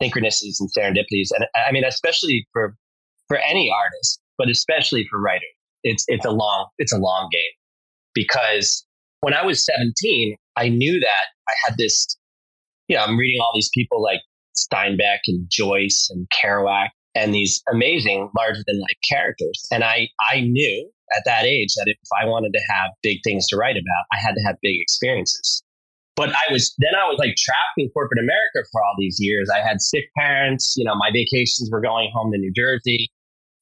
synchronicities 0.00 0.56
and 0.60 0.70
serendipities. 0.76 1.28
And 1.34 1.46
I 1.54 1.72
mean, 1.72 1.84
especially 1.84 2.46
for, 2.52 2.76
for 3.28 3.38
any 3.38 3.70
artist, 3.70 4.20
but 4.38 4.48
especially 4.48 5.06
for 5.10 5.20
writers, 5.20 5.42
it's, 5.82 6.04
it's 6.06 6.24
a 6.24 6.30
long, 6.30 6.68
it's 6.78 6.92
a 6.92 6.98
long 6.98 7.28
game 7.32 7.42
because 8.14 8.86
when 9.22 9.34
I 9.34 9.44
was 9.44 9.64
17, 9.64 10.36
I 10.56 10.68
knew 10.68 11.00
that 11.00 11.26
I 11.48 11.52
had 11.64 11.78
this, 11.78 12.06
you 12.88 12.96
know, 12.96 13.04
I'm 13.04 13.16
reading 13.16 13.40
all 13.40 13.52
these 13.54 13.70
people 13.72 14.02
like 14.02 14.20
Steinbeck 14.54 15.20
and 15.28 15.46
Joyce 15.48 16.08
and 16.10 16.28
Kerouac 16.30 16.88
and 17.14 17.32
these 17.32 17.62
amazing 17.72 18.30
larger 18.36 18.62
than 18.66 18.80
life 18.80 18.98
characters. 19.10 19.64
And 19.70 19.84
I, 19.84 20.08
I 20.30 20.40
knew 20.40 20.90
at 21.16 21.22
that 21.24 21.44
age 21.44 21.74
that 21.76 21.86
if 21.86 22.08
I 22.20 22.26
wanted 22.26 22.52
to 22.52 22.60
have 22.70 22.90
big 23.02 23.18
things 23.24 23.46
to 23.48 23.56
write 23.56 23.76
about, 23.76 24.04
I 24.12 24.18
had 24.20 24.34
to 24.34 24.42
have 24.44 24.56
big 24.60 24.80
experiences. 24.80 25.62
But 26.16 26.30
I 26.30 26.52
was 26.52 26.74
then 26.78 26.94
I 26.94 27.06
was 27.06 27.18
like 27.18 27.36
trapped 27.38 27.78
in 27.78 27.88
corporate 27.90 28.20
America 28.20 28.68
for 28.70 28.82
all 28.82 28.94
these 28.98 29.16
years. 29.18 29.48
I 29.54 29.60
had 29.60 29.80
sick 29.80 30.04
parents, 30.16 30.74
you 30.76 30.84
know, 30.84 30.94
my 30.94 31.10
vacations 31.10 31.70
were 31.72 31.80
going 31.80 32.10
home 32.12 32.32
to 32.32 32.38
New 32.38 32.52
Jersey. 32.54 33.10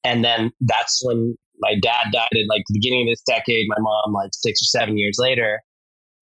And 0.03 0.25
then 0.25 0.51
that's 0.59 1.01
when 1.03 1.37
my 1.61 1.75
dad 1.81 2.07
died 2.11 2.29
at 2.33 2.49
like 2.49 2.63
the 2.67 2.79
beginning 2.79 3.07
of 3.07 3.11
this 3.11 3.21
decade, 3.21 3.67
my 3.69 3.79
mom 3.79 4.13
like 4.13 4.31
six 4.33 4.61
or 4.61 4.65
seven 4.65 4.97
years 4.97 5.17
later. 5.19 5.61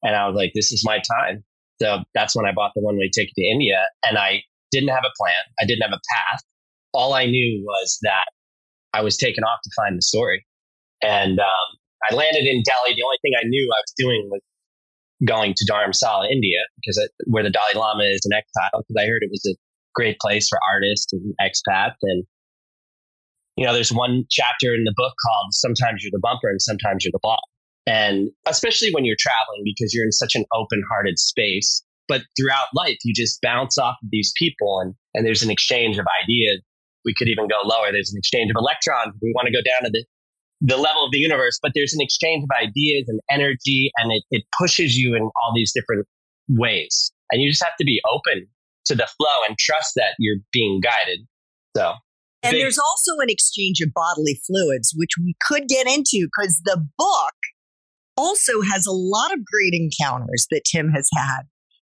And 0.04 0.16
I 0.16 0.28
was 0.28 0.36
like, 0.36 0.52
this 0.54 0.72
is 0.72 0.84
my 0.86 1.00
time. 1.00 1.44
So 1.82 2.04
that's 2.14 2.36
when 2.36 2.46
I 2.46 2.52
bought 2.52 2.72
the 2.76 2.82
one 2.82 2.98
way 2.98 3.10
ticket 3.14 3.34
to 3.36 3.46
India. 3.46 3.84
And 4.04 4.18
I 4.18 4.44
didn't 4.72 4.90
have 4.90 5.04
a 5.06 5.14
plan. 5.18 5.44
I 5.60 5.66
didn't 5.66 5.82
have 5.82 5.94
a 5.94 6.02
path. 6.14 6.42
All 6.94 7.14
I 7.14 7.26
knew 7.26 7.64
was 7.66 7.98
that 8.04 8.26
I 8.94 9.02
was 9.02 9.18
taken 9.18 9.44
off 9.44 9.60
to 9.64 9.70
find 9.76 9.98
the 9.98 10.02
story. 10.02 10.46
And 11.02 11.40
um, 11.40 11.68
I 12.10 12.16
landed 12.16 12.44
in 12.44 12.64
Delhi. 12.64 12.96
The 12.96 13.04
only 13.04 13.18
thing 13.22 13.34
I 13.38 13.48
knew 13.48 13.70
I 13.72 13.80
was 13.80 13.94
doing 13.98 14.30
was 14.32 14.42
going 15.26 15.54
to 15.56 15.66
Dharamsala, 15.72 16.32
India, 16.32 16.60
because 16.82 17.10
where 17.26 17.44
the 17.44 17.50
Dalai 17.50 17.76
Lama 17.76 18.04
is 18.04 18.22
an 18.26 18.34
exile, 18.34 18.84
because 18.88 18.96
I 18.98 19.08
heard 19.08 19.22
it 19.22 19.30
was 19.32 19.46
a 19.46 19.56
great 19.96 20.18
place 20.20 20.48
for 20.50 20.60
artists 20.74 21.12
and 21.14 21.34
expats. 21.42 21.96
And, 22.04 22.24
you 23.60 23.66
know, 23.66 23.74
there's 23.74 23.92
one 23.92 24.24
chapter 24.30 24.74
in 24.74 24.86
the 24.86 24.94
book 24.96 25.14
called 25.22 25.48
Sometimes 25.54 26.02
You're 26.02 26.12
the 26.14 26.20
Bumper 26.24 26.48
and 26.48 26.62
Sometimes 26.62 27.04
You're 27.04 27.12
the 27.12 27.20
Ball. 27.22 27.42
And 27.86 28.30
especially 28.48 28.90
when 28.94 29.04
you're 29.04 29.18
traveling, 29.20 29.64
because 29.66 29.94
you're 29.94 30.06
in 30.06 30.14
such 30.14 30.34
an 30.34 30.46
open 30.54 30.82
hearted 30.90 31.20
space. 31.20 31.84
But 32.08 32.22
throughout 32.40 32.68
life, 32.74 33.00
you 33.04 33.14
just 33.14 33.42
bounce 33.42 33.78
off 33.78 33.98
of 34.02 34.10
these 34.14 34.32
people 34.38 34.80
and, 34.80 34.96
and 35.14 35.26
there's 35.26 35.44
an 35.44 35.52
exchange 35.52 35.98
of 35.98 36.06
ideas. 36.24 36.62
We 37.04 37.14
could 37.14 37.28
even 37.28 37.50
go 37.50 37.58
lower. 37.66 37.92
There's 37.92 38.14
an 38.14 38.18
exchange 38.18 38.50
of 38.50 38.56
electrons. 38.58 39.14
We 39.22 39.34
want 39.36 39.48
to 39.48 39.52
go 39.52 39.62
down 39.62 39.84
to 39.84 39.90
the 39.92 40.06
the 40.62 40.78
level 40.78 41.06
of 41.06 41.12
the 41.12 41.20
universe, 41.20 41.58
but 41.62 41.72
there's 41.74 41.94
an 41.94 42.02
exchange 42.02 42.44
of 42.44 42.50
ideas 42.62 43.06
and 43.08 43.22
energy 43.30 43.92
and 43.98 44.12
it, 44.12 44.24
it 44.30 44.44
pushes 44.60 44.98
you 44.98 45.16
in 45.16 45.24
all 45.24 45.54
these 45.56 45.72
different 45.74 46.06
ways. 46.50 47.12
And 47.32 47.42
you 47.42 47.50
just 47.50 47.64
have 47.64 47.78
to 47.80 47.86
be 47.86 48.02
open 48.14 48.46
to 48.86 48.96
the 48.96 49.08
flow 49.18 49.36
and 49.48 49.58
trust 49.58 49.94
that 49.96 50.16
you're 50.20 50.38
being 50.52 50.82
guided. 50.82 51.26
So, 51.78 51.94
and 52.44 52.54
big- 52.54 52.62
there's 52.62 52.80
also 52.80 53.20
an 53.22 53.30
exchange 53.30 53.82
of 53.82 53.90
bodily 53.94 54.42
fluids, 54.48 54.94
which 54.96 55.12
we 55.20 55.36
could 55.42 55.68
get 55.68 55.88
into 55.88 56.28
because 56.28 56.62
the 56.66 56.86
book 56.98 57.34
also 58.18 58.62
has 58.72 58.86
a 58.86 58.92
lot 58.92 59.34
of 59.34 59.40
great 59.46 59.74
encounters 59.74 60.48
that 60.52 60.64
Tim 60.70 60.90
has 60.90 61.08
had 61.16 61.44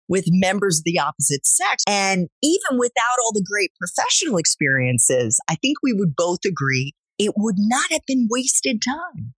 with 0.07 0.25
members 0.27 0.79
of 0.79 0.83
the 0.83 0.99
opposite 0.99 1.45
sex. 1.45 1.83
And 1.87 2.27
even 2.41 2.77
without 2.77 3.17
all 3.23 3.31
the 3.33 3.45
great 3.47 3.71
professional 3.79 4.37
experiences, 4.37 5.39
I 5.49 5.55
think 5.55 5.77
we 5.81 5.93
would 5.93 6.15
both 6.15 6.39
agree 6.45 6.93
it 7.19 7.33
would 7.37 7.55
not 7.57 7.91
have 7.91 8.01
been 8.07 8.27
wasted 8.29 8.81
time. 8.81 9.33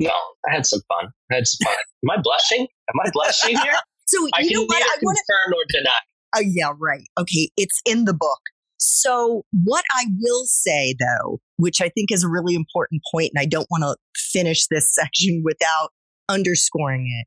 No, 0.00 0.10
I 0.48 0.54
had 0.54 0.66
some 0.66 0.80
fun. 0.88 1.12
I 1.30 1.36
had 1.36 1.46
some 1.46 1.64
fun. 1.64 1.76
Am 2.04 2.18
I 2.18 2.22
blushing? 2.22 2.60
Am 2.60 3.00
I 3.00 3.10
blushing 3.12 3.56
here? 3.56 3.74
so 4.06 4.28
I 4.34 4.40
you 4.40 4.50
know 4.54 4.64
what? 4.64 4.82
I 4.82 4.96
want 5.02 5.16
to 5.16 5.24
confirm 5.24 5.50
nor 5.50 5.62
deny. 5.68 5.98
Oh 6.36 6.42
yeah, 6.44 6.72
right. 6.78 7.06
Okay, 7.18 7.50
it's 7.56 7.80
in 7.86 8.04
the 8.04 8.14
book. 8.14 8.40
So 8.78 9.44
what 9.52 9.84
I 9.92 10.06
will 10.20 10.44
say 10.46 10.94
though, 10.98 11.40
which 11.56 11.80
I 11.80 11.88
think 11.88 12.10
is 12.10 12.24
a 12.24 12.28
really 12.28 12.54
important 12.54 13.02
point, 13.12 13.30
and 13.34 13.40
I 13.40 13.46
don't 13.46 13.68
want 13.70 13.82
to 13.82 13.96
finish 14.16 14.66
this 14.66 14.94
section 14.94 15.42
without 15.44 15.90
underscoring 16.28 17.06
it, 17.20 17.26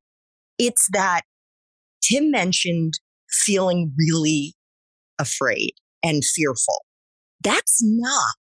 it's 0.63 0.87
that 0.91 1.21
Tim 2.03 2.31
mentioned 2.31 2.93
feeling 3.29 3.93
really 3.97 4.53
afraid 5.19 5.71
and 6.03 6.23
fearful. 6.23 6.85
That's 7.43 7.79
not 7.81 8.37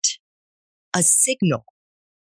a 0.94 1.04
signal 1.04 1.66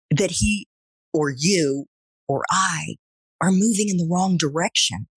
that 0.10 0.32
he 0.32 0.68
or 1.14 1.34
you 1.36 1.86
or 2.28 2.44
I 2.52 2.96
are 3.42 3.52
moving 3.52 3.90
in 3.90 3.98
the 3.98 4.08
wrong 4.10 4.38
direction. 4.38 5.08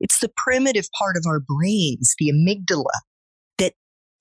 It's 0.00 0.18
the 0.18 0.32
primitive 0.36 0.86
part 0.98 1.16
of 1.16 1.24
our 1.26 1.40
brains, 1.40 2.14
the 2.18 2.32
amygdala, 2.32 3.00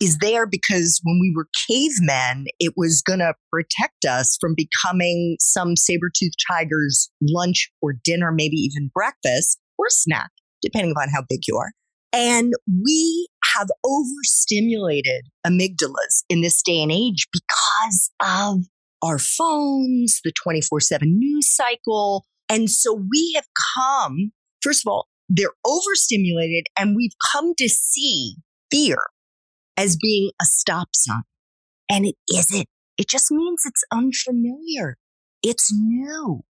is 0.01 0.17
there 0.17 0.47
because 0.47 0.99
when 1.03 1.19
we 1.21 1.31
were 1.35 1.47
cavemen, 1.67 2.47
it 2.59 2.73
was 2.75 3.03
going 3.03 3.19
to 3.19 3.35
protect 3.51 4.03
us 4.09 4.35
from 4.41 4.55
becoming 4.55 5.37
some 5.39 5.75
saber-toothed 5.75 6.35
tiger's 6.51 7.09
lunch 7.21 7.69
or 7.81 7.93
dinner, 8.03 8.31
maybe 8.31 8.55
even 8.57 8.89
breakfast 8.93 9.59
or 9.77 9.85
snack, 9.89 10.31
depending 10.61 10.91
upon 10.91 11.09
how 11.09 11.23
big 11.29 11.41
you 11.47 11.55
are. 11.55 11.71
And 12.13 12.53
we 12.83 13.27
have 13.53 13.67
overstimulated 13.85 15.27
amygdalas 15.45 16.23
in 16.29 16.41
this 16.41 16.61
day 16.61 16.81
and 16.81 16.91
age 16.91 17.27
because 17.31 18.11
of 18.19 18.65
our 19.03 19.19
phones, 19.19 20.19
the 20.23 20.31
24 20.43 20.79
7 20.79 21.17
news 21.17 21.55
cycle. 21.55 22.25
And 22.49 22.69
so 22.69 22.93
we 22.93 23.33
have 23.35 23.45
come, 23.75 24.31
first 24.61 24.85
of 24.85 24.91
all, 24.91 25.07
they're 25.29 25.53
overstimulated 25.65 26.65
and 26.77 26.95
we've 26.95 27.15
come 27.31 27.53
to 27.57 27.69
see 27.69 28.35
fear 28.69 28.97
as 29.81 29.97
being 29.97 30.31
a 30.39 30.45
stop 30.45 30.89
sign. 30.93 31.23
And 31.89 32.05
it 32.05 32.15
isn't. 32.31 32.67
It 32.97 33.09
just 33.09 33.31
means 33.31 33.63
it's 33.65 33.83
unfamiliar. 33.91 34.97
It's 35.41 35.69
new. 35.73 36.41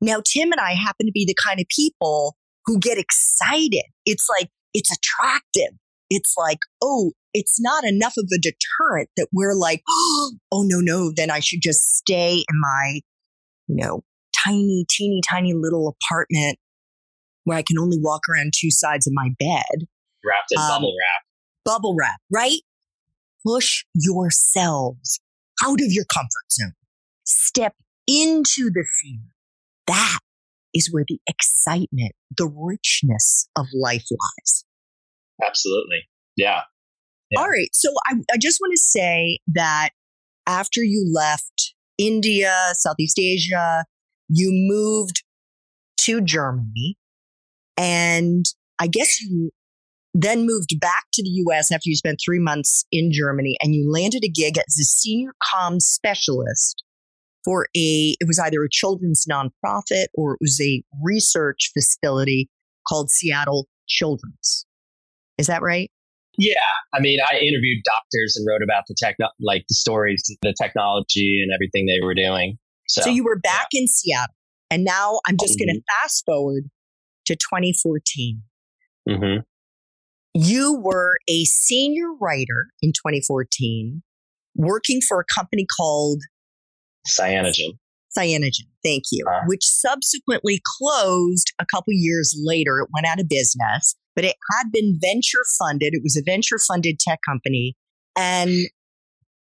Now, 0.00 0.22
Tim 0.24 0.52
and 0.52 0.60
I 0.60 0.74
happen 0.74 1.06
to 1.06 1.12
be 1.12 1.24
the 1.26 1.34
kind 1.42 1.60
of 1.60 1.66
people 1.74 2.36
who 2.66 2.78
get 2.78 2.98
excited. 2.98 3.82
It's 4.06 4.28
like, 4.38 4.48
it's 4.72 4.92
attractive. 4.92 5.76
It's 6.08 6.34
like, 6.38 6.58
oh, 6.82 7.12
it's 7.34 7.60
not 7.60 7.84
enough 7.84 8.14
of 8.16 8.28
a 8.32 8.38
deterrent 8.38 9.10
that 9.16 9.26
we're 9.32 9.54
like, 9.54 9.82
oh, 9.88 10.64
no, 10.64 10.80
no, 10.80 11.12
then 11.14 11.30
I 11.30 11.40
should 11.40 11.60
just 11.62 11.96
stay 11.96 12.36
in 12.36 12.60
my, 12.60 13.00
you 13.66 13.76
know, 13.76 14.02
tiny, 14.46 14.86
teeny, 14.88 15.20
tiny 15.28 15.52
little 15.52 15.96
apartment 16.00 16.58
where 17.44 17.58
I 17.58 17.62
can 17.62 17.78
only 17.78 17.98
walk 18.00 18.22
around 18.32 18.52
two 18.56 18.70
sides 18.70 19.06
of 19.06 19.12
my 19.14 19.30
bed. 19.38 19.88
Wrapped 20.24 20.52
in 20.52 20.60
um, 20.60 20.68
bubble 20.68 20.94
wrap. 20.96 21.22
Bubble 21.64 21.96
wrap, 21.98 22.20
right? 22.32 22.60
Push 23.46 23.84
yourselves 23.94 25.20
out 25.64 25.80
of 25.80 25.90
your 25.90 26.04
comfort 26.12 26.52
zone. 26.52 26.72
Step 27.24 27.74
into 28.06 28.70
the 28.72 28.84
fear. 29.02 29.20
That 29.86 30.18
is 30.74 30.92
where 30.92 31.04
the 31.06 31.18
excitement, 31.28 32.12
the 32.36 32.46
richness 32.46 33.48
of 33.56 33.66
life 33.74 34.04
lies. 34.10 34.64
Absolutely. 35.44 36.08
Yeah. 36.36 36.60
yeah. 37.30 37.40
All 37.40 37.48
right. 37.48 37.70
So 37.72 37.90
I, 38.06 38.16
I 38.32 38.38
just 38.38 38.58
want 38.60 38.72
to 38.72 38.80
say 38.80 39.38
that 39.48 39.90
after 40.46 40.82
you 40.82 41.10
left 41.12 41.74
India, 41.98 42.54
Southeast 42.74 43.18
Asia, 43.18 43.84
you 44.28 44.50
moved 44.52 45.22
to 46.00 46.20
Germany. 46.20 46.96
And 47.76 48.44
I 48.78 48.86
guess 48.86 49.20
you 49.20 49.50
then 50.20 50.44
moved 50.44 50.80
back 50.80 51.04
to 51.12 51.22
the 51.22 51.30
US 51.46 51.70
after 51.70 51.84
you 51.88 51.94
spent 51.94 52.18
three 52.22 52.40
months 52.40 52.84
in 52.90 53.10
Germany 53.12 53.56
and 53.62 53.74
you 53.74 53.90
landed 53.90 54.24
a 54.24 54.28
gig 54.28 54.58
as 54.58 54.76
a 54.78 54.84
senior 54.84 55.30
comms 55.54 55.82
specialist 55.82 56.82
for 57.44 57.68
a, 57.76 58.16
it 58.20 58.26
was 58.26 58.38
either 58.40 58.64
a 58.64 58.68
children's 58.68 59.26
nonprofit 59.30 60.06
or 60.14 60.32
it 60.32 60.38
was 60.40 60.60
a 60.60 60.82
research 61.04 61.70
facility 61.72 62.50
called 62.88 63.10
Seattle 63.10 63.68
Children's. 63.86 64.66
Is 65.38 65.46
that 65.46 65.62
right? 65.62 65.88
Yeah, 66.36 66.54
I 66.92 67.00
mean, 67.00 67.20
I 67.30 67.36
interviewed 67.36 67.82
doctors 67.84 68.36
and 68.36 68.46
wrote 68.46 68.62
about 68.62 68.84
the 68.88 68.96
tech, 68.98 69.16
like 69.40 69.64
the 69.68 69.74
stories, 69.74 70.22
the 70.42 70.54
technology, 70.60 71.42
and 71.42 71.52
everything 71.54 71.86
they 71.86 72.04
were 72.04 72.14
doing. 72.14 72.58
So, 72.88 73.02
so 73.02 73.10
you 73.10 73.24
were 73.24 73.38
back 73.38 73.68
yeah. 73.72 73.82
in 73.82 73.88
Seattle, 73.88 74.34
and 74.70 74.84
now 74.84 75.20
I'm 75.26 75.36
just 75.36 75.58
mm-hmm. 75.58 75.66
going 75.66 75.80
to 75.80 75.82
fast 76.00 76.24
forward 76.24 76.64
to 77.26 77.34
2014. 77.34 78.42
Mm-hmm. 79.08 79.40
You 80.34 80.78
were 80.80 81.18
a 81.28 81.44
senior 81.44 82.12
writer 82.20 82.68
in 82.82 82.90
2014, 82.90 84.02
working 84.54 85.00
for 85.06 85.20
a 85.20 85.24
company 85.34 85.66
called 85.76 86.22
Cyanogen. 87.06 87.78
Cyanogen, 88.16 88.66
thank 88.84 89.04
you, 89.12 89.24
uh, 89.30 89.40
which 89.46 89.64
subsequently 89.64 90.60
closed 90.78 91.52
a 91.58 91.66
couple 91.74 91.92
years 91.92 92.38
later. 92.42 92.80
It 92.80 92.88
went 92.92 93.06
out 93.06 93.20
of 93.20 93.28
business 93.28 93.94
but 94.18 94.24
it 94.24 94.34
had 94.50 94.72
been 94.72 94.98
venture 95.00 95.44
funded. 95.60 95.90
It 95.92 96.02
was 96.02 96.16
a 96.16 96.24
venture 96.28 96.58
funded 96.58 96.98
tech 96.98 97.20
company. 97.24 97.76
And 98.16 98.50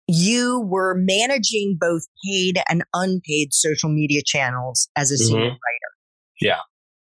you 0.05 0.59
were 0.67 0.95
managing 0.97 1.77
both 1.79 2.01
paid 2.27 2.59
and 2.67 2.83
unpaid 2.93 3.53
social 3.53 3.87
media 3.87 4.19
channels 4.25 4.89
as 4.97 5.11
a 5.11 5.13
mm-hmm. 5.13 5.27
senior 5.27 5.43
writer. 5.43 5.91
Yeah. 6.41 6.59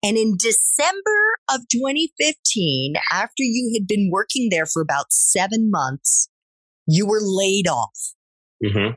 And 0.06 0.18
in 0.18 0.38
December 0.38 1.40
of 1.50 1.62
2015, 1.72 2.94
after 3.12 3.42
you 3.42 3.76
had 3.76 3.88
been 3.88 4.12
working 4.12 4.50
there 4.52 4.68
for 4.68 4.84
about 4.84 5.08
seven 5.10 5.72
months, 5.72 6.30
you 6.86 7.08
were 7.08 7.22
laid 7.22 7.68
off. 7.68 8.14
Mm-hmm. 8.64 8.94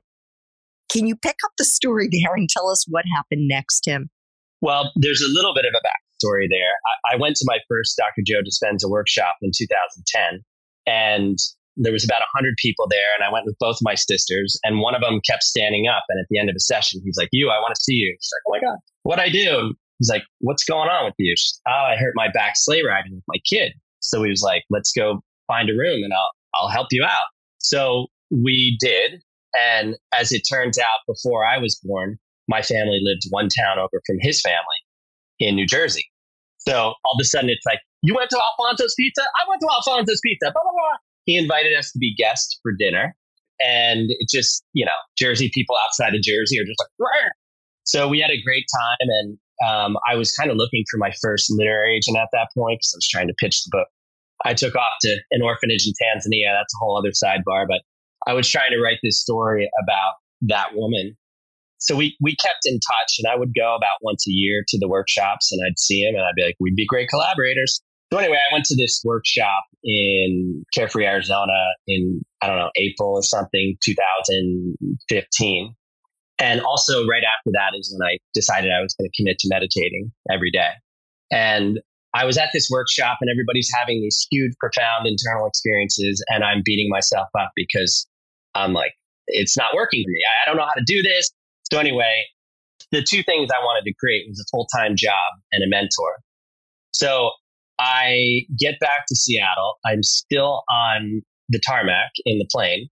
Can 0.92 1.06
you 1.06 1.16
pick 1.16 1.36
up 1.46 1.52
the 1.56 1.64
story 1.64 2.10
there 2.12 2.34
and 2.34 2.46
tell 2.46 2.68
us 2.68 2.84
what 2.86 3.06
happened 3.16 3.48
next, 3.48 3.80
Tim? 3.80 4.10
Well, 4.60 4.92
there's 4.96 5.22
a 5.22 5.32
little 5.32 5.54
bit 5.54 5.64
of 5.64 5.72
a 5.72 5.80
backstory 5.80 6.44
there. 6.50 6.76
I, 7.10 7.14
I 7.14 7.18
went 7.18 7.36
to 7.36 7.44
my 7.48 7.58
first 7.68 7.96
Dr. 7.96 8.20
Joe 8.26 8.42
Dispenza 8.44 8.90
workshop 8.90 9.36
in 9.40 9.50
2010, 9.56 10.44
and 10.86 11.38
there 11.78 11.92
was 11.92 12.04
about 12.04 12.20
100 12.36 12.54
people 12.58 12.86
there, 12.90 13.14
and 13.16 13.24
I 13.24 13.32
went 13.32 13.46
with 13.46 13.56
both 13.58 13.78
my 13.80 13.94
sisters, 13.94 14.60
and 14.62 14.80
one 14.80 14.94
of 14.94 15.00
them 15.00 15.20
kept 15.26 15.42
standing 15.42 15.86
up. 15.88 16.04
And 16.10 16.20
at 16.20 16.26
the 16.28 16.38
end 16.38 16.50
of 16.50 16.56
a 16.56 16.60
session, 16.60 17.00
he's 17.02 17.16
like, 17.16 17.30
You, 17.32 17.48
I 17.48 17.60
want 17.60 17.74
to 17.74 17.80
see 17.80 17.94
you. 17.94 18.14
She's 18.20 18.30
like, 18.34 18.42
Oh 18.46 18.60
my 18.60 18.68
God, 18.68 18.78
what 19.04 19.18
I 19.18 19.30
do? 19.30 19.72
He's 19.98 20.08
like, 20.08 20.22
What's 20.40 20.64
going 20.64 20.88
on 20.88 21.06
with 21.06 21.14
you? 21.18 21.34
She's, 21.36 21.60
oh, 21.66 21.70
I 21.70 21.96
hurt 21.96 22.12
my 22.14 22.28
back 22.32 22.52
sleigh 22.56 22.82
riding 22.82 23.14
with 23.14 23.24
my 23.28 23.38
kid. 23.48 23.72
So 24.00 24.22
he 24.22 24.30
was 24.30 24.42
like, 24.42 24.62
Let's 24.70 24.92
go 24.92 25.20
find 25.46 25.70
a 25.70 25.74
room 25.74 26.02
and 26.02 26.12
I'll, 26.12 26.30
I'll 26.54 26.68
help 26.68 26.88
you 26.90 27.04
out. 27.04 27.28
So 27.58 28.06
we 28.30 28.76
did. 28.80 29.22
And 29.58 29.96
as 30.16 30.32
it 30.32 30.42
turns 30.50 30.78
out, 30.78 31.00
before 31.06 31.44
I 31.44 31.58
was 31.58 31.80
born, 31.82 32.18
my 32.48 32.62
family 32.62 33.00
lived 33.02 33.22
one 33.30 33.48
town 33.48 33.78
over 33.78 34.00
from 34.06 34.16
his 34.20 34.40
family 34.40 34.56
in 35.38 35.54
New 35.54 35.66
Jersey. 35.66 36.04
So 36.58 36.74
all 36.74 37.14
of 37.14 37.20
a 37.20 37.24
sudden 37.24 37.50
it's 37.50 37.64
like, 37.66 37.80
you 38.02 38.14
went 38.14 38.30
to 38.30 38.38
Alfonso's 38.38 38.94
Pizza? 38.98 39.22
I 39.22 39.48
went 39.48 39.60
to 39.60 39.68
Alfonso's 39.72 40.20
Pizza. 40.24 40.52
Blah, 40.52 40.62
blah, 40.62 40.72
blah. 40.72 40.98
He 41.24 41.36
invited 41.36 41.76
us 41.76 41.90
to 41.92 41.98
be 41.98 42.14
guests 42.16 42.58
for 42.62 42.72
dinner. 42.78 43.14
And 43.60 44.10
it 44.10 44.28
just, 44.30 44.64
you 44.72 44.84
know, 44.84 44.92
Jersey 45.18 45.50
people 45.52 45.76
outside 45.84 46.14
of 46.14 46.22
Jersey 46.22 46.60
are 46.60 46.64
just 46.64 46.78
like, 46.78 47.10
so 47.84 48.06
we 48.06 48.20
had 48.20 48.30
a 48.30 48.40
great 48.42 48.66
time. 48.72 49.08
And 49.08 49.38
um, 49.66 49.96
I 50.08 50.14
was 50.16 50.32
kind 50.32 50.50
of 50.50 50.56
looking 50.56 50.84
for 50.90 50.98
my 50.98 51.12
first 51.20 51.50
literary 51.50 51.96
agent 51.96 52.16
at 52.16 52.28
that 52.32 52.48
point 52.56 52.78
because 52.78 52.92
I 52.94 52.98
was 52.98 53.08
trying 53.08 53.28
to 53.28 53.34
pitch 53.38 53.62
the 53.64 53.70
book. 53.72 53.88
I 54.44 54.54
took 54.54 54.76
off 54.76 54.92
to 55.02 55.16
an 55.32 55.42
orphanage 55.42 55.86
in 55.86 55.92
Tanzania. 55.94 56.54
That's 56.54 56.72
a 56.74 56.78
whole 56.78 56.96
other 56.96 57.10
sidebar, 57.10 57.66
but 57.68 57.82
I 58.26 58.34
was 58.34 58.48
trying 58.48 58.70
to 58.70 58.80
write 58.80 58.98
this 59.02 59.20
story 59.20 59.68
about 59.82 60.14
that 60.42 60.74
woman. 60.74 61.16
So 61.78 61.96
we, 61.96 62.16
we 62.20 62.36
kept 62.36 62.60
in 62.64 62.74
touch 62.74 63.16
and 63.18 63.32
I 63.32 63.36
would 63.36 63.52
go 63.54 63.74
about 63.74 63.96
once 64.02 64.26
a 64.28 64.32
year 64.32 64.64
to 64.68 64.78
the 64.78 64.88
workshops 64.88 65.50
and 65.52 65.60
I'd 65.66 65.78
see 65.78 66.02
him 66.02 66.14
and 66.14 66.24
I'd 66.24 66.34
be 66.36 66.44
like, 66.44 66.56
we'd 66.60 66.76
be 66.76 66.86
great 66.86 67.08
collaborators. 67.08 67.80
So 68.12 68.18
anyway, 68.18 68.38
I 68.38 68.52
went 68.52 68.64
to 68.66 68.76
this 68.76 69.02
workshop 69.04 69.64
in 69.84 70.64
Carefree, 70.74 71.04
Arizona 71.06 71.52
in, 71.86 72.22
I 72.42 72.46
don't 72.46 72.56
know, 72.56 72.70
April 72.76 73.14
or 73.14 73.22
something, 73.22 73.76
2015. 73.84 75.74
And 76.38 76.60
also 76.60 77.06
right 77.06 77.22
after 77.24 77.50
that 77.52 77.72
is 77.76 77.94
when 77.96 78.06
I 78.06 78.18
decided 78.32 78.70
I 78.70 78.80
was 78.80 78.94
going 78.94 79.10
to 79.10 79.16
commit 79.16 79.38
to 79.40 79.48
meditating 79.50 80.12
every 80.30 80.50
day. 80.50 80.70
And 81.32 81.80
I 82.14 82.24
was 82.24 82.38
at 82.38 82.50
this 82.52 82.68
workshop 82.70 83.18
and 83.20 83.30
everybody's 83.30 83.70
having 83.76 84.00
these 84.00 84.26
huge, 84.30 84.52
profound 84.60 85.06
internal 85.06 85.46
experiences. 85.46 86.24
And 86.28 86.44
I'm 86.44 86.62
beating 86.64 86.88
myself 86.88 87.28
up 87.38 87.50
because 87.56 88.06
I'm 88.54 88.72
like, 88.72 88.92
it's 89.26 89.56
not 89.56 89.74
working 89.74 90.04
for 90.04 90.10
me. 90.10 90.20
I 90.42 90.48
don't 90.48 90.56
know 90.56 90.64
how 90.64 90.78
to 90.78 90.84
do 90.86 91.02
this. 91.02 91.30
So 91.70 91.78
anyway, 91.78 92.24
the 92.92 93.02
two 93.02 93.22
things 93.22 93.50
I 93.52 93.62
wanted 93.62 93.84
to 93.84 93.94
create 93.98 94.26
was 94.28 94.40
a 94.40 94.48
full 94.50 94.66
time 94.74 94.96
job 94.96 95.40
and 95.52 95.62
a 95.62 95.68
mentor. 95.68 96.16
So 96.92 97.30
I 97.78 98.42
get 98.58 98.78
back 98.80 99.04
to 99.08 99.16
Seattle. 99.16 99.74
I'm 99.84 100.02
still 100.02 100.62
on 100.70 101.22
the 101.48 101.60
tarmac 101.66 102.10
in 102.24 102.38
the 102.38 102.46
plane 102.50 102.88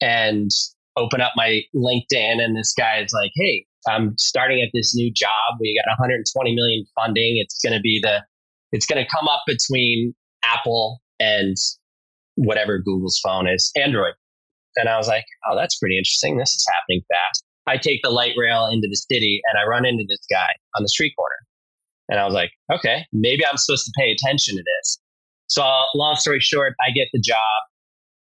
and 0.00 0.50
open 0.96 1.20
up 1.20 1.32
my 1.36 1.62
LinkedIn. 1.74 2.42
And 2.42 2.56
this 2.56 2.74
guy 2.76 3.00
is 3.00 3.12
like, 3.12 3.32
Hey, 3.34 3.66
I'm 3.88 4.16
starting 4.18 4.62
at 4.62 4.70
this 4.72 4.94
new 4.94 5.12
job. 5.12 5.58
We 5.60 5.78
got 5.78 5.90
120 5.90 6.54
million 6.54 6.84
funding. 6.94 7.38
It's 7.38 7.58
going 7.64 7.74
to 7.76 7.80
be 7.80 8.00
the, 8.02 8.22
it's 8.72 8.86
going 8.86 9.02
to 9.02 9.10
come 9.10 9.28
up 9.28 9.42
between 9.46 10.14
Apple 10.44 11.00
and 11.20 11.56
whatever 12.36 12.78
Google's 12.78 13.20
phone 13.22 13.48
is, 13.48 13.70
Android. 13.76 14.14
And 14.76 14.88
I 14.88 14.96
was 14.96 15.08
like, 15.08 15.24
Oh, 15.48 15.56
that's 15.56 15.78
pretty 15.78 15.98
interesting. 15.98 16.36
This 16.38 16.50
is 16.50 16.66
happening 16.74 17.02
fast. 17.08 17.44
I 17.66 17.76
take 17.76 18.00
the 18.02 18.10
light 18.10 18.34
rail 18.36 18.66
into 18.66 18.88
the 18.88 18.96
city 18.96 19.40
and 19.50 19.58
I 19.58 19.68
run 19.68 19.86
into 19.86 20.04
this 20.08 20.24
guy 20.30 20.48
on 20.76 20.82
the 20.82 20.88
street 20.88 21.14
corner. 21.16 21.36
And 22.08 22.18
I 22.18 22.24
was 22.24 22.34
like, 22.34 22.50
okay, 22.70 23.06
maybe 23.12 23.46
I'm 23.46 23.56
supposed 23.56 23.86
to 23.86 23.92
pay 23.96 24.10
attention 24.10 24.56
to 24.56 24.62
this. 24.62 24.98
So, 25.46 25.62
long 25.94 26.16
story 26.16 26.40
short, 26.40 26.74
I 26.86 26.90
get 26.90 27.08
the 27.12 27.20
job. 27.20 27.38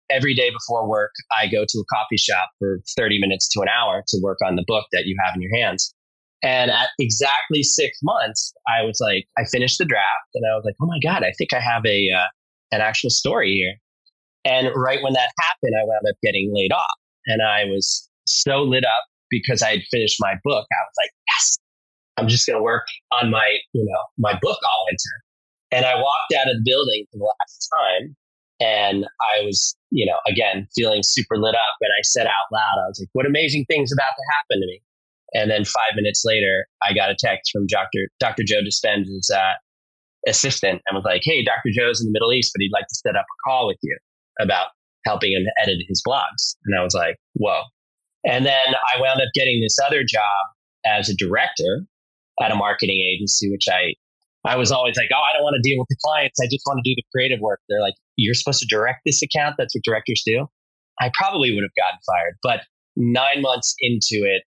Every 0.09 0.33
day 0.33 0.49
before 0.49 0.87
work, 0.87 1.11
I 1.39 1.47
go 1.47 1.65
to 1.67 1.79
a 1.79 1.95
coffee 1.95 2.17
shop 2.17 2.49
for 2.57 2.79
30 2.97 3.19
minutes 3.19 3.47
to 3.49 3.61
an 3.61 3.67
hour 3.69 4.03
to 4.07 4.17
work 4.23 4.39
on 4.45 4.55
the 4.55 4.63
book 4.67 4.85
that 4.91 5.05
you 5.05 5.15
have 5.23 5.35
in 5.35 5.41
your 5.41 5.55
hands. 5.55 5.93
And 6.41 6.71
at 6.71 6.89
exactly 6.99 7.63
six 7.63 7.99
months, 8.01 8.53
I 8.67 8.83
was 8.83 8.99
like, 9.01 9.25
I 9.37 9.43
finished 9.45 9.77
the 9.77 9.85
draft 9.85 10.29
and 10.35 10.45
I 10.49 10.55
was 10.55 10.63
like, 10.65 10.75
oh 10.81 10.87
my 10.87 10.99
God, 11.03 11.23
I 11.23 11.33
think 11.37 11.53
I 11.53 11.59
have 11.59 11.85
a, 11.85 12.09
uh, 12.09 12.27
an 12.71 12.81
actual 12.81 13.09
story 13.09 13.53
here. 13.53 13.75
And 14.45 14.69
right 14.75 15.03
when 15.03 15.13
that 15.13 15.29
happened, 15.41 15.73
I 15.77 15.85
wound 15.85 16.05
up 16.09 16.15
getting 16.23 16.51
laid 16.53 16.71
off. 16.71 16.95
And 17.27 17.41
I 17.41 17.65
was 17.65 18.09
so 18.25 18.61
lit 18.63 18.85
up 18.85 19.03
because 19.29 19.61
I 19.61 19.71
had 19.71 19.81
finished 19.91 20.17
my 20.19 20.35
book. 20.43 20.65
I 20.71 20.81
was 20.85 20.95
like, 20.97 21.11
yes, 21.27 21.57
I'm 22.17 22.27
just 22.27 22.47
going 22.47 22.57
to 22.57 22.63
work 22.63 22.83
on 23.11 23.29
my, 23.29 23.57
you 23.73 23.85
know, 23.85 23.99
my 24.17 24.33
book 24.41 24.57
all 24.63 24.85
winter. 24.87 25.23
And 25.71 25.85
I 25.85 25.95
walked 25.95 26.33
out 26.39 26.49
of 26.49 26.55
the 26.57 26.63
building 26.65 27.05
for 27.11 27.17
the 27.19 27.25
last 27.25 27.69
time 27.77 28.15
and 28.59 29.05
I 29.35 29.45
was, 29.45 29.75
you 29.91 30.05
know, 30.05 30.17
again, 30.27 30.67
feeling 30.75 31.01
super 31.03 31.37
lit 31.37 31.55
up. 31.55 31.75
And 31.81 31.91
I 31.97 32.01
said 32.03 32.27
out 32.27 32.51
loud, 32.51 32.83
I 32.83 32.87
was 32.87 32.99
like, 32.99 33.09
what 33.13 33.25
amazing 33.25 33.65
things 33.65 33.91
about 33.91 34.13
to 34.15 34.23
happen 34.35 34.61
to 34.61 34.67
me. 34.67 34.81
And 35.33 35.49
then 35.49 35.65
five 35.65 35.95
minutes 35.95 36.23
later, 36.25 36.65
I 36.87 36.93
got 36.93 37.11
a 37.11 37.15
text 37.17 37.51
from 37.51 37.67
Dr. 37.67 38.09
Dr. 38.19 38.43
Joe 38.43 38.61
Dispenza's 38.61 39.29
uh, 39.33 39.53
assistant 40.27 40.81
and 40.87 40.95
was 40.95 41.05
like, 41.05 41.21
hey, 41.23 41.43
Dr. 41.43 41.69
Joe's 41.71 42.01
in 42.01 42.07
the 42.07 42.13
Middle 42.13 42.33
East, 42.33 42.51
but 42.53 42.61
he'd 42.61 42.73
like 42.73 42.87
to 42.87 42.95
set 42.95 43.15
up 43.15 43.25
a 43.25 43.49
call 43.49 43.67
with 43.67 43.77
you 43.81 43.97
about 44.39 44.67
helping 45.05 45.31
him 45.31 45.45
edit 45.61 45.77
his 45.87 46.01
blogs. 46.07 46.55
And 46.65 46.77
I 46.77 46.83
was 46.83 46.93
like, 46.93 47.17
whoa. 47.33 47.61
And 48.25 48.45
then 48.45 48.73
I 48.73 48.99
wound 48.99 49.21
up 49.21 49.29
getting 49.33 49.61
this 49.61 49.77
other 49.85 50.03
job 50.03 50.23
as 50.85 51.09
a 51.09 51.15
director 51.15 51.85
at 52.41 52.51
a 52.51 52.55
marketing 52.55 52.99
agency, 53.13 53.49
which 53.51 53.65
I 53.69 53.93
I 54.45 54.55
was 54.55 54.71
always 54.71 54.95
like, 54.95 55.09
oh, 55.13 55.19
I 55.19 55.35
don't 55.35 55.43
want 55.43 55.55
to 55.61 55.69
deal 55.69 55.77
with 55.77 55.87
the 55.89 55.97
clients. 56.03 56.39
I 56.41 56.47
just 56.47 56.63
want 56.65 56.79
to 56.83 56.89
do 56.89 56.95
the 56.95 57.03
creative 57.11 57.41
work. 57.41 57.59
They're 57.67 57.81
like, 57.81 57.95
you're 58.19 58.33
supposed 58.33 58.59
to 58.59 58.67
direct 58.67 59.01
this 59.05 59.21
account. 59.21 59.55
That's 59.57 59.75
what 59.75 59.83
directors 59.83 60.21
do. 60.25 60.47
I 60.99 61.11
probably 61.13 61.53
would 61.53 61.63
have 61.63 61.75
gotten 61.75 61.99
fired. 62.05 62.37
But 62.43 62.61
nine 62.95 63.41
months 63.41 63.73
into 63.79 64.25
it, 64.25 64.43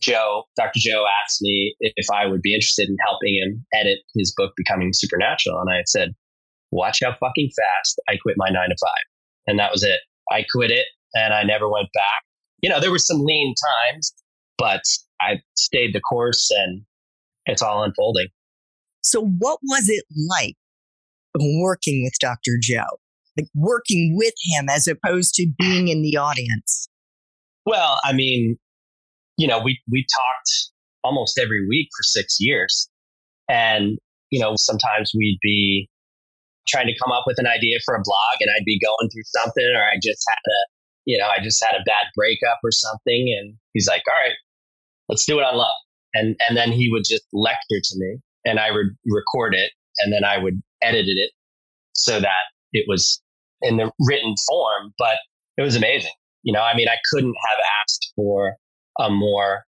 Joe, 0.00 0.44
Dr. 0.56 0.78
Joe 0.78 1.04
asked 1.24 1.40
me 1.40 1.74
if 1.80 2.06
I 2.12 2.26
would 2.26 2.42
be 2.42 2.54
interested 2.54 2.88
in 2.88 2.96
helping 3.06 3.34
him 3.34 3.64
edit 3.72 3.98
his 4.16 4.34
book, 4.36 4.52
Becoming 4.56 4.90
Supernatural. 4.92 5.60
And 5.60 5.70
I 5.70 5.82
said, 5.86 6.10
watch 6.70 7.00
how 7.02 7.12
fucking 7.12 7.50
fast 7.56 8.00
I 8.08 8.16
quit 8.20 8.34
my 8.36 8.48
nine 8.50 8.68
to 8.68 8.76
five. 8.80 9.04
And 9.46 9.58
that 9.58 9.70
was 9.70 9.82
it. 9.82 10.00
I 10.30 10.44
quit 10.52 10.70
it 10.70 10.86
and 11.14 11.32
I 11.32 11.44
never 11.44 11.68
went 11.68 11.88
back. 11.94 12.24
You 12.62 12.70
know, 12.70 12.80
there 12.80 12.90
were 12.90 12.98
some 12.98 13.20
lean 13.20 13.54
times, 13.90 14.12
but 14.58 14.82
I 15.20 15.40
stayed 15.56 15.94
the 15.94 16.00
course 16.00 16.50
and 16.50 16.82
it's 17.46 17.62
all 17.62 17.82
unfolding. 17.82 18.28
So, 19.02 19.24
what 19.24 19.58
was 19.62 19.88
it 19.88 20.04
like 20.28 20.54
working 21.40 22.04
with 22.04 22.14
Dr. 22.20 22.58
Joe? 22.60 22.98
Like 23.36 23.48
working 23.54 24.14
with 24.16 24.34
him 24.52 24.68
as 24.68 24.86
opposed 24.86 25.34
to 25.34 25.50
being 25.58 25.88
in 25.88 26.02
the 26.02 26.16
audience? 26.16 26.88
Well, 27.64 27.98
I 28.04 28.12
mean, 28.12 28.58
you 29.38 29.46
know, 29.46 29.60
we, 29.60 29.80
we 29.90 30.04
talked 30.14 30.70
almost 31.02 31.38
every 31.38 31.66
week 31.66 31.88
for 31.96 32.02
six 32.02 32.36
years. 32.38 32.88
And, 33.48 33.98
you 34.30 34.40
know, 34.40 34.52
sometimes 34.56 35.12
we'd 35.16 35.38
be 35.42 35.88
trying 36.68 36.86
to 36.86 36.98
come 37.02 37.10
up 37.10 37.24
with 37.26 37.38
an 37.38 37.46
idea 37.46 37.78
for 37.84 37.94
a 37.94 38.02
blog 38.04 38.36
and 38.40 38.50
I'd 38.54 38.64
be 38.64 38.78
going 38.78 39.08
through 39.10 39.24
something 39.24 39.72
or 39.74 39.82
I 39.82 39.96
just 40.02 40.24
had 40.28 40.38
a, 40.46 40.58
you 41.06 41.18
know, 41.18 41.26
I 41.26 41.42
just 41.42 41.64
had 41.64 41.74
a 41.74 41.82
bad 41.84 42.06
breakup 42.14 42.58
or 42.62 42.70
something. 42.70 43.34
And 43.38 43.56
he's 43.72 43.88
like, 43.88 44.02
all 44.06 44.14
right, 44.22 44.36
let's 45.08 45.24
do 45.24 45.38
it 45.38 45.42
on 45.42 45.56
love 45.56 45.74
and 46.14 46.36
and 46.48 46.56
then 46.56 46.72
he 46.72 46.90
would 46.90 47.04
just 47.04 47.24
lecture 47.32 47.80
to 47.82 47.94
me 47.96 48.16
and 48.44 48.58
i 48.58 48.70
would 48.70 48.96
record 49.06 49.54
it 49.54 49.72
and 49.98 50.12
then 50.12 50.24
i 50.24 50.38
would 50.38 50.62
edit 50.82 51.06
it 51.06 51.30
so 51.94 52.20
that 52.20 52.44
it 52.72 52.84
was 52.88 53.20
in 53.62 53.76
the 53.76 53.90
written 54.00 54.34
form 54.48 54.92
but 54.98 55.18
it 55.56 55.62
was 55.62 55.76
amazing. 55.76 56.10
You 56.42 56.52
know 56.52 56.62
i 56.62 56.74
mean 56.74 56.88
i 56.88 56.96
couldn't 57.12 57.34
have 57.48 57.64
asked 57.82 58.12
for 58.16 58.56
a 58.98 59.10
more 59.10 59.64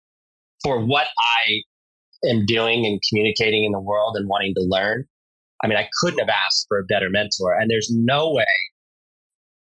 for 0.64 0.84
what 0.84 1.07
i 1.20 2.30
am 2.30 2.45
doing 2.45 2.86
and 2.86 2.99
communicating 3.09 3.66
in 3.66 3.72
the 3.72 3.82
world 3.82 4.16
and 4.16 4.28
wanting 4.28 4.53
to 4.55 4.64
learn. 4.68 5.05
I 5.64 5.68
mean 5.68 5.78
i 5.78 5.88
couldn't 6.01 6.20
have 6.20 6.30
asked 6.30 6.66
for 6.68 6.80
a 6.80 6.86
better 6.86 7.09
mentor 7.09 7.53
and 7.53 7.70
there's 7.70 7.89
no 7.91 8.32
way 8.32 8.45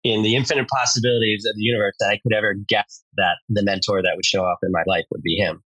in 0.03 0.21
the 0.21 0.35
infinite 0.35 0.67
possibilities 0.67 1.45
of 1.49 1.55
the 1.55 1.63
universe 1.63 1.95
that 1.99 2.09
i 2.09 2.19
could 2.23 2.33
ever 2.33 2.55
guess 2.67 3.03
that 3.17 3.37
the 3.49 3.63
mentor 3.63 4.01
that 4.01 4.13
would 4.15 4.25
show 4.25 4.45
up 4.45 4.59
in 4.63 4.71
my 4.71 4.83
life 4.87 5.05
would 5.11 5.21
be 5.21 5.35
him. 5.35 5.63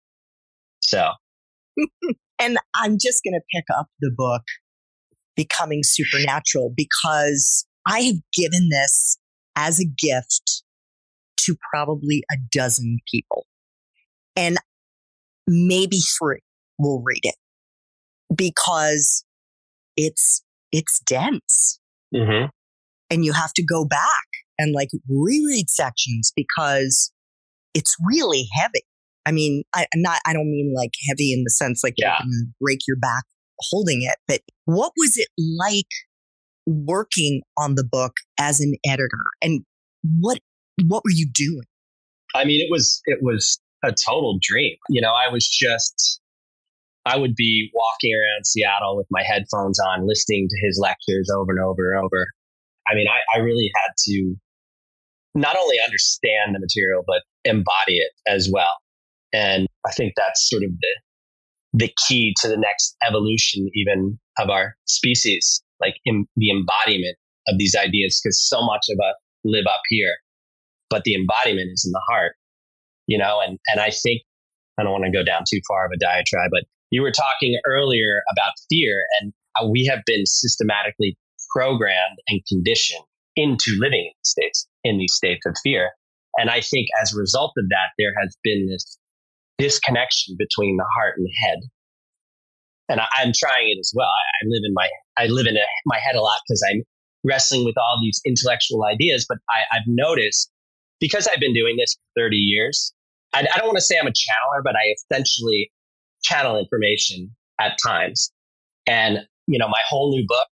So, 0.82 1.12
and 2.40 2.58
I'm 2.76 2.98
just 3.00 3.24
going 3.24 3.34
to 3.34 3.42
pick 3.54 3.66
up 3.76 3.88
the 4.00 4.12
book, 4.16 4.44
Becoming 5.36 5.82
Supernatural, 5.84 6.74
because 6.76 7.66
I 7.88 8.02
have 8.02 8.16
given 8.34 8.70
this 8.70 9.18
as 9.56 9.80
a 9.80 9.86
gift 9.86 10.64
to 11.42 11.56
probably 11.72 12.24
a 12.32 12.36
dozen 12.52 13.00
people. 13.12 13.46
And 14.36 14.58
maybe 15.48 16.00
three 16.20 16.40
will 16.80 17.04
read 17.06 17.22
it 17.24 17.36
because 18.36 19.26
it's, 19.98 20.44
it's 20.72 21.02
dense. 21.06 21.80
Mm-hmm. 22.14 22.48
And 23.10 23.26
you 23.26 23.34
have 23.34 23.54
to 23.54 23.64
go 23.64 23.86
back 23.86 24.26
and 24.58 24.74
like 24.74 24.90
reread 25.10 25.70
sections 25.70 26.32
because 26.36 27.12
it's 27.74 27.96
really 28.04 28.48
heavy. 28.54 28.84
I 29.26 29.32
mean, 29.32 29.64
I, 29.74 29.86
not, 29.96 30.20
I 30.26 30.34
don't 30.34 30.50
mean 30.50 30.74
like 30.76 30.92
heavy 31.08 31.34
in 31.34 31.44
the 31.44 31.52
sense 31.52 31.82
like 31.84 31.96
yeah. 31.98 32.16
you 32.20 32.24
can 32.24 32.54
break 32.60 32.80
your 32.88 32.98
back 32.98 33.24
holding 33.60 34.02
it, 34.04 34.16
but 34.28 34.42
what 34.66 34.92
was 34.98 35.18
it 35.18 35.28
like 35.38 35.90
working 36.66 37.42
on 37.58 37.76
the 37.76 37.84
book 37.84 38.14
as 38.40 38.62
an 38.62 38.74
editor 38.86 39.24
and 39.42 39.62
what 40.20 40.40
what 40.88 41.04
were 41.04 41.12
you 41.12 41.28
doing? 41.34 41.66
I 42.36 42.46
mean, 42.46 42.62
it 42.62 42.72
was 42.72 43.02
it 43.06 43.20
was 43.22 43.60
a 43.84 43.94
total 44.06 44.40
dream. 44.42 44.76
You 44.90 45.02
know, 45.02 45.12
I 45.12 45.32
was 45.32 45.48
just 45.48 46.20
I 47.06 47.18
would 47.18 47.36
be 47.36 47.70
walking 47.74 48.14
around 48.14 48.46
Seattle 48.46 48.96
with 48.96 49.08
my 49.12 49.24
headphones 49.24 49.80
on, 49.80 50.08
listening 50.08 50.48
to 50.50 50.66
his 50.66 50.80
lectures 50.82 51.30
over 51.30 51.52
and 51.52 51.60
over 51.60 51.94
and 51.94 52.04
over. 52.04 52.28
I 52.88 52.96
mean, 52.96 53.08
I, 53.08 53.38
I 53.38 53.42
really 53.42 53.70
had 53.76 53.92
to 54.06 54.36
not 55.36 55.58
only 55.62 55.78
understand 55.84 56.56
the 56.56 56.60
material, 56.60 57.04
but 57.06 57.24
embody 57.44 57.98
it 57.98 58.12
as 58.28 58.50
well. 58.52 58.78
And 59.34 59.68
I 59.86 59.92
think 59.92 60.14
that's 60.16 60.48
sort 60.50 60.64
of 60.64 60.70
the 60.80 61.02
the 61.74 61.92
key 62.08 62.34
to 62.42 62.48
the 62.48 62.58
next 62.58 62.96
evolution, 63.08 63.70
even 63.74 64.20
of 64.38 64.50
our 64.50 64.76
species, 64.86 65.62
like 65.82 65.96
in 66.06 66.26
the 66.36 66.52
embodiment 66.52 67.18
of 67.48 67.58
these 67.58 67.76
ideas, 67.76 68.22
because 68.24 68.48
so 68.48 68.64
much 68.64 68.86
of 68.90 69.00
us 69.00 69.16
live 69.44 69.66
up 69.68 69.82
here, 69.90 70.16
but 70.90 71.04
the 71.04 71.16
embodiment 71.16 71.72
is 71.74 71.84
in 71.86 71.92
the 71.92 72.02
heart, 72.10 72.36
you 73.08 73.18
know. 73.18 73.42
And 73.46 73.60
and 73.68 73.80
I 73.80 73.90
think 73.90 74.22
I 74.78 74.84
don't 74.84 74.92
want 74.92 75.06
to 75.06 75.12
go 75.12 75.24
down 75.24 75.44
too 75.50 75.60
far 75.68 75.86
of 75.86 75.92
a 75.94 75.98
diatribe, 75.98 76.52
but 76.52 76.64
you 76.92 77.02
were 77.02 77.12
talking 77.12 77.60
earlier 77.66 78.22
about 78.32 78.54
fear, 78.70 79.04
and 79.20 79.34
we 79.72 79.86
have 79.86 80.00
been 80.06 80.26
systematically 80.26 81.18
programmed 81.56 82.18
and 82.28 82.42
conditioned 82.48 83.04
into 83.36 83.78
living 83.80 84.06
in 84.06 84.24
states, 84.24 84.68
in 84.84 84.98
these 84.98 85.14
states 85.14 85.46
of 85.46 85.56
fear. 85.64 85.90
And 86.38 86.50
I 86.50 86.62
think 86.62 86.88
as 87.02 87.14
a 87.14 87.20
result 87.20 87.54
of 87.58 87.66
that, 87.70 87.94
there 87.98 88.14
has 88.20 88.36
been 88.44 88.68
this 88.68 88.98
disconnection 89.58 90.36
between 90.38 90.78
the 90.78 90.86
heart 90.96 91.16
and 91.18 91.28
head. 91.46 91.60
And 92.90 93.00
I, 93.00 93.08
am 93.22 93.32
trying 93.38 93.70
it 93.70 93.80
as 93.80 93.94
well. 93.96 94.08
I, 94.08 94.46
I, 94.46 94.48
live 94.48 94.62
in 94.66 94.74
my, 94.74 94.90
I 95.18 95.28
live 95.28 95.48
in 95.48 95.56
a, 95.56 95.66
my 95.86 96.00
head 96.00 96.16
a 96.16 96.22
lot 96.22 96.40
because 96.48 96.62
I'm 96.70 96.84
wrestling 97.24 97.66
with 97.66 97.78
all 97.78 98.00
these 98.02 98.22
intellectual 98.26 98.84
ideas. 98.86 99.26
But 99.28 99.38
I, 99.50 99.78
I've 99.78 99.88
noticed 99.88 100.52
because 101.00 101.28
I've 101.28 101.40
been 101.40 101.54
doing 101.54 101.78
this 101.78 101.96
for 102.16 102.24
30 102.24 102.36
years, 102.36 102.94
I, 103.34 103.48
I 103.54 103.58
don't 103.58 103.68
want 103.68 103.78
to 103.78 103.82
say 103.82 103.96
I'm 104.00 104.08
a 104.08 104.12
channeler, 104.12 104.62
but 104.64 104.76
I 104.76 104.94
essentially 105.12 105.72
channel 106.24 106.58
information 106.58 107.34
at 107.60 107.78
times. 107.84 108.32
And, 108.88 109.20
you 109.48 109.60
know, 109.60 109.68
my 109.68 109.82
whole 109.88 110.12
new 110.12 110.26
book, 110.28 110.48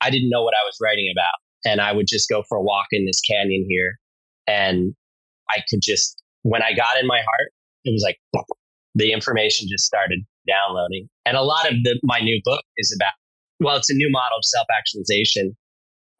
I 0.00 0.10
didn't 0.10 0.30
know 0.30 0.42
what 0.42 0.54
I 0.54 0.64
was 0.64 0.76
writing 0.82 1.12
about. 1.12 1.34
And 1.64 1.80
I 1.80 1.92
would 1.92 2.06
just 2.06 2.28
go 2.28 2.44
for 2.48 2.56
a 2.56 2.62
walk 2.62 2.86
in 2.92 3.04
this 3.04 3.20
canyon 3.20 3.66
here. 3.68 3.98
And 4.46 4.94
I 5.50 5.62
could 5.68 5.80
just, 5.82 6.22
when 6.42 6.62
I 6.62 6.72
got 6.72 6.98
in 7.00 7.06
my 7.06 7.18
heart, 7.18 7.52
it 7.84 7.92
was 7.92 8.02
like 8.04 8.18
the 8.94 9.12
information 9.12 9.68
just 9.68 9.84
started 9.84 10.20
downloading. 10.46 11.08
And 11.26 11.36
a 11.36 11.42
lot 11.42 11.66
of 11.66 11.74
the, 11.84 11.98
my 12.02 12.20
new 12.20 12.40
book 12.44 12.62
is 12.76 12.94
about, 12.98 13.12
well, 13.60 13.76
it's 13.76 13.90
a 13.90 13.94
new 13.94 14.10
model 14.10 14.38
of 14.38 14.44
self 14.44 14.66
actualization 14.76 15.56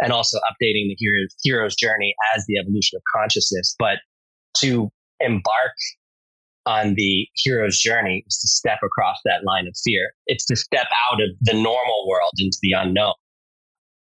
and 0.01 0.13
also 0.13 0.39
updating 0.39 0.89
the 0.89 0.97
hero, 0.99 1.27
hero's 1.43 1.75
journey 1.75 2.15
as 2.35 2.45
the 2.47 2.59
evolution 2.59 2.97
of 2.97 3.03
consciousness. 3.15 3.75
But 3.79 3.99
to 4.59 4.91
embark 5.21 5.73
on 6.67 6.95
the 6.95 7.27
hero's 7.35 7.79
journey 7.79 8.25
is 8.27 8.39
to 8.39 8.49
step 8.49 8.79
across 8.85 9.17
that 9.25 9.45
line 9.45 9.67
of 9.67 9.75
fear. 9.83 10.13
It's 10.27 10.45
to 10.47 10.57
step 10.57 10.87
out 11.11 11.21
of 11.21 11.31
the 11.41 11.55
normal 11.55 12.07
world 12.07 12.33
into 12.39 12.59
the 12.63 12.73
unknown. 12.73 13.15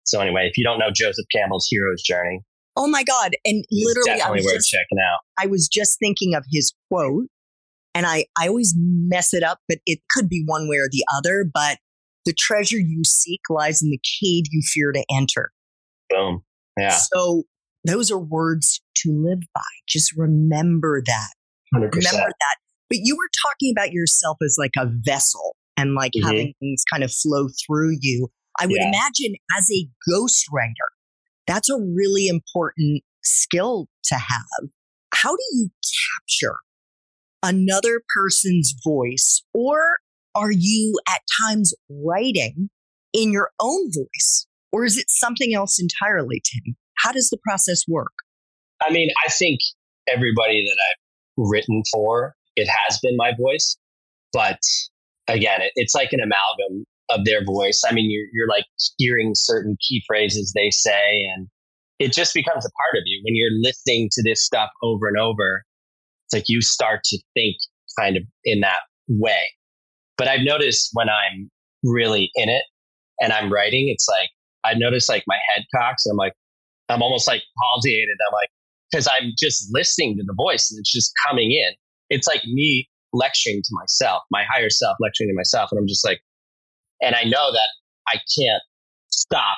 So 0.03 0.19
anyway, 0.21 0.47
if 0.49 0.57
you 0.57 0.63
don't 0.63 0.79
know 0.79 0.91
Joseph 0.93 1.25
Campbell's 1.33 1.67
hero's 1.69 2.01
journey, 2.01 2.41
oh 2.75 2.87
my 2.87 3.03
god, 3.03 3.31
and 3.45 3.65
literally, 3.71 4.19
definitely 4.19 4.45
worth 4.45 4.55
just, 4.55 4.69
checking 4.69 4.99
out. 5.01 5.19
I 5.41 5.47
was 5.47 5.67
just 5.67 5.99
thinking 5.99 6.35
of 6.35 6.45
his 6.51 6.73
quote, 6.89 7.27
and 7.97 8.05
I 8.05 8.25
I 8.39 8.47
always 8.47 8.75
mess 8.77 9.33
it 9.33 9.41
up, 9.43 9.59
but 9.67 9.79
it 9.87 9.99
could 10.11 10.29
be 10.29 10.43
one 10.45 10.69
way 10.69 10.77
or 10.77 10.87
the 10.89 11.03
other. 11.17 11.43
But 11.51 11.79
the 12.25 12.33
treasure 12.37 12.77
you 12.77 13.03
seek 13.03 13.41
lies 13.49 13.81
in 13.81 13.89
the 13.89 13.99
cave 14.21 14.43
you 14.51 14.61
fear 14.63 14.91
to 14.91 15.03
enter. 15.11 15.51
Boom. 16.11 16.43
Yeah. 16.77 16.95
So 16.95 17.43
those 17.85 18.11
are 18.11 18.19
words 18.19 18.81
to 18.97 19.11
live 19.11 19.41
by. 19.55 19.61
Just 19.89 20.15
remember 20.15 21.01
that. 21.05 21.29
100%. 21.73 21.81
Remember 21.81 22.29
that. 22.39 22.57
But 22.89 22.99
you 23.01 23.15
were 23.15 23.29
talking 23.41 23.73
about 23.75 23.91
yourself 23.91 24.37
as 24.45 24.57
like 24.59 24.71
a 24.77 24.89
vessel 25.03 25.55
and 25.75 25.95
like 25.95 26.11
mm-hmm. 26.11 26.27
having 26.27 26.53
things 26.59 26.83
kind 26.91 27.03
of 27.03 27.11
flow 27.11 27.47
through 27.65 27.97
you. 27.99 28.29
I 28.59 28.67
would 28.67 28.77
yeah. 28.79 28.89
imagine 28.89 29.35
as 29.57 29.69
a 29.71 29.87
ghostwriter, 30.09 30.89
that's 31.47 31.69
a 31.69 31.77
really 31.79 32.27
important 32.27 33.03
skill 33.23 33.87
to 34.05 34.15
have. 34.15 34.69
How 35.13 35.31
do 35.31 35.43
you 35.53 35.69
capture 36.29 36.57
another 37.43 38.01
person's 38.15 38.73
voice 38.83 39.43
or 39.53 39.97
are 40.35 40.51
you 40.51 40.99
at 41.09 41.21
times 41.41 41.73
writing 41.89 42.69
in 43.13 43.31
your 43.31 43.51
own 43.59 43.91
voice 43.91 44.47
or 44.71 44.85
is 44.85 44.97
it 44.97 45.09
something 45.09 45.53
else 45.53 45.79
entirely, 45.79 46.41
Tim? 46.45 46.75
How 46.97 47.11
does 47.11 47.29
the 47.29 47.37
process 47.43 47.83
work? 47.87 48.13
I 48.81 48.91
mean, 48.91 49.09
I 49.25 49.29
think 49.31 49.59
everybody 50.07 50.63
that 50.65 50.77
I've 50.89 51.49
written 51.49 51.83
for, 51.91 52.35
it 52.55 52.67
has 52.67 52.99
been 53.01 53.15
my 53.17 53.33
voice. 53.39 53.77
But 54.33 54.59
again, 55.27 55.61
it, 55.61 55.71
it's 55.75 55.95
like 55.95 56.13
an 56.13 56.19
amalgam 56.21 56.85
of 57.09 57.25
their 57.25 57.43
voice. 57.43 57.83
I 57.87 57.93
mean, 57.93 58.11
you're, 58.11 58.27
you're 58.33 58.47
like 58.47 58.65
hearing 58.97 59.31
certain 59.33 59.77
key 59.87 60.03
phrases 60.07 60.53
they 60.53 60.69
say, 60.69 61.23
and 61.35 61.47
it 61.99 62.13
just 62.13 62.33
becomes 62.33 62.65
a 62.65 62.69
part 62.69 63.01
of 63.01 63.03
you. 63.05 63.21
When 63.23 63.35
you're 63.35 63.59
listening 63.61 64.09
to 64.11 64.23
this 64.23 64.43
stuff 64.43 64.69
over 64.83 65.07
and 65.07 65.17
over, 65.17 65.63
it's 66.27 66.33
like 66.33 66.45
you 66.47 66.61
start 66.61 67.03
to 67.05 67.19
think 67.33 67.55
kind 67.97 68.17
of 68.17 68.23
in 68.43 68.59
that 68.61 68.79
way. 69.07 69.45
But 70.17 70.27
I've 70.27 70.41
noticed 70.41 70.89
when 70.93 71.07
I'm 71.09 71.49
really 71.83 72.29
in 72.35 72.49
it 72.49 72.63
and 73.21 73.31
I'm 73.31 73.51
writing, 73.51 73.89
it's 73.89 74.07
like 74.09 74.29
I 74.65 74.77
notice 74.77 75.07
like 75.07 75.23
my 75.27 75.37
head 75.53 75.63
cocks. 75.73 76.05
And 76.05 76.13
I'm 76.13 76.17
like, 76.17 76.33
I'm 76.89 77.01
almost 77.01 77.27
like 77.27 77.41
palsiated. 77.41 78.15
I'm 78.27 78.33
like, 78.33 78.49
because 78.91 79.07
I'm 79.07 79.31
just 79.37 79.69
listening 79.71 80.17
to 80.17 80.23
the 80.25 80.33
voice 80.35 80.69
and 80.71 80.79
it's 80.79 80.91
just 80.91 81.11
coming 81.27 81.51
in. 81.51 81.73
It's 82.09 82.27
like 82.27 82.43
me 82.45 82.89
lecturing 83.13 83.61
to 83.63 83.69
myself, 83.71 84.23
my 84.31 84.43
higher 84.51 84.69
self 84.69 84.97
lecturing 84.99 85.29
to 85.29 85.35
myself. 85.35 85.71
And 85.71 85.79
I'm 85.79 85.87
just 85.87 86.05
like, 86.05 86.19
and 87.01 87.15
I 87.15 87.23
know 87.23 87.51
that 87.51 87.69
I 88.07 88.19
can't 88.37 88.63
stop. 89.09 89.57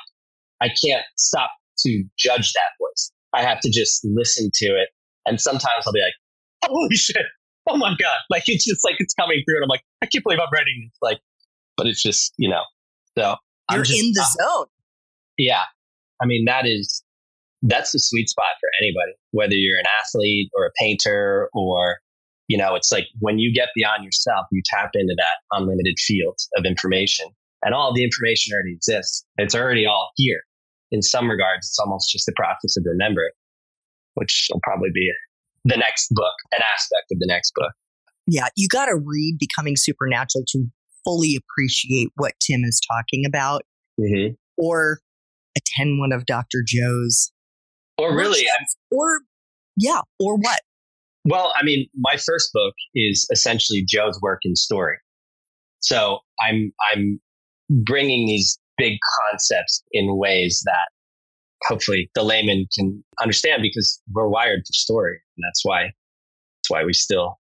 I 0.60 0.68
can't 0.68 1.04
stop 1.16 1.50
to 1.86 2.04
judge 2.18 2.52
that 2.52 2.70
voice. 2.78 3.12
I 3.32 3.42
have 3.42 3.60
to 3.60 3.70
just 3.70 4.04
listen 4.04 4.50
to 4.54 4.66
it. 4.66 4.88
And 5.26 5.40
sometimes 5.40 5.86
I'll 5.86 5.92
be 5.92 6.02
like, 6.02 6.14
holy 6.64 6.96
shit. 6.96 7.24
Oh 7.68 7.76
my 7.76 7.94
God. 8.00 8.18
Like 8.30 8.44
it's 8.46 8.64
just 8.64 8.84
like 8.84 8.96
it's 8.98 9.14
coming 9.14 9.42
through. 9.46 9.56
And 9.56 9.64
I'm 9.64 9.68
like, 9.68 9.84
I 10.02 10.06
can't 10.06 10.24
believe 10.24 10.38
I'm 10.40 10.48
writing 10.52 10.88
this. 10.88 10.98
Like, 11.02 11.20
but 11.76 11.86
it's 11.86 12.02
just, 12.02 12.32
you 12.36 12.48
know, 12.48 12.62
so 13.16 13.36
you're 13.70 13.84
just, 13.84 13.98
in 13.98 14.12
the 14.14 14.22
uh, 14.22 14.44
zone. 14.44 14.66
Yeah. 15.36 15.62
I 16.22 16.26
mean, 16.26 16.44
that 16.46 16.66
is, 16.66 17.02
that's 17.62 17.92
the 17.92 17.98
sweet 17.98 18.28
spot 18.28 18.56
for 18.60 18.68
anybody, 18.80 19.12
whether 19.32 19.54
you're 19.54 19.78
an 19.78 19.86
athlete 20.02 20.50
or 20.56 20.66
a 20.66 20.70
painter 20.78 21.48
or, 21.52 21.98
you 22.48 22.58
know, 22.58 22.74
it's 22.74 22.90
like 22.90 23.06
when 23.20 23.38
you 23.38 23.52
get 23.54 23.68
beyond 23.74 24.04
yourself, 24.04 24.46
you 24.50 24.62
tap 24.64 24.90
into 24.94 25.14
that 25.16 25.58
unlimited 25.58 25.96
field 25.98 26.38
of 26.56 26.64
information 26.64 27.26
and 27.62 27.74
all 27.74 27.94
the 27.94 28.02
information 28.02 28.54
already 28.54 28.72
exists. 28.72 29.24
It's 29.36 29.54
already 29.54 29.86
all 29.86 30.10
here. 30.16 30.40
In 30.90 31.02
some 31.02 31.30
regards, 31.30 31.68
it's 31.68 31.78
almost 31.78 32.10
just 32.10 32.26
the 32.26 32.32
process 32.34 32.76
of 32.76 32.84
remembering, 32.84 33.30
which 34.14 34.48
will 34.52 34.60
probably 34.64 34.90
be 34.92 35.08
the 35.64 35.76
next 35.76 36.08
book, 36.10 36.34
an 36.56 36.62
aspect 36.74 37.06
of 37.12 37.18
the 37.18 37.26
next 37.26 37.52
book. 37.54 37.72
Yeah, 38.26 38.48
you 38.56 38.68
got 38.68 38.86
to 38.86 38.96
read 38.96 39.38
Becoming 39.38 39.74
Supernatural 39.76 40.44
to 40.48 40.66
fully 41.04 41.36
appreciate 41.36 42.08
what 42.16 42.32
Tim 42.40 42.62
is 42.64 42.80
talking 42.90 43.24
about. 43.26 43.62
Mm-hmm. 44.00 44.34
Or 44.56 45.00
attend 45.56 45.98
one 45.98 46.12
of 46.12 46.26
Dr. 46.26 46.62
Joe's 46.66 47.32
or 47.98 48.16
really, 48.16 48.46
or 48.90 49.20
yeah, 49.76 50.00
or 50.18 50.36
what? 50.36 50.60
Well, 51.24 51.52
I 51.54 51.64
mean, 51.64 51.86
my 51.96 52.16
first 52.16 52.50
book 52.52 52.74
is 52.94 53.28
essentially 53.30 53.84
Joe's 53.86 54.18
work 54.22 54.40
in 54.44 54.56
story. 54.56 54.96
So 55.80 56.20
I'm 56.40 56.72
I'm 56.90 57.20
bringing 57.68 58.26
these 58.26 58.58
big 58.78 58.98
concepts 59.30 59.82
in 59.92 60.16
ways 60.16 60.62
that 60.64 60.88
hopefully 61.64 62.10
the 62.14 62.22
layman 62.22 62.66
can 62.76 63.02
understand 63.20 63.62
because 63.62 64.00
we're 64.12 64.28
wired 64.28 64.60
for 64.60 64.72
story, 64.72 65.18
and 65.36 65.44
that's 65.46 65.64
why 65.64 65.82
that's 65.82 66.70
why 66.70 66.84
we 66.84 66.92
still 66.92 67.38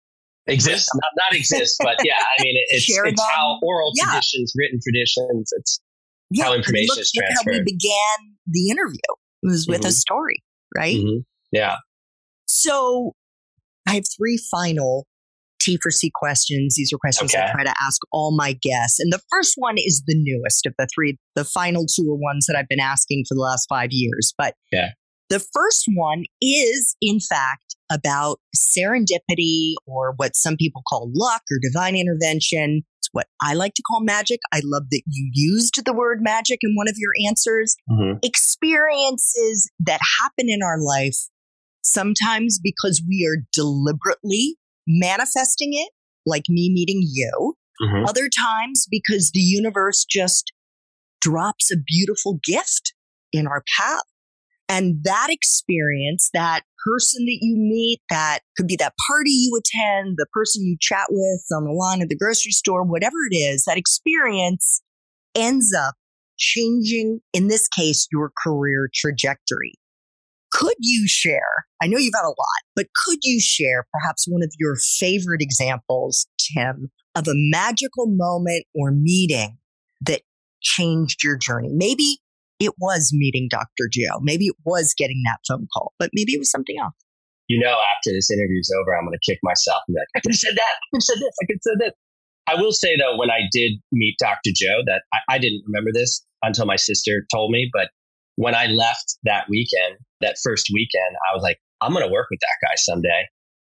exist. 0.48 0.90
not 0.96 1.12
not 1.18 1.36
exist, 1.36 1.76
but 1.84 1.98
yeah, 2.04 2.20
I 2.40 2.44
mean, 2.44 2.56
it's 2.70 2.90
it's 2.90 3.22
how 3.22 3.60
oral 3.62 3.92
yeah. 3.96 4.06
traditions, 4.06 4.54
written 4.56 4.80
traditions, 4.84 5.50
it's 5.58 5.80
yeah, 6.32 6.46
how 6.46 6.54
information 6.54 6.88
look, 6.90 7.00
is 7.00 7.12
transferred. 7.12 7.46
Look 7.46 7.56
how 7.56 7.60
we 7.60 7.64
began 7.64 8.36
the 8.48 8.70
interview. 8.70 9.00
It 9.44 9.48
was 9.48 9.68
with 9.68 9.82
mm-hmm. 9.82 9.90
a 9.90 9.92
story 9.92 10.44
right? 10.76 10.96
Mm-hmm. 10.96 11.20
Yeah. 11.52 11.78
So 12.46 13.14
I 13.88 13.96
have 13.96 14.06
three 14.18 14.38
final 14.38 15.06
T 15.60 15.78
for 15.82 15.92
C 15.92 16.12
questions. 16.14 16.76
These 16.76 16.94
are 16.94 16.98
questions 16.98 17.34
okay. 17.34 17.44
I 17.44 17.52
try 17.52 17.64
to 17.64 17.74
ask 17.86 18.00
all 18.12 18.36
my 18.36 18.54
guests. 18.54 19.00
And 19.00 19.12
the 19.12 19.22
first 19.30 19.54
one 19.58 19.78
is 19.78 20.04
the 20.08 20.16
newest 20.18 20.66
of 20.66 20.74
the 20.78 20.88
three. 20.94 21.18
The 21.36 21.46
final 21.46 21.86
two 21.86 22.10
are 22.12 22.16
ones 22.16 22.46
that 22.48 22.56
I've 22.58 22.70
been 22.70 22.80
asking 22.80 23.26
for 23.28 23.36
the 23.36 23.42
last 23.42 23.68
five 23.70 23.90
years. 23.92 24.34
But 24.38 24.56
yeah. 24.72 24.92
the 25.30 25.40
first 25.40 25.86
one 25.94 26.24
is, 26.42 26.96
in 27.02 27.20
fact, 27.20 27.76
about 27.92 28.40
serendipity 28.56 29.74
or 29.86 30.14
what 30.18 30.36
some 30.36 30.58
people 30.58 30.82
call 30.88 31.10
luck 31.14 31.42
or 31.52 31.58
divine 31.62 31.96
intervention. 31.96 32.84
It's 33.00 33.10
what 33.12 33.28
I 33.42 33.54
like 33.54 33.74
to 33.76 33.84
call 33.84 34.02
magic. 34.02 34.40
I 34.54 34.62
love 34.64 34.84
that 34.92 35.02
you 35.08 35.30
used 35.34 35.82
the 35.86 35.94
word 35.94 36.20
magic 36.22 36.60
in 36.62 36.76
one 36.76 36.90
of 36.90 36.96
your 36.98 37.12
answers. 37.28 37.76
Mm-hmm. 37.90 38.18
Experiences 38.24 39.72
that 39.80 40.02
happen 40.22 40.48
in 40.50 40.62
our 40.64 40.80
life, 40.80 41.18
sometimes 41.82 42.60
because 42.62 43.02
we 43.08 43.26
are 43.26 43.44
deliberately 43.54 44.58
manifesting 44.88 45.74
it, 45.74 45.90
like 46.26 46.44
me 46.50 46.72
meeting 46.74 47.02
you. 47.04 47.56
Mm-hmm. 47.82 48.06
Other 48.06 48.30
times 48.30 48.88
because 48.90 49.32
the 49.34 49.40
universe 49.40 50.06
just 50.10 50.52
drops 51.22 51.72
a 51.72 51.78
beautiful 51.78 52.40
gift 52.44 52.94
in 53.32 53.48
our 53.48 53.64
path. 53.78 54.02
And 54.70 55.04
that 55.04 55.28
experience, 55.30 56.30
that 56.34 56.62
person 56.86 57.26
that 57.26 57.38
you 57.42 57.56
meet, 57.58 58.00
that 58.10 58.40
could 58.58 58.68
be 58.68 58.76
that 58.78 58.94
party 59.08 59.32
you 59.32 59.58
attend, 59.58 60.16
the 60.18 60.26
person 60.34 60.64
you 60.66 60.78
chat 60.82 61.08
with 61.10 61.46
on 61.56 61.64
the 61.64 61.72
line 61.72 62.02
at 62.02 62.10
the 62.10 62.18
grocery 62.18 62.52
store, 62.52 62.84
whatever 62.84 63.16
it 63.32 63.36
is, 63.36 63.64
that 63.66 63.78
experience 63.78 64.82
ends 65.36 65.74
up 65.74 65.96
changing, 66.38 67.20
in 67.34 67.48
this 67.48 67.68
case, 67.68 68.08
your 68.12 68.32
career 68.44 68.90
trajectory. 68.94 69.74
Could 70.58 70.78
you 70.80 71.08
share? 71.08 71.68
I 71.84 71.86
know 71.86 72.00
you've 72.00 72.16
had 72.16 72.26
a 72.26 72.30
lot, 72.30 72.62
but 72.76 72.88
could 73.06 73.20
you 73.22 73.40
share 73.40 73.86
perhaps 73.94 74.26
one 74.28 74.42
of 74.42 74.52
your 74.58 74.76
favorite 74.98 75.40
examples, 75.40 76.26
Tim, 76.40 76.90
of 77.14 77.28
a 77.28 77.34
magical 77.36 78.08
moment 78.08 78.66
or 78.74 78.90
meeting 78.90 79.60
that 80.02 80.22
changed 80.64 81.24
your 81.24 81.38
journey? 81.38 81.70
Maybe 81.72 82.18
it 82.60 82.74
was 82.80 83.12
meeting 83.14 83.50
Dr. 83.52 83.88
Joe. 83.92 84.20
Maybe 84.24 84.48
it 84.48 84.56
was 84.66 84.96
getting 84.98 85.22
that 85.26 85.38
phone 85.48 85.68
call, 85.72 85.94
but 86.00 86.10
maybe 86.14 86.32
it 86.32 86.40
was 86.40 86.50
something 86.50 86.78
else. 86.82 86.96
You 87.48 87.60
know, 87.60 87.78
after 87.96 88.12
this 88.12 88.32
interview's 88.32 88.72
over, 88.82 88.98
I'm 88.98 89.06
going 89.06 89.14
to 89.14 89.32
kick 89.32 89.38
myself 89.44 89.78
and 89.88 89.94
be 89.94 90.00
like, 90.00 90.08
I 90.16 90.20
could 90.22 90.32
have 90.32 90.40
said 90.40 90.56
that. 90.56 90.62
I 90.64 90.86
could 90.90 90.98
have 90.98 91.04
said 91.04 91.20
this. 91.20 91.36
I 91.40 91.46
could 91.46 91.56
have 91.58 91.62
said 91.62 91.80
this. 91.86 91.94
I 92.48 92.56
will 92.60 92.72
say 92.72 92.98
though, 92.98 93.16
when 93.16 93.30
I 93.30 93.42
did 93.52 93.74
meet 93.92 94.16
Dr. 94.20 94.50
Joe, 94.56 94.82
that 94.88 95.04
I, 95.14 95.36
I 95.36 95.38
didn't 95.38 95.62
remember 95.68 95.92
this 95.94 96.26
until 96.42 96.66
my 96.66 96.78
sister 96.78 97.28
told 97.32 97.52
me. 97.52 97.70
But 97.72 97.90
when 98.38 98.56
I 98.56 98.68
left 98.68 99.18
that 99.24 99.46
weekend, 99.50 99.98
that 100.22 100.38
first 100.44 100.70
weekend, 100.74 101.16
I 101.30 101.36
was 101.36 101.44
like, 101.44 101.58
I'm 101.82 101.92
going 101.94 102.06
to 102.06 102.12
work 102.12 102.28
with 102.32 102.40
that 102.40 102.68
guy 102.68 102.74
someday. 102.78 103.26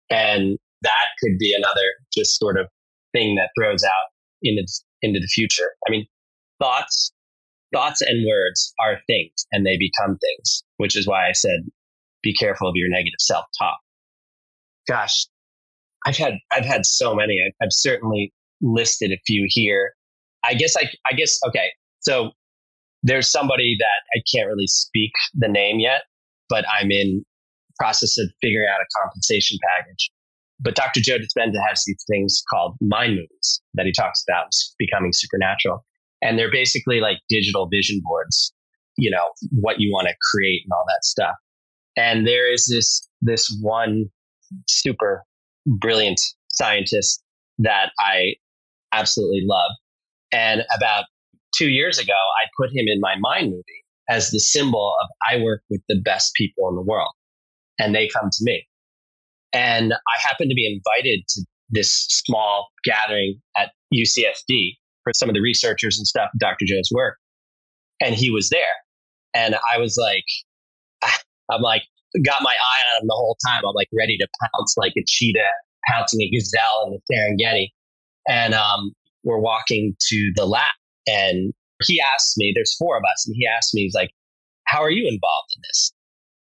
And 0.10 0.58
that 0.82 1.06
could 1.24 1.38
be 1.40 1.56
another 1.58 1.88
just 2.16 2.38
sort 2.38 2.60
of 2.60 2.68
thing 3.14 3.36
that 3.36 3.50
throws 3.58 3.84
out 3.84 4.10
into, 4.44 4.68
into 5.02 5.20
the 5.20 5.28
future. 5.28 5.72
I 5.88 5.92
mean, 5.92 6.06
thoughts 6.60 7.12
thoughts 7.76 8.02
and 8.02 8.26
words 8.26 8.74
are 8.80 9.00
things 9.08 9.46
and 9.52 9.66
they 9.66 9.78
become 9.78 10.18
things, 10.18 10.64
which 10.78 10.96
is 10.96 11.08
why 11.08 11.28
I 11.28 11.34
said, 11.34 11.60
be 12.24 12.34
careful 12.34 12.70
of 12.70 12.74
your 12.76 12.90
negative 12.90 13.20
self 13.20 13.46
talk. 13.60 13.78
Gosh, 14.88 15.28
I've 16.06 16.18
had, 16.18 16.36
I've 16.52 16.66
had 16.66 16.86
so 16.86 17.16
many. 17.16 17.38
I've, 17.46 17.66
I've 17.66 17.74
certainly 17.74 18.32
listed 18.62 19.12
a 19.12 19.20
few 19.28 19.46
here. 19.50 19.94
I 20.44 20.54
guess 20.54 20.76
I, 20.78 20.90
I 21.12 21.16
guess, 21.16 21.38
okay. 21.48 21.72
So 22.00 22.32
there's 23.06 23.30
somebody 23.30 23.78
that 23.80 24.18
I 24.18 24.22
can't 24.34 24.48
really 24.48 24.68
speak 24.68 25.12
the 25.34 25.48
name 25.48 25.80
yet, 25.80 26.02
but 26.50 26.66
I'm 26.80 26.92
in 26.92 27.24
process 27.78 28.18
of 28.18 28.28
figuring 28.42 28.68
out 28.74 28.82
a 28.82 28.86
compensation 29.02 29.58
package. 29.70 30.10
But 30.60 30.76
Dr. 30.76 31.02
Joe 31.02 31.18
Dispenza 31.18 31.60
has 31.68 31.84
these 31.86 32.04
things 32.10 32.42
called 32.50 32.76
mind 32.82 33.16
movies 33.16 33.62
that 33.76 33.86
he 33.86 33.92
talks 33.92 34.24
about 34.28 34.48
becoming 34.80 35.12
supernatural 35.14 35.86
and 36.22 36.40
they're 36.40 36.52
basically 36.52 37.00
like 37.00 37.18
digital 37.30 37.68
vision 37.68 38.02
boards 38.04 38.54
you 38.98 39.12
know 39.12 39.30
what 39.52 39.80
you 39.80 39.92
want 39.92 40.08
to 40.08 40.16
create 40.32 40.62
and 40.66 40.72
all 40.72 40.84
that 40.88 41.04
stuff 41.04 41.36
and 41.98 42.26
there 42.26 42.52
is 42.52 42.68
this 42.68 43.08
this 43.22 43.56
one 43.62 44.06
super 44.68 45.24
brilliant 45.66 46.20
scientist 46.50 47.22
that 47.58 47.92
i 48.00 48.34
absolutely 48.94 49.44
love 49.46 49.72
and 50.32 50.64
about 50.76 51.06
two 51.58 51.70
years 51.70 51.98
ago 51.98 52.14
i 52.14 52.48
put 52.60 52.70
him 52.70 52.86
in 52.88 53.00
my 53.00 53.16
mind 53.20 53.52
movie 53.52 53.84
as 54.10 54.32
the 54.32 54.40
symbol 54.40 54.94
of 55.02 55.10
i 55.30 55.42
work 55.42 55.62
with 55.70 55.82
the 55.90 56.00
best 56.04 56.34
people 56.36 56.70
in 56.70 56.76
the 56.76 56.82
world 56.82 57.14
and 57.80 57.94
they 57.94 58.08
come 58.08 58.30
to 58.32 58.40
me 58.42 58.66
and 59.54 59.94
i 59.94 60.28
happened 60.28 60.50
to 60.50 60.56
be 60.56 60.68
invited 60.68 61.24
to 61.28 61.42
this 61.70 61.92
small 62.10 62.68
gathering 62.84 63.40
at 63.58 63.72
ucsd 63.94 64.76
for 65.06 65.14
some 65.14 65.30
of 65.30 65.36
the 65.36 65.42
researchers 65.42 65.98
and 65.98 66.06
stuff, 66.06 66.30
Dr. 66.38 66.66
Joe's 66.66 66.90
work. 66.92 67.18
And 68.02 68.14
he 68.14 68.30
was 68.30 68.50
there. 68.50 68.76
And 69.34 69.56
I 69.74 69.78
was 69.78 69.98
like, 69.98 70.26
I'm 71.50 71.62
like, 71.62 71.84
got 72.26 72.42
my 72.42 72.52
eye 72.52 72.84
on 72.96 73.04
him 73.04 73.08
the 73.08 73.14
whole 73.14 73.38
time. 73.48 73.62
I'm 73.66 73.76
like 73.76 73.88
ready 73.98 74.18
to 74.18 74.28
pounce 74.42 74.76
like 74.78 74.94
a 74.98 75.04
cheetah 75.08 75.40
pouncing 75.88 76.22
a 76.22 76.30
gazelle 76.30 76.88
in 76.88 76.98
the 76.98 77.14
Serengeti. 77.14 77.70
And 78.28 78.56
um, 78.56 78.92
we're 79.24 79.40
walking 79.40 79.96
to 80.10 80.32
the 80.36 80.46
lab 80.46 80.74
and 81.08 81.54
he 81.84 82.02
asked 82.14 82.38
me, 82.38 82.54
there's 82.56 82.76
four 82.78 82.98
of 82.98 83.04
us, 83.04 83.28
and 83.28 83.36
he 83.38 83.48
asked 83.48 83.74
me, 83.74 83.82
he's 83.82 83.96
like, 83.96 84.12
how 84.66 84.82
are 84.82 84.90
you 84.90 85.04
involved 85.08 85.50
in 85.56 85.62
this? 85.70 85.94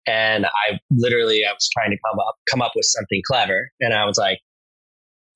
And 0.08 0.46
I 0.46 0.80
literally, 0.92 1.44
I 1.48 1.54
was 1.54 1.70
trying 1.72 1.92
to 1.92 1.98
come 2.10 2.20
up, 2.20 2.36
come 2.50 2.62
up 2.62 2.74
with 2.76 2.86
something 2.86 3.22
clever. 3.26 3.70
And 3.80 3.94
I 3.94 4.06
was 4.06 4.18
like, 4.18 4.40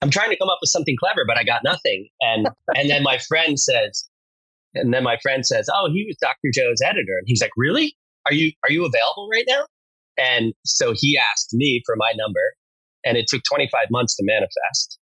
I'm 0.01 0.09
trying 0.09 0.29
to 0.31 0.37
come 0.37 0.49
up 0.49 0.57
with 0.61 0.69
something 0.69 0.95
clever, 0.99 1.23
but 1.27 1.37
I 1.37 1.43
got 1.43 1.61
nothing. 1.63 2.09
And 2.21 2.47
and 2.75 2.89
then 2.89 3.03
my 3.03 3.17
friend 3.17 3.59
says, 3.59 4.07
and 4.75 4.93
then 4.93 5.03
my 5.03 5.17
friend 5.21 5.45
says, 5.45 5.67
"Oh, 5.73 5.89
he 5.91 6.05
was 6.05 6.17
Dr. 6.21 6.51
Joe's 6.53 6.81
editor," 6.81 7.17
and 7.17 7.23
he's 7.25 7.41
like, 7.41 7.51
"Really? 7.55 7.95
Are 8.25 8.33
you 8.33 8.51
are 8.63 8.71
you 8.71 8.85
available 8.85 9.29
right 9.31 9.45
now?" 9.47 9.65
And 10.17 10.53
so 10.65 10.93
he 10.95 11.17
asked 11.17 11.53
me 11.53 11.81
for 11.85 11.95
my 11.97 12.13
number, 12.15 12.53
and 13.05 13.17
it 13.17 13.27
took 13.27 13.41
25 13.49 13.87
months 13.89 14.15
to 14.17 14.23
manifest. 14.25 14.99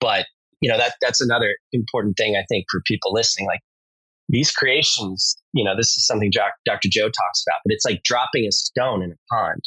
But 0.00 0.26
you 0.60 0.70
know 0.70 0.78
that 0.78 0.94
that's 1.00 1.20
another 1.20 1.56
important 1.72 2.16
thing 2.16 2.36
I 2.36 2.44
think 2.48 2.66
for 2.70 2.80
people 2.86 3.12
listening. 3.12 3.46
Like 3.46 3.60
these 4.28 4.52
creations, 4.52 5.36
you 5.52 5.64
know, 5.64 5.76
this 5.76 5.96
is 5.96 6.06
something 6.06 6.30
Dr. 6.32 6.88
Joe 6.90 7.06
talks 7.06 7.44
about, 7.46 7.60
but 7.64 7.72
it's 7.72 7.84
like 7.84 8.02
dropping 8.04 8.44
a 8.46 8.52
stone 8.52 9.02
in 9.02 9.12
a 9.12 9.34
pond, 9.34 9.62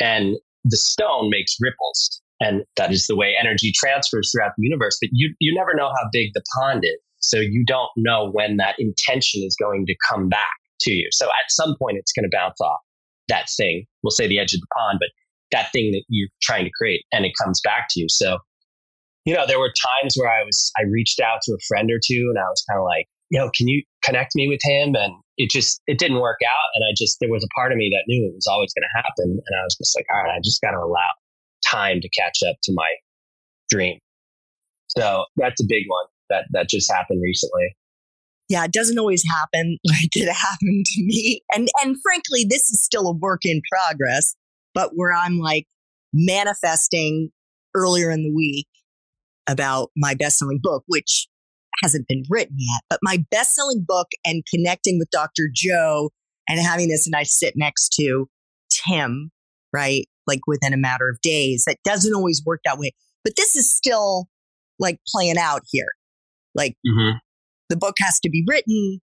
and 0.00 0.36
the 0.64 0.76
stone 0.76 1.30
makes 1.30 1.56
ripples 1.60 2.22
and 2.40 2.62
that 2.76 2.92
is 2.92 3.06
the 3.06 3.16
way 3.16 3.34
energy 3.38 3.72
transfers 3.74 4.30
throughout 4.32 4.52
the 4.56 4.64
universe. 4.64 4.98
But 5.00 5.10
you, 5.12 5.34
you 5.40 5.54
never 5.54 5.74
know 5.74 5.88
how 5.88 6.08
big 6.12 6.30
the 6.34 6.42
pond 6.58 6.84
is. 6.84 6.98
So 7.20 7.38
you 7.38 7.64
don't 7.66 7.90
know 7.96 8.30
when 8.30 8.58
that 8.58 8.74
intention 8.78 9.42
is 9.44 9.56
going 9.58 9.86
to 9.86 9.94
come 10.10 10.28
back 10.28 10.52
to 10.80 10.90
you. 10.90 11.08
So 11.10 11.26
at 11.26 11.50
some 11.50 11.74
point, 11.80 11.96
it's 11.98 12.12
going 12.12 12.28
to 12.28 12.36
bounce 12.36 12.60
off 12.60 12.80
that 13.28 13.46
thing. 13.56 13.86
We'll 14.02 14.10
say 14.10 14.26
the 14.26 14.38
edge 14.38 14.52
of 14.52 14.60
the 14.60 14.66
pond, 14.76 14.98
but 15.00 15.08
that 15.52 15.72
thing 15.72 15.92
that 15.92 16.04
you're 16.08 16.28
trying 16.42 16.64
to 16.64 16.70
create 16.76 17.04
and 17.12 17.24
it 17.24 17.32
comes 17.42 17.60
back 17.62 17.86
to 17.90 18.00
you. 18.00 18.06
So, 18.08 18.38
you 19.24 19.34
know, 19.34 19.46
there 19.46 19.58
were 19.58 19.72
times 20.02 20.14
where 20.16 20.30
I 20.30 20.44
was, 20.44 20.70
I 20.78 20.82
reached 20.90 21.20
out 21.20 21.40
to 21.44 21.52
a 21.52 21.64
friend 21.66 21.90
or 21.90 21.98
two 21.98 22.28
and 22.28 22.38
I 22.38 22.48
was 22.48 22.62
kind 22.68 22.78
of 22.78 22.84
like, 22.84 23.06
you 23.30 23.38
know, 23.38 23.50
can 23.56 23.68
you 23.68 23.82
connect 24.04 24.32
me 24.34 24.48
with 24.48 24.60
him? 24.62 24.94
And 24.94 25.14
it 25.38 25.50
just, 25.50 25.80
it 25.86 25.98
didn't 25.98 26.20
work 26.20 26.38
out. 26.46 26.68
And 26.74 26.84
I 26.84 26.92
just, 26.96 27.16
there 27.20 27.30
was 27.30 27.42
a 27.42 27.48
part 27.58 27.72
of 27.72 27.78
me 27.78 27.90
that 27.92 28.04
knew 28.06 28.28
it 28.28 28.34
was 28.34 28.46
always 28.46 28.72
going 28.74 28.84
to 28.84 28.96
happen. 28.96 29.40
And 29.40 29.60
I 29.60 29.64
was 29.64 29.76
just 29.76 29.96
like, 29.96 30.04
all 30.12 30.22
right, 30.22 30.36
I 30.36 30.40
just 30.44 30.60
got 30.60 30.72
to 30.72 30.78
allow, 30.78 31.08
time 31.66 32.00
to 32.02 32.08
catch 32.10 32.40
up 32.48 32.56
to 32.64 32.72
my 32.74 32.90
dream. 33.70 33.98
So 34.88 35.24
that's 35.36 35.60
a 35.60 35.66
big 35.66 35.84
one 35.88 36.04
that, 36.28 36.44
that 36.52 36.68
just 36.68 36.92
happened 36.92 37.22
recently. 37.22 37.74
Yeah, 38.50 38.64
it 38.64 38.72
doesn't 38.72 38.98
always 38.98 39.24
happen 39.26 39.78
like 39.86 40.10
it 40.14 40.30
happened 40.30 40.84
to 40.84 41.02
me. 41.02 41.40
And 41.54 41.68
and 41.82 41.96
frankly, 42.02 42.44
this 42.48 42.68
is 42.68 42.84
still 42.84 43.08
a 43.08 43.16
work 43.16 43.40
in 43.44 43.62
progress, 43.72 44.36
but 44.74 44.90
where 44.94 45.14
I'm 45.14 45.38
like 45.38 45.64
manifesting 46.12 47.30
earlier 47.74 48.10
in 48.10 48.22
the 48.22 48.32
week 48.32 48.66
about 49.46 49.90
my 49.96 50.14
best-selling 50.14 50.60
book, 50.62 50.84
which 50.86 51.26
hasn't 51.82 52.06
been 52.08 52.22
written 52.28 52.56
yet, 52.58 52.82
but 52.88 52.98
my 53.02 53.24
best-selling 53.30 53.84
book 53.86 54.08
and 54.24 54.42
connecting 54.52 54.98
with 54.98 55.10
Dr. 55.10 55.48
Joe 55.52 56.10
and 56.48 56.60
having 56.60 56.88
this 56.88 57.06
and 57.06 57.16
I 57.16 57.24
sit 57.24 57.54
next 57.56 57.90
to 58.00 58.28
Tim, 58.70 59.30
right? 59.72 60.06
like 60.26 60.40
within 60.46 60.72
a 60.72 60.76
matter 60.76 61.08
of 61.08 61.20
days. 61.20 61.64
That 61.66 61.78
doesn't 61.84 62.14
always 62.14 62.42
work 62.44 62.60
that 62.64 62.78
way. 62.78 62.92
But 63.22 63.34
this 63.36 63.56
is 63.56 63.74
still 63.74 64.26
like 64.78 64.98
playing 65.08 65.38
out 65.38 65.62
here. 65.70 65.86
Like 66.54 66.74
mm-hmm. 66.86 67.18
the 67.68 67.76
book 67.76 67.94
has 68.00 68.20
to 68.20 68.30
be 68.30 68.44
written 68.46 69.00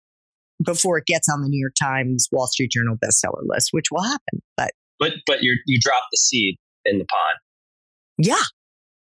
before 0.64 0.99
it 0.99 1.07
gets 1.07 1.28
on 1.28 1.43
the 1.43 1.49
New 1.49 1.61
York 1.61 1.74
Times, 1.80 2.28
Wall 2.30 2.47
Street 2.47 2.70
Journal 2.70 2.97
bestseller 3.03 3.43
list, 3.45 3.68
which 3.72 3.86
will 3.91 4.03
happen. 4.03 4.43
But 4.57 4.72
but 4.99 5.12
but 5.26 5.43
you 5.43 5.59
you 5.66 5.78
drop 5.80 6.03
the 6.12 6.18
seed 6.18 6.57
in 6.84 6.99
the 6.99 7.05
pond. 7.05 7.38
Yeah. 8.18 8.45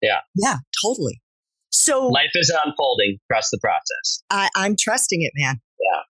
Yeah. 0.03 0.21
Yeah. 0.35 0.57
Totally. 0.85 1.21
So 1.71 2.09
life 2.09 2.31
is 2.35 2.55
unfolding. 2.65 3.19
Trust 3.31 3.51
the 3.51 3.59
process. 3.61 4.23
I, 4.31 4.49
I'm 4.57 4.77
trusting 4.79 5.23
it, 5.23 5.33
man. 5.37 5.61
Yeah. 5.81 6.03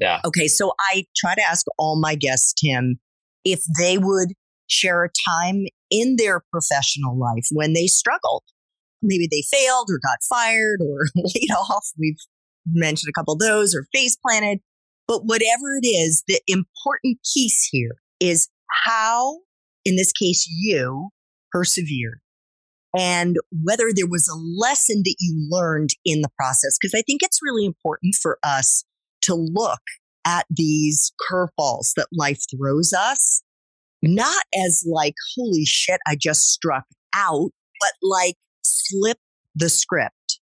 Yeah. 0.00 0.20
Okay. 0.24 0.46
So 0.46 0.72
I 0.92 1.04
try 1.16 1.34
to 1.34 1.42
ask 1.42 1.66
all 1.76 2.00
my 2.00 2.14
guests, 2.14 2.54
Tim, 2.54 3.00
if 3.44 3.60
they 3.78 3.98
would 3.98 4.32
share 4.68 5.04
a 5.04 5.10
time 5.28 5.64
in 5.90 6.16
their 6.16 6.42
professional 6.52 7.18
life 7.18 7.46
when 7.50 7.72
they 7.72 7.86
struggled. 7.86 8.44
Maybe 9.02 9.28
they 9.30 9.42
failed 9.50 9.88
or 9.90 9.98
got 10.02 10.18
fired 10.28 10.80
or 10.80 11.06
laid 11.14 11.50
off. 11.56 11.86
We've 11.98 12.18
mentioned 12.66 13.10
a 13.10 13.18
couple 13.18 13.34
of 13.34 13.40
those 13.40 13.74
or 13.74 13.86
face 13.94 14.16
planted. 14.16 14.60
But 15.06 15.22
whatever 15.24 15.76
it 15.82 15.86
is, 15.86 16.22
the 16.28 16.40
important 16.46 17.18
piece 17.34 17.66
here 17.72 17.96
is 18.20 18.48
how, 18.84 19.38
in 19.84 19.96
this 19.96 20.12
case, 20.12 20.46
you 20.50 21.08
persevered, 21.50 22.20
and 22.96 23.36
whether 23.50 23.90
there 23.94 24.06
was 24.06 24.28
a 24.28 24.36
lesson 24.36 25.02
that 25.04 25.16
you 25.20 25.46
learned 25.50 25.90
in 26.04 26.22
the 26.22 26.30
process. 26.36 26.78
Because 26.80 26.94
I 26.94 27.02
think 27.02 27.22
it's 27.22 27.40
really 27.42 27.64
important 27.64 28.14
for 28.20 28.38
us 28.42 28.84
to 29.22 29.34
look 29.34 29.80
at 30.24 30.46
these 30.50 31.12
curveballs 31.30 31.92
that 31.96 32.08
life 32.12 32.40
throws 32.50 32.92
us, 32.92 33.42
not 34.02 34.44
as 34.54 34.84
like, 34.90 35.14
holy 35.36 35.64
shit, 35.64 36.00
I 36.06 36.16
just 36.16 36.50
struck 36.52 36.84
out, 37.14 37.50
but 37.80 37.92
like 38.02 38.36
flip 38.88 39.18
the 39.54 39.68
script, 39.68 40.40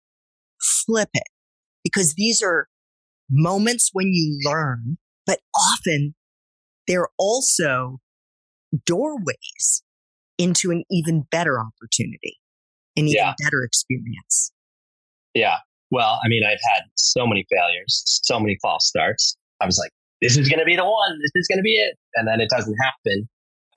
flip 0.87 1.11
it. 1.15 1.29
Because 1.83 2.15
these 2.15 2.43
are 2.43 2.69
moments 3.31 3.91
when 3.93 4.09
you 4.13 4.39
learn, 4.45 4.99
but 5.27 5.41
often 5.55 6.15
they're 6.87 7.09
also 7.19 8.01
doorways 8.85 9.83
into 10.41 10.71
an 10.71 10.85
even 10.91 11.27
better 11.31 11.61
opportunity, 11.61 12.39
an 12.97 13.07
even 13.07 13.17
yeah. 13.17 13.35
better 13.45 13.63
experience. 13.63 14.53
Yeah. 15.35 15.59
Well, 15.91 16.19
I 16.25 16.29
mean, 16.29 16.43
I've 16.47 16.63
had 16.73 16.85
so 16.97 17.27
many 17.27 17.47
failures, 17.53 18.03
so 18.25 18.41
many 18.41 18.57
false 18.63 18.87
starts. 18.87 19.37
I 19.61 19.67
was 19.67 19.77
like, 19.77 19.91
this 20.23 20.39
is 20.39 20.49
going 20.49 20.59
to 20.59 20.65
be 20.65 20.77
the 20.77 20.85
one. 20.85 21.19
This 21.21 21.33
is 21.35 21.47
going 21.49 21.59
to 21.59 21.63
be 21.63 21.75
it. 21.75 21.97
And 22.15 22.27
then 22.27 22.41
it 22.41 22.49
doesn't 22.49 22.77
happen. 22.83 23.29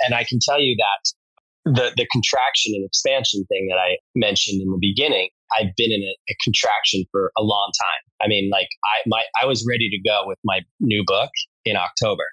And 0.06 0.16
I 0.16 0.24
can 0.24 0.40
tell 0.42 0.60
you 0.60 0.76
that 0.78 1.74
the, 1.76 1.92
the 1.96 2.08
contraction 2.12 2.74
and 2.76 2.86
expansion 2.86 3.46
thing 3.50 3.68
that 3.70 3.78
I 3.78 3.98
mentioned 4.16 4.62
in 4.62 4.70
the 4.70 4.80
beginning, 4.80 5.30
I've 5.58 5.76
been 5.76 5.92
in 5.92 6.02
a, 6.02 6.14
a, 6.32 6.36
contraction 6.44 7.04
for 7.12 7.32
a 7.38 7.42
long 7.42 7.72
time. 7.80 8.04
I 8.22 8.28
mean, 8.28 8.50
like 8.52 8.68
I, 8.84 9.08
my, 9.08 9.24
I 9.42 9.46
was 9.46 9.66
ready 9.68 9.90
to 9.90 10.10
go 10.10 10.24
with 10.26 10.40
my 10.44 10.62
new 10.80 11.04
book 11.06 11.30
in 11.66 11.76
October. 11.76 12.26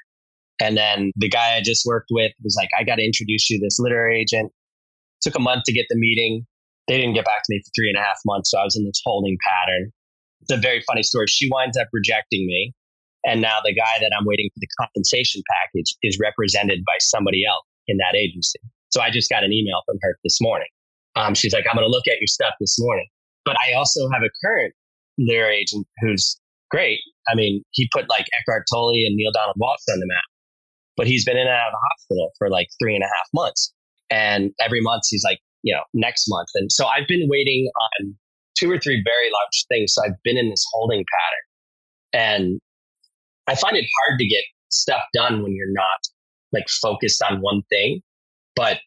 And 0.61 0.77
then 0.77 1.13
the 1.17 1.29
guy 1.29 1.57
I 1.57 1.63
just 1.63 1.87
worked 1.87 2.09
with 2.11 2.33
was 2.45 2.55
like, 2.57 2.69
I 2.79 2.85
got 2.85 2.97
to 2.97 3.05
introduce 3.05 3.49
you 3.49 3.59
to 3.59 3.65
this 3.65 3.79
literary 3.79 4.21
agent. 4.21 4.53
Took 5.23 5.35
a 5.35 5.41
month 5.41 5.65
to 5.67 5.73
get 5.73 5.87
the 5.89 5.97
meeting. 5.97 6.47
They 6.89 6.99
didn't 6.99 7.15
get 7.15 7.25
back 7.25 7.43
to 7.45 7.47
me 7.49 7.63
for 7.65 7.71
three 7.75 7.89
and 7.89 7.97
a 7.97 8.01
half 8.01 8.19
months. 8.27 8.51
So 8.51 8.59
I 8.59 8.65
was 8.65 8.77
in 8.77 8.85
this 8.85 9.01
holding 9.05 9.39
pattern. 9.47 9.91
It's 10.43 10.53
a 10.53 10.57
very 10.57 10.83
funny 10.87 11.03
story. 11.03 11.27
She 11.29 11.49
winds 11.51 11.77
up 11.77 11.89
rejecting 11.93 12.47
me. 12.47 12.73
And 13.25 13.43
now 13.43 13.59
the 13.63 13.75
guy 13.75 14.01
that 14.01 14.11
I'm 14.19 14.25
waiting 14.25 14.49
for 14.55 14.61
the 14.61 14.69
compensation 14.81 15.43
package 15.51 15.95
is 16.03 16.19
represented 16.21 16.85
by 16.87 16.97
somebody 17.01 17.45
else 17.45 17.65
in 17.87 17.99
that 17.99 18.17
agency. 18.17 18.59
So 18.91 19.01
I 19.01 19.11
just 19.11 19.29
got 19.29 19.45
an 19.45 19.53
email 19.53 19.83
from 19.87 19.99
her 20.03 20.17
this 20.25 20.41
morning. 20.41 20.69
Um, 21.17 21.35
she's 21.35 21.53
like, 21.53 21.65
I'm 21.69 21.77
going 21.77 21.87
to 21.87 21.91
look 21.91 22.09
at 22.09 22.19
your 22.19 22.29
stuff 22.29 22.55
this 22.61 22.77
morning. 22.79 23.07
But 23.45 23.57
I 23.69 23.75
also 23.75 24.09
have 24.11 24.23
a 24.23 24.31
current 24.47 24.75
literary 25.19 25.59
agent 25.59 25.87
who's 26.01 26.41
great. 26.71 27.01
I 27.29 27.35
mean, 27.35 27.63
he 27.73 27.89
put 27.93 28.09
like 28.09 28.27
Eckhart 28.41 28.65
Tolle 28.73 28.95
and 29.07 29.17
Neale 29.17 29.33
Donald 29.33 29.57
Walsch 29.61 29.85
on 29.93 30.01
the 30.01 30.07
map, 30.07 30.25
but 31.01 31.07
he's 31.07 31.25
been 31.25 31.39
in 31.39 31.47
and 31.47 31.49
out 31.49 31.69
of 31.69 31.73
the 31.73 31.89
hospital 31.89 32.31
for 32.37 32.51
like 32.51 32.69
three 32.79 32.95
and 32.95 33.03
a 33.03 33.07
half 33.07 33.27
months. 33.33 33.73
And 34.11 34.51
every 34.61 34.83
month 34.83 35.05
he's 35.09 35.25
like, 35.25 35.39
you 35.63 35.75
know, 35.75 35.81
next 35.95 36.27
month. 36.29 36.49
And 36.57 36.71
so 36.71 36.85
I've 36.85 37.09
been 37.09 37.27
waiting 37.27 37.71
on 37.81 38.15
two 38.55 38.71
or 38.71 38.79
three 38.79 39.03
very 39.03 39.31
large 39.33 39.65
things. 39.71 39.95
So 39.95 40.03
I've 40.05 40.23
been 40.25 40.37
in 40.37 40.51
this 40.51 40.63
holding 40.75 41.03
pattern. 42.13 42.23
And 42.23 42.61
I 43.47 43.55
find 43.55 43.79
it 43.79 43.87
hard 44.05 44.19
to 44.19 44.27
get 44.27 44.45
stuff 44.69 45.01
done 45.15 45.43
when 45.43 45.55
you're 45.55 45.73
not 45.73 46.01
like 46.53 46.69
focused 46.69 47.23
on 47.23 47.41
one 47.41 47.63
thing, 47.71 48.03
but 48.55 48.81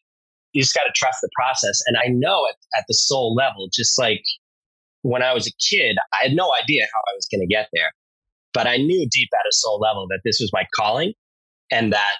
you 0.52 0.62
just 0.62 0.76
got 0.76 0.84
to 0.84 0.92
trust 0.94 1.18
the 1.20 1.30
process. 1.34 1.80
And 1.88 1.96
I 1.96 2.10
know 2.10 2.46
at, 2.46 2.78
at 2.78 2.84
the 2.86 2.94
soul 2.94 3.34
level, 3.34 3.68
just 3.72 3.98
like 3.98 4.22
when 5.02 5.24
I 5.24 5.34
was 5.34 5.48
a 5.48 5.52
kid, 5.68 5.96
I 6.12 6.28
had 6.28 6.32
no 6.32 6.52
idea 6.62 6.84
how 6.94 7.00
I 7.00 7.14
was 7.16 7.26
going 7.28 7.40
to 7.40 7.52
get 7.52 7.70
there, 7.72 7.90
but 8.52 8.68
I 8.68 8.76
knew 8.76 9.08
deep 9.10 9.30
at 9.32 9.48
a 9.48 9.52
soul 9.52 9.80
level 9.80 10.06
that 10.10 10.20
this 10.24 10.38
was 10.40 10.50
my 10.52 10.64
calling 10.76 11.12
and 11.74 11.92
that 11.92 12.14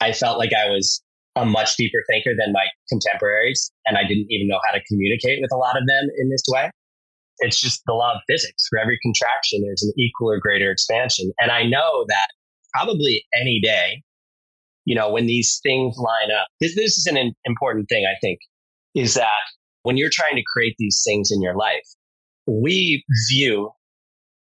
I 0.00 0.12
felt 0.12 0.38
like 0.38 0.52
I 0.54 0.70
was 0.70 1.02
a 1.34 1.44
much 1.44 1.76
deeper 1.76 1.98
thinker 2.08 2.30
than 2.38 2.52
my 2.52 2.66
contemporaries. 2.88 3.70
And 3.84 3.98
I 3.98 4.02
didn't 4.02 4.26
even 4.30 4.48
know 4.48 4.60
how 4.66 4.72
to 4.72 4.82
communicate 4.88 5.40
with 5.42 5.52
a 5.52 5.56
lot 5.56 5.76
of 5.76 5.86
them 5.86 6.08
in 6.16 6.30
this 6.30 6.44
way 6.48 6.70
it's 7.38 7.60
just 7.60 7.82
the 7.86 7.92
law 7.92 8.14
of 8.14 8.20
physics. 8.28 8.66
For 8.68 8.78
every 8.78 8.98
contraction, 9.02 9.62
there's 9.62 9.82
an 9.82 9.92
equal 9.98 10.30
or 10.30 10.40
greater 10.40 10.70
expansion. 10.70 11.32
And 11.38 11.50
I 11.50 11.64
know 11.64 12.04
that 12.08 12.28
probably 12.74 13.24
any 13.38 13.60
day, 13.62 14.02
you 14.84 14.94
know, 14.94 15.10
when 15.10 15.26
these 15.26 15.60
things 15.62 15.96
line 15.98 16.30
up, 16.30 16.46
this, 16.60 16.74
this 16.74 16.96
is 16.96 17.06
an 17.06 17.32
important 17.44 17.88
thing, 17.88 18.06
I 18.06 18.16
think, 18.20 18.38
is 18.94 19.14
that 19.14 19.30
when 19.82 19.96
you're 19.96 20.10
trying 20.10 20.36
to 20.36 20.42
create 20.46 20.74
these 20.78 21.02
things 21.06 21.30
in 21.30 21.42
your 21.42 21.56
life, 21.56 21.86
we 22.46 23.04
view 23.28 23.70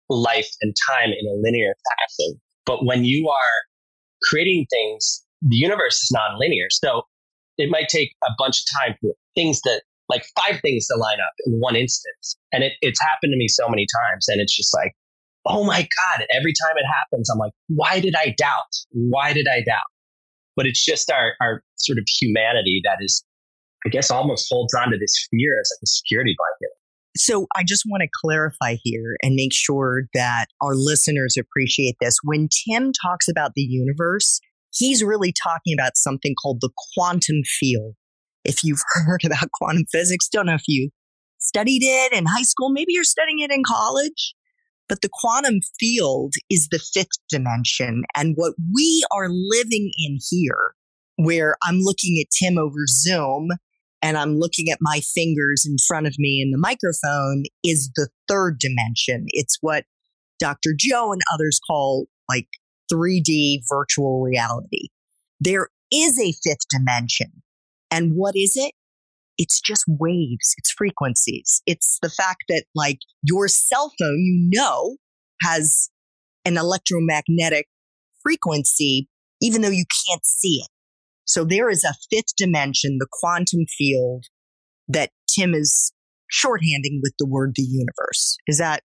life 0.09 0.49
and 0.62 0.74
time 0.89 1.09
in 1.09 1.26
a 1.26 1.41
linear 1.41 1.74
fashion. 1.99 2.41
But 2.64 2.84
when 2.84 3.05
you 3.05 3.28
are 3.28 3.76
creating 4.23 4.67
things, 4.71 5.25
the 5.43 5.57
universe 5.57 5.97
is 6.03 6.11
non-linear. 6.12 6.67
So 6.71 7.03
it 7.59 7.71
might 7.71 7.89
take 7.89 8.12
a 8.25 8.31
bunch 8.39 8.61
of 8.61 8.81
time 8.81 8.97
for 9.01 9.12
things 9.35 9.61
that 9.62 9.83
like 10.09 10.25
five 10.37 10.61
things 10.61 10.87
to 10.87 10.97
line 10.97 11.19
up 11.21 11.33
in 11.47 11.55
one 11.59 11.77
instance. 11.77 12.37
And 12.53 12.62
it, 12.62 12.73
it's 12.81 13.01
happened 13.01 13.33
to 13.33 13.37
me 13.37 13.49
so 13.49 13.69
many 13.69 13.87
times. 13.87 14.27
And 14.29 14.41
it's 14.41 14.55
just 14.55 14.75
like, 14.75 14.93
oh 15.47 15.64
my 15.64 15.81
God, 15.81 16.27
every 16.35 16.53
time 16.53 16.77
it 16.77 16.87
happens, 16.87 17.31
I'm 17.31 17.39
like, 17.39 17.53
why 17.69 18.01
did 18.01 18.14
I 18.17 18.35
doubt? 18.37 18.73
Why 18.91 19.33
did 19.33 19.47
I 19.49 19.62
doubt? 19.62 19.87
But 20.55 20.67
it's 20.67 20.85
just 20.85 21.11
our, 21.11 21.33
our 21.41 21.62
sort 21.77 21.99
of 21.99 22.05
humanity 22.21 22.81
that 22.85 22.99
is, 23.01 23.25
I 23.85 23.89
guess, 23.89 24.11
almost 24.11 24.47
holds 24.51 24.75
on 24.75 24.91
to 24.91 24.99
this 24.99 25.29
fear 25.31 25.53
as 25.61 25.71
like 25.75 25.85
a 25.85 25.87
security 25.87 26.35
blanket. 26.37 26.75
So 27.17 27.47
I 27.57 27.64
just 27.67 27.85
want 27.87 28.03
to 28.03 28.09
clarify 28.23 28.77
here 28.83 29.17
and 29.23 29.35
make 29.35 29.53
sure 29.53 30.05
that 30.14 30.47
our 30.61 30.75
listeners 30.75 31.37
appreciate 31.39 31.97
this. 32.01 32.19
When 32.23 32.49
Tim 32.69 32.93
talks 33.03 33.29
about 33.29 33.53
the 33.55 33.62
universe, 33.62 34.41
he's 34.73 35.03
really 35.03 35.33
talking 35.33 35.75
about 35.79 35.97
something 35.97 36.35
called 36.41 36.59
the 36.61 36.71
quantum 36.95 37.43
field 37.45 37.95
if 38.47 38.62
you've 38.64 38.83
heard 38.95 39.25
about 39.25 39.51
quantum 39.53 39.85
physics, 39.91 40.29
don't 40.29 40.47
know 40.47 40.55
if 40.55 40.69
you 40.69 40.91
studied 41.39 41.83
it 41.83 42.12
in 42.12 42.25
high 42.27 42.43
school, 42.43 42.71
maybe 42.71 42.93
you're 42.93 43.05
studying 43.05 43.41
it 43.41 43.51
in 43.51 43.62
college. 43.67 44.35
But 44.89 45.03
the 45.03 45.11
quantum 45.12 45.61
field 45.81 46.35
is 46.49 46.69
the 46.71 46.79
fifth 46.79 47.19
dimension. 47.29 48.05
And 48.17 48.35
what 48.37 48.55
we 48.73 49.05
are 49.12 49.29
living 49.29 49.91
in 49.99 50.19
here, 50.31 50.75
where 51.17 51.57
I'm 51.64 51.81
looking 51.81 52.21
at 52.21 52.31
Tim 52.31 52.57
over 52.57 52.87
Zoom 52.87 53.49
and 54.03 54.16
I'm 54.16 54.38
looking 54.38 54.70
at 54.70 54.78
my 54.80 55.01
fingers 55.01 55.66
in 55.68 55.76
front 55.86 56.07
of 56.07 56.14
me 56.18 56.42
in 56.42 56.51
the 56.51 56.59
microphone, 56.59 57.44
is 57.64 57.90
the 57.97 58.09
third 58.28 58.59
dimension. 58.59 59.26
It's 59.28 59.59
what 59.61 59.84
Dr. 60.38 60.74
Joe 60.78 61.12
and 61.12 61.22
others 61.32 61.61
call 61.66 62.07
like 62.28 62.49
3D 62.92 63.61
virtual 63.68 64.20
reality. 64.20 64.88
There 65.40 65.68
is 65.92 66.20
a 66.20 66.32
fifth 66.44 66.68
dimension 66.68 67.42
and 67.90 68.12
what 68.14 68.34
is 68.36 68.53
it? 68.57 68.72
It's 69.38 69.61
just 69.61 69.84
waves. 69.86 70.55
It's 70.59 70.70
frequencies. 70.70 71.62
It's 71.66 71.99
the 72.03 72.11
fact 72.11 72.44
that 72.49 72.64
like 72.74 72.99
your 73.22 73.49
cell 73.49 73.92
phone, 73.99 74.18
you 74.18 74.51
know, 74.53 74.97
has 75.42 75.90
an 76.44 76.57
electromagnetic 76.57 77.66
frequency, 78.22 79.09
even 79.42 79.62
though 79.62 79.68
you 79.68 79.84
can't 80.09 80.24
see 80.24 80.62
it. 80.62 80.68
So 81.27 81.45
there 81.45 81.68
is 81.68 81.85
a 81.85 81.95
fifth 82.11 82.37
dimension, 82.37 82.99
the 82.99 83.09
quantum 83.11 83.66
field 83.77 84.24
that 84.89 85.11
Tim 85.29 85.55
is 85.55 85.93
shorthanding 86.33 87.01
with 87.03 87.12
the 87.18 87.27
word 87.27 87.53
the 87.57 87.62
universe. 87.62 88.37
Is 88.47 88.59
that 88.59 88.83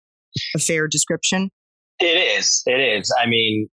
a 0.56 0.60
fair 0.60 0.88
description? 0.88 1.50
It 2.00 2.40
is. 2.40 2.62
It 2.66 2.80
is. 2.80 3.14
I 3.22 3.28
mean, 3.28 3.68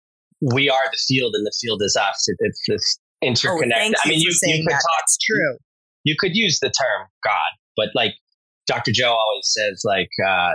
we 0.55 0.71
are 0.71 0.85
the 0.91 0.99
field 1.09 1.35
and 1.35 1.45
the 1.45 1.53
field 1.61 1.83
is 1.85 1.97
us. 1.97 2.25
It, 2.29 2.37
it's 2.41 2.63
this 2.69 2.99
interconnected. 3.21 3.95
Oh, 3.97 4.01
I 4.05 4.09
mean, 4.09 4.21
you, 4.21 4.31
you 4.43 4.65
could 4.65 4.73
that. 4.73 4.75
talk. 4.75 5.01
That's 5.01 5.19
true. 5.19 5.57
You 6.05 6.15
could 6.19 6.35
use 6.35 6.59
the 6.61 6.71
term 6.71 7.09
God, 7.25 7.59
but 7.77 7.89
like 7.95 8.15
Dr. 8.67 8.93
Joe 8.93 9.13
always 9.13 9.45
says, 9.45 9.83
like 9.85 10.11
uh, 10.27 10.53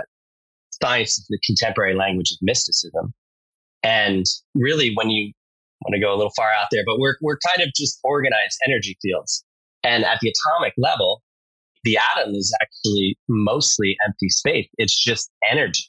science 0.82 1.18
is 1.18 1.26
the 1.28 1.38
contemporary 1.46 1.94
language 1.94 2.30
of 2.32 2.38
mysticism. 2.42 3.14
And 3.82 4.24
really, 4.54 4.92
when 4.94 5.10
you 5.10 5.32
want 5.82 5.94
to 5.94 6.00
go 6.00 6.12
a 6.12 6.16
little 6.16 6.32
far 6.36 6.50
out 6.52 6.68
there, 6.70 6.82
but 6.86 6.98
we're 6.98 7.16
we're 7.22 7.38
kind 7.46 7.66
of 7.66 7.72
just 7.76 7.98
organized 8.04 8.58
energy 8.66 8.96
fields. 9.02 9.44
And 9.84 10.04
at 10.04 10.18
the 10.20 10.32
atomic 10.32 10.74
level, 10.76 11.22
the 11.84 11.98
atom 12.16 12.34
is 12.34 12.54
actually 12.60 13.16
mostly 13.28 13.96
empty 14.06 14.28
space. 14.28 14.68
It's 14.76 15.02
just 15.02 15.30
energy. 15.50 15.84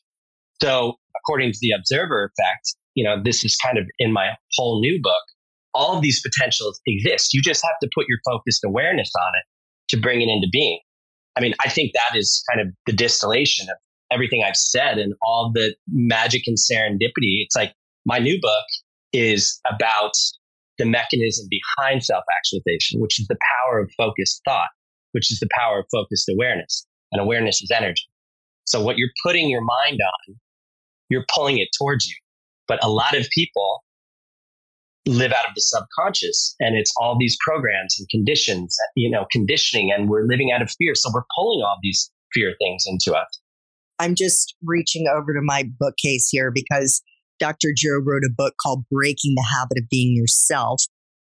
So 0.62 0.96
according 1.18 1.52
to 1.54 1.58
the 1.62 1.72
observer 1.72 2.26
effect, 2.26 2.76
you 2.94 3.04
know, 3.04 3.22
this 3.22 3.44
is 3.44 3.56
kind 3.56 3.78
of 3.78 3.86
in 3.98 4.12
my 4.14 4.30
whole 4.56 4.80
new 4.80 5.00
book 5.02 5.24
all 5.74 5.96
of 5.96 6.02
these 6.02 6.22
potentials 6.22 6.80
exist. 6.86 7.34
You 7.34 7.42
just 7.42 7.64
have 7.64 7.78
to 7.82 7.90
put 7.94 8.06
your 8.08 8.20
focused 8.26 8.64
awareness 8.64 9.12
on 9.20 9.32
it 9.36 9.96
to 9.96 10.02
bring 10.02 10.22
it 10.22 10.30
into 10.30 10.48
being. 10.52 10.80
I 11.38 11.42
mean, 11.42 11.54
I 11.64 11.70
think 11.70 11.92
that 11.94 12.18
is 12.18 12.44
kind 12.50 12.62
of 12.62 12.74
the 12.86 12.94
distillation 12.94 13.68
of 13.70 13.78
everything 14.12 14.44
I've 14.46 14.58
said 14.58 14.98
and 14.98 15.14
all 15.22 15.52
the 15.54 15.76
magic 15.88 16.44
and 16.48 16.58
serendipity. 16.58 17.44
It's 17.44 17.56
like 17.56 17.74
my 18.06 18.20
new 18.20 18.40
book 18.42 18.66
is 19.14 19.60
about 19.70 20.14
the 20.78 20.86
mechanism 20.86 21.48
behind 21.50 22.04
self 22.04 22.24
actualization, 22.38 23.00
which 23.00 23.20
is 23.20 23.28
the 23.28 23.38
power 23.66 23.80
of 23.80 23.92
focused 23.98 24.42
thought, 24.46 24.70
which 25.12 25.32
is 25.32 25.40
the 25.40 25.50
power 25.58 25.80
of 25.80 25.86
focused 25.92 26.30
awareness. 26.30 26.86
And 27.12 27.22
awareness 27.22 27.62
is 27.62 27.72
energy. 27.72 28.04
So 28.66 28.82
what 28.84 28.98
you're 28.98 29.10
putting 29.24 29.50
your 29.50 29.62
mind 29.62 30.00
on, 30.00 30.36
you're 31.10 31.26
pulling 31.34 31.58
it 31.58 31.70
towards 31.78 32.06
you. 32.08 32.16
But 32.68 32.84
a 32.84 32.90
lot 32.90 33.18
of 33.18 33.28
people 33.32 33.84
live 35.08 35.32
out 35.32 35.48
of 35.48 35.56
the 35.56 35.62
subconscious 35.62 36.56
and 36.60 36.78
it's 36.78 36.94
all 36.98 37.18
these 37.20 37.36
programs 37.44 37.96
and 37.98 38.08
conditions, 38.10 38.78
you 38.96 39.10
know, 39.10 39.26
conditioning 39.32 39.92
and 39.92 40.08
we're 40.08 40.26
living 40.28 40.52
out 40.52 40.62
of 40.62 40.70
fear. 40.78 40.94
So 40.94 41.10
we're 41.12 41.26
pulling 41.36 41.64
all 41.64 41.78
these 41.82 42.12
fear 42.32 42.54
things 42.60 42.84
into 42.86 43.18
us. 43.18 43.40
I'm 43.98 44.14
just 44.16 44.56
reaching 44.64 45.08
over 45.08 45.34
to 45.34 45.42
my 45.42 45.64
bookcase 45.80 46.30
here 46.32 46.52
because 46.52 47.02
Dr. 47.40 47.70
Joe 47.76 48.00
wrote 48.04 48.24
a 48.24 48.34
book 48.36 48.56
called 48.62 48.84
Breaking 48.92 49.34
the 49.36 49.48
Habit 49.56 49.78
of 49.82 49.90
Being 49.90 50.16
Yourself. 50.16 50.84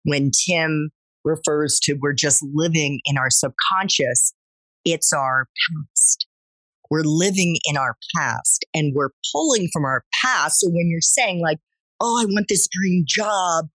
When 0.04 0.32
Tim 0.48 0.90
refers 1.24 1.80
to 1.84 1.96
we're 2.02 2.14
just 2.14 2.44
living 2.54 3.00
in 3.06 3.18
our 3.18 3.30
subconscious, 3.30 4.34
it's 4.86 5.14
our 5.14 5.48
past. 5.70 6.26
We're 6.90 7.04
living 7.04 7.58
in 7.66 7.78
our 7.78 7.96
past 8.16 8.66
and 8.74 8.94
we're 8.96 9.12
pulling 9.32 9.70
from 9.72 9.86
our 9.86 10.04
past. 10.24 10.62
So 10.62 10.70
when 10.70 10.90
you're 10.90 11.02
saying, 11.02 11.42
like, 11.42 11.60
oh, 12.00 12.20
I 12.22 12.26
want 12.26 12.48
this 12.50 12.68
dream 12.68 13.04
job, 13.08 13.66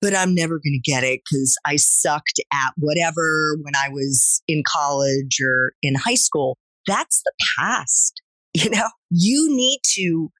but 0.00 0.14
I'm 0.14 0.34
never 0.34 0.54
going 0.54 0.80
to 0.82 0.90
get 0.90 1.02
it 1.02 1.20
because 1.24 1.56
I 1.66 1.76
sucked 1.76 2.40
at 2.52 2.72
whatever 2.76 3.56
when 3.62 3.74
I 3.74 3.88
was 3.88 4.42
in 4.46 4.62
college 4.66 5.38
or 5.44 5.72
in 5.82 5.94
high 5.96 6.14
school, 6.14 6.58
that's 6.86 7.22
the 7.24 7.32
past. 7.58 8.20
You 8.52 8.68
know, 8.68 8.88
you 9.10 9.46
need 9.48 9.78
to 9.94 10.32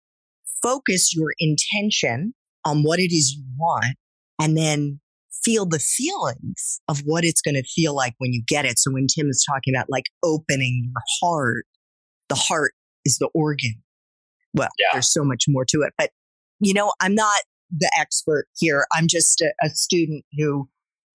focus 0.62 1.14
your 1.14 1.32
intention 1.38 2.34
on 2.64 2.82
what 2.82 2.98
it 2.98 3.12
is 3.12 3.34
you 3.36 3.44
want 3.58 3.96
and 4.40 4.56
then 4.56 5.00
feel 5.44 5.66
the 5.66 5.78
feelings 5.78 6.80
of 6.88 7.00
what 7.04 7.24
it's 7.24 7.40
going 7.40 7.54
to 7.54 7.62
feel 7.62 7.94
like 7.94 8.14
when 8.18 8.32
you 8.32 8.42
get 8.46 8.64
it. 8.64 8.78
So 8.78 8.92
when 8.92 9.06
Tim 9.06 9.28
is 9.28 9.44
talking 9.48 9.74
about 9.74 9.86
like 9.88 10.04
opening 10.22 10.90
your 10.92 11.02
heart, 11.22 11.64
the 12.28 12.34
heart 12.34 12.72
is 13.04 13.18
the 13.18 13.30
organ. 13.34 13.82
Well, 14.52 14.68
yeah. 14.78 14.88
there's 14.92 15.12
so 15.12 15.24
much 15.24 15.44
more 15.48 15.64
to 15.66 15.82
it, 15.82 15.92
but 15.96 16.10
you 16.58 16.74
know, 16.74 16.92
I'm 17.00 17.14
not 17.14 17.40
the 17.70 17.90
expert 17.98 18.46
here. 18.58 18.84
I'm 18.94 19.06
just 19.08 19.40
a, 19.40 19.52
a 19.62 19.70
student 19.70 20.24
who 20.36 20.68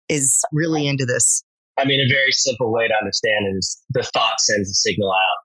is 0.09 0.41
really 0.51 0.87
into 0.87 1.05
this. 1.05 1.43
I 1.77 1.85
mean, 1.85 1.99
a 1.99 2.11
very 2.11 2.31
simple 2.31 2.71
way 2.71 2.87
to 2.87 2.93
understand 2.95 3.47
it 3.47 3.57
is 3.57 3.81
the 3.89 4.03
thought 4.03 4.39
sends 4.39 4.69
a 4.69 4.73
signal 4.73 5.11
out, 5.11 5.43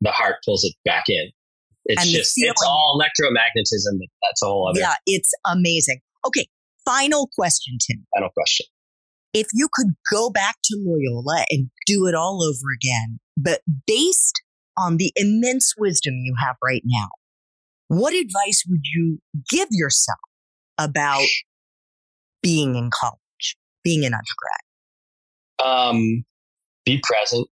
the 0.00 0.10
heart 0.10 0.36
pulls 0.44 0.64
it 0.64 0.74
back 0.84 1.04
in. 1.08 1.30
It's 1.88 2.02
and 2.02 2.10
just, 2.10 2.34
it's 2.36 2.62
all 2.62 3.00
electromagnetism. 3.00 3.98
That's 4.22 4.42
a 4.42 4.46
whole 4.46 4.68
other. 4.68 4.80
Yeah, 4.80 4.94
it's 5.06 5.32
amazing. 5.46 6.00
Okay, 6.26 6.46
final 6.84 7.28
question, 7.34 7.78
Tim. 7.80 8.06
Final 8.14 8.28
question. 8.36 8.66
If 9.32 9.46
you 9.54 9.68
could 9.72 9.94
go 10.12 10.30
back 10.30 10.56
to 10.64 10.76
Loyola 10.84 11.44
and 11.50 11.70
do 11.86 12.06
it 12.06 12.14
all 12.14 12.42
over 12.42 12.72
again, 12.74 13.20
but 13.36 13.62
based 13.86 14.42
on 14.76 14.98
the 14.98 15.12
immense 15.16 15.74
wisdom 15.78 16.14
you 16.22 16.34
have 16.38 16.56
right 16.62 16.82
now, 16.84 17.08
what 17.88 18.12
advice 18.12 18.64
would 18.68 18.82
you 18.94 19.20
give 19.48 19.68
yourself 19.70 20.18
about 20.76 21.26
being 22.42 22.76
in 22.76 22.90
college, 22.92 23.56
being 23.82 24.04
an 24.04 24.12
undergrad? 24.12 24.60
Um, 25.64 26.24
be 26.84 27.02
present. 27.02 27.48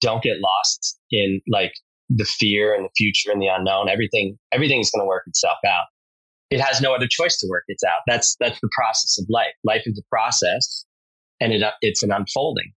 Don't 0.00 0.22
get 0.22 0.36
lost 0.40 0.98
in 1.10 1.40
like 1.48 1.72
the 2.08 2.24
fear 2.24 2.74
and 2.74 2.84
the 2.84 2.90
future 2.96 3.30
and 3.30 3.40
the 3.40 3.46
unknown. 3.46 3.88
Everything, 3.88 4.38
everything's 4.52 4.90
going 4.90 5.02
to 5.02 5.06
work 5.06 5.24
itself 5.26 5.58
out. 5.66 5.84
It 6.50 6.60
has 6.60 6.80
no 6.80 6.94
other 6.94 7.06
choice 7.08 7.36
to 7.38 7.46
work 7.48 7.64
itself 7.68 7.94
out. 7.94 8.02
That's 8.06 8.36
that's 8.38 8.60
the 8.60 8.68
process 8.76 9.18
of 9.18 9.26
life. 9.28 9.54
Life 9.64 9.82
is 9.86 9.98
a 9.98 10.06
process, 10.14 10.84
and 11.40 11.52
it 11.52 11.62
it's 11.80 12.02
an 12.02 12.12
unfolding. 12.12 12.72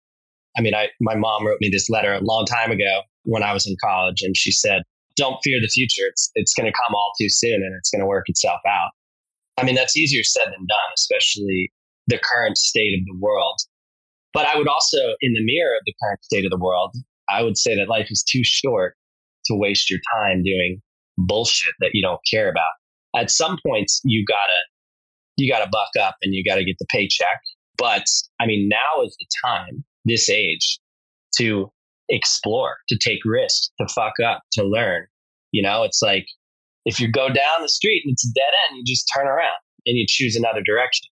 I 0.58 0.62
mean, 0.62 0.76
I 0.76 0.90
my 1.02 1.16
mom 1.16 1.46
wrote 1.46 1.58
me 1.60 1.70
this 1.70 1.90
letter 1.90 2.14
a 2.14 2.22
long 2.22 2.46
time 2.46 2.72
ago 2.72 3.02
when 3.24 3.44
I 3.44 3.54
was 3.54 3.68
in 3.68 3.76
college, 3.84 4.22
and 4.22 4.38
she 4.38 4.52
said, 4.52 4.84
"Don't 5.16 5.38
fear 5.44 5.60
the 5.60 5.68
future. 5.68 6.08
It's 6.08 6.32
it's 6.36 6.54
going 6.54 6.72
to 6.72 6.78
come 6.86 6.96
all 6.96 7.12
too 7.20 7.30
soon, 7.30 7.56
and 7.56 7.76
it's 7.78 7.90
going 7.90 8.02
to 8.02 8.08
work 8.08 8.26
itself 8.28 8.62
out." 8.68 8.92
I 9.58 9.64
mean, 9.64 9.76
that's 9.76 9.98
easier 9.98 10.24
said 10.24 10.46
than 10.46 10.66
done, 10.68 10.92
especially 10.98 11.72
the 12.08 12.20
current 12.20 12.58
state 12.58 12.94
of 13.00 13.06
the 13.06 13.18
world. 13.20 13.60
But 14.34 14.46
I 14.46 14.58
would 14.58 14.68
also, 14.68 14.98
in 15.22 15.34
the 15.34 15.44
mirror 15.44 15.76
of 15.76 15.82
the 15.86 15.94
current 16.04 16.24
state 16.24 16.46
of 16.46 16.52
the 16.52 16.58
world, 16.58 16.94
I 17.30 17.42
would 17.42 17.58
say 17.58 17.76
that 17.76 17.88
life 17.88 18.08
is 18.12 18.24
too 18.24 18.42
short 18.44 18.96
to 19.48 19.56
waste 19.56 19.90
your 19.90 20.00
time 20.14 20.44
doing 20.44 20.82
bullshit 21.18 21.74
that 21.80 21.92
you 21.94 22.02
don't 22.02 22.22
care 22.30 22.50
about. 22.50 22.72
At 23.16 23.32
some 23.32 23.58
points, 23.66 24.02
you 24.04 24.26
gotta, 24.28 24.60
you 25.38 25.52
gotta 25.52 25.70
buck 25.70 25.90
up 26.02 26.16
and 26.22 26.34
you 26.34 26.44
gotta 26.44 26.64
get 26.64 26.76
the 26.80 26.86
paycheck. 26.90 27.40
But 27.78 28.06
I 28.40 28.46
mean, 28.46 28.70
now 28.70 29.04
is 29.04 29.16
the 29.20 29.26
time, 29.46 29.84
this 30.06 30.30
age, 30.30 30.80
to 31.38 31.72
explore, 32.10 32.78
to 32.90 32.98
take 32.98 33.20
risks, 33.26 33.70
to 33.80 33.88
fuck 33.94 34.14
up, 34.26 34.44
to 34.54 34.64
learn. 34.64 35.06
You 35.52 35.62
know, 35.62 35.84
it's 35.84 36.02
like 36.02 36.26
if 36.86 37.00
you 37.00 37.12
go 37.12 37.28
down 37.28 37.62
the 37.62 37.70
street 37.70 38.04
and 38.06 38.14
it's 38.14 38.26
a 38.26 38.34
dead 38.34 38.54
end, 38.70 38.78
you 38.78 38.84
just 38.86 39.10
turn 39.16 39.28
around 39.28 39.56
and 39.86 39.98
you 39.98 40.06
choose 40.08 40.36
another 40.36 40.62
direction. 40.62 41.08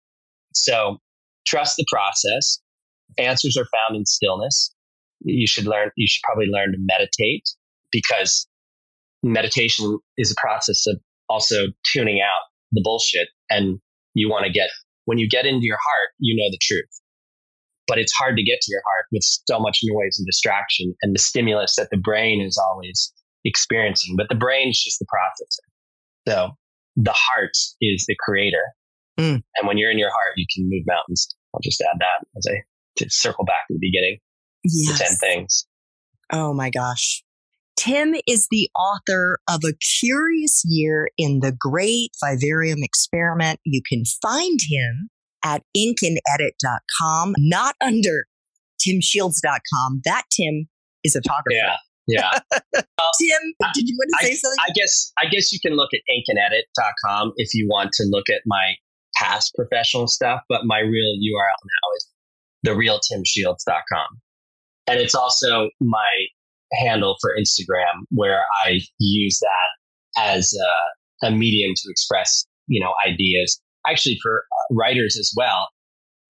So 0.55 0.99
trust 1.47 1.77
the 1.77 1.87
process. 1.91 2.59
Answers 3.19 3.57
are 3.57 3.67
found 3.73 3.97
in 3.97 4.07
stillness. 4.07 4.75
You 5.21 5.47
should 5.47 5.67
learn, 5.67 5.91
you 5.97 6.07
should 6.09 6.23
probably 6.25 6.47
learn 6.47 6.73
to 6.73 6.79
meditate 6.79 7.49
because 7.93 8.47
meditation 9.23 9.99
is 10.19 10.33
a 10.33 10.35
process 10.41 10.87
of 10.87 10.99
also 11.29 11.67
tuning 11.93 12.21
out 12.21 12.43
the 12.73 12.81
bullshit. 12.83 13.29
And 13.51 13.79
you 14.15 14.29
want 14.29 14.47
to 14.47 14.53
get, 14.53 14.69
when 15.05 15.19
you 15.19 15.29
get 15.29 15.47
into 15.47 15.65
your 15.65 15.79
heart, 15.79 16.11
you 16.19 16.37
know 16.37 16.51
the 16.51 16.59
truth. 16.61 16.89
But 17.87 17.99
it's 17.99 18.13
hard 18.13 18.37
to 18.37 18.43
get 18.43 18.61
to 18.63 18.73
your 18.73 18.83
heart 18.85 19.07
with 19.13 19.23
so 19.23 19.59
much 19.59 19.81
noise 19.85 20.17
and 20.19 20.27
distraction 20.27 20.95
and 21.03 21.15
the 21.15 21.19
stimulus 21.19 21.77
that 21.77 21.89
the 21.91 21.97
brain 21.97 22.41
is 22.41 22.59
always 22.59 23.13
experiencing, 23.45 24.15
but 24.17 24.29
the 24.29 24.35
brain's 24.35 24.83
just 24.83 24.99
the 24.99 25.07
processor. 25.07 26.29
So 26.29 26.51
the 26.97 27.13
heart 27.13 27.57
is 27.81 28.05
the 28.07 28.17
creator. 28.19 28.63
Mm. 29.19 29.43
And 29.57 29.69
when 29.69 29.79
you're 29.79 29.91
in 29.91 29.99
your 29.99 30.11
heart, 30.11 30.35
you 30.37 30.47
can 30.55 30.69
move 30.69 30.85
mountains. 30.87 31.29
I'll 31.55 31.61
just 31.63 31.81
add 31.81 31.99
that 31.99 32.27
as 32.37 32.47
I 32.49 32.63
to 32.99 33.11
circle 33.11 33.45
back 33.45 33.67
to 33.69 33.75
the 33.75 33.81
beginning. 33.81 34.19
Yes. 34.65 34.99
The 34.99 35.05
10 35.05 35.17
things. 35.17 35.67
Oh 36.33 36.53
my 36.53 36.71
gosh. 36.71 37.23
Tim 37.83 38.15
is 38.29 38.47
the 38.51 38.71
author 38.77 39.41
of 39.49 39.63
A 39.65 39.73
Curious 40.01 40.63
Year 40.65 41.09
in 41.19 41.41
the 41.41 41.51
Great 41.51 42.11
Vivarium 42.25 42.79
Experiment. 42.83 43.59
You 43.65 43.81
can 43.89 44.05
find 44.23 44.61
him 44.71 45.09
at 45.45 45.63
inkandedit.com, 45.77 47.35
not 47.39 47.75
under 47.81 48.27
timshields.com. 48.87 50.03
That 50.05 50.23
Tim 50.31 50.69
is 51.03 51.17
a 51.17 51.23
photographer. 51.23 51.57
Yeah. 51.57 51.77
Yeah. 52.07 52.39
Tim, 52.75 53.43
did 53.75 53.89
you 53.89 53.97
want 53.99 54.11
to 54.21 54.27
say 54.27 54.35
something? 54.35 54.59
I 54.61 54.73
guess 54.75 55.13
I 55.21 55.27
guess 55.27 55.53
you 55.53 55.59
can 55.61 55.75
look 55.75 55.91
at 55.93 56.01
inkandedit.com 56.09 57.33
if 57.37 57.53
you 57.53 57.67
want 57.69 57.91
to 57.95 58.05
look 58.09 58.29
at 58.29 58.43
my 58.47 58.75
past 59.17 59.55
professional 59.57 60.07
stuff, 60.07 60.41
but 60.49 60.63
my 60.65 60.79
real 60.79 61.17
URL 61.17 61.63
now 61.65 61.97
is 61.97 62.09
therealtimshields.com. 62.67 64.21
And 64.87 65.01
it's 65.01 65.15
also 65.15 65.71
my 65.81 66.27
handle 66.75 67.17
for 67.21 67.35
Instagram 67.39 68.05
where 68.11 68.43
I 68.65 68.81
use 68.99 69.39
that 69.41 70.21
as 70.21 70.55
a, 71.23 71.27
a 71.27 71.31
medium 71.31 71.73
to 71.77 71.91
express, 71.91 72.47
you 72.67 72.81
know, 72.81 72.93
ideas. 73.07 73.61
Actually 73.89 74.19
for 74.23 74.45
writers 74.71 75.17
as 75.19 75.33
well. 75.37 75.69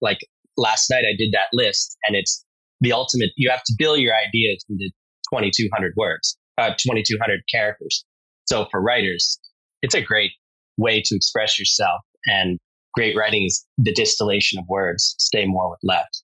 Like 0.00 0.18
last 0.56 0.90
night 0.90 1.04
I 1.04 1.16
did 1.16 1.32
that 1.32 1.48
list 1.52 1.96
and 2.06 2.16
it's 2.16 2.44
the 2.80 2.92
ultimate 2.92 3.30
you 3.36 3.50
have 3.50 3.62
to 3.64 3.74
build 3.78 4.00
your 4.00 4.14
ideas 4.14 4.64
into 4.68 4.90
2,200 5.32 5.94
words, 5.96 6.36
uh, 6.58 6.70
2,200 6.78 7.40
characters. 7.50 8.04
So 8.46 8.66
for 8.70 8.80
writers, 8.82 9.38
it's 9.82 9.94
a 9.94 10.00
great 10.00 10.32
way 10.76 11.02
to 11.04 11.14
express 11.14 11.58
yourself. 11.58 12.00
And 12.26 12.58
great 12.94 13.16
writing 13.16 13.44
is 13.44 13.64
the 13.78 13.92
distillation 13.92 14.58
of 14.58 14.64
words. 14.68 15.14
Stay 15.18 15.46
more 15.46 15.70
with 15.70 15.78
less. 15.82 16.22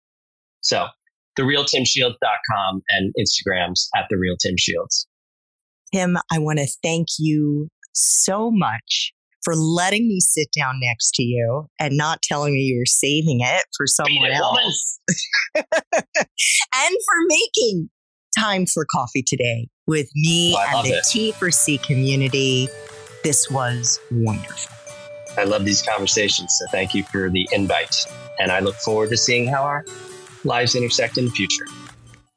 So 0.60 0.86
therealtimshields.com 1.38 2.82
and 2.90 3.14
Instagrams 3.18 3.86
at 3.96 4.06
the 4.10 4.16
real 4.18 4.36
Tim 4.36 4.56
Shields. 4.58 5.06
Tim, 5.92 6.18
I 6.32 6.38
want 6.38 6.58
to 6.58 6.66
thank 6.82 7.06
you 7.18 7.68
so 7.92 8.50
much 8.50 9.12
for 9.42 9.54
letting 9.54 10.08
me 10.08 10.20
sit 10.20 10.48
down 10.58 10.74
next 10.80 11.12
to 11.14 11.22
you 11.22 11.66
and 11.80 11.96
not 11.96 12.20
telling 12.22 12.52
me 12.52 12.60
you 12.60 12.78
were 12.78 12.86
saving 12.86 13.38
it 13.40 13.64
for 13.76 13.86
someone 13.86 14.30
else. 14.30 15.00
and 15.56 15.64
for 15.94 17.18
making 17.28 17.88
time 18.38 18.66
for 18.66 18.84
coffee 18.94 19.24
today 19.26 19.68
with 19.86 20.08
me 20.14 20.54
oh, 20.56 20.76
and 20.76 20.86
the 20.86 20.98
it. 20.98 21.04
T 21.08 21.32
for 21.32 21.50
C 21.50 21.78
community. 21.78 22.68
This 23.24 23.50
was 23.50 23.98
wonderful. 24.10 24.76
I 25.38 25.44
love 25.44 25.64
these 25.64 25.82
conversations. 25.82 26.54
So 26.58 26.66
thank 26.70 26.94
you 26.94 27.04
for 27.04 27.30
the 27.30 27.48
invite. 27.52 27.94
And 28.38 28.50
I 28.52 28.60
look 28.60 28.76
forward 28.76 29.10
to 29.10 29.16
seeing 29.16 29.46
how 29.46 29.62
our 29.62 29.84
lives 30.48 30.74
intersect 30.74 31.18
in 31.18 31.26
the 31.26 31.30
future. 31.30 31.66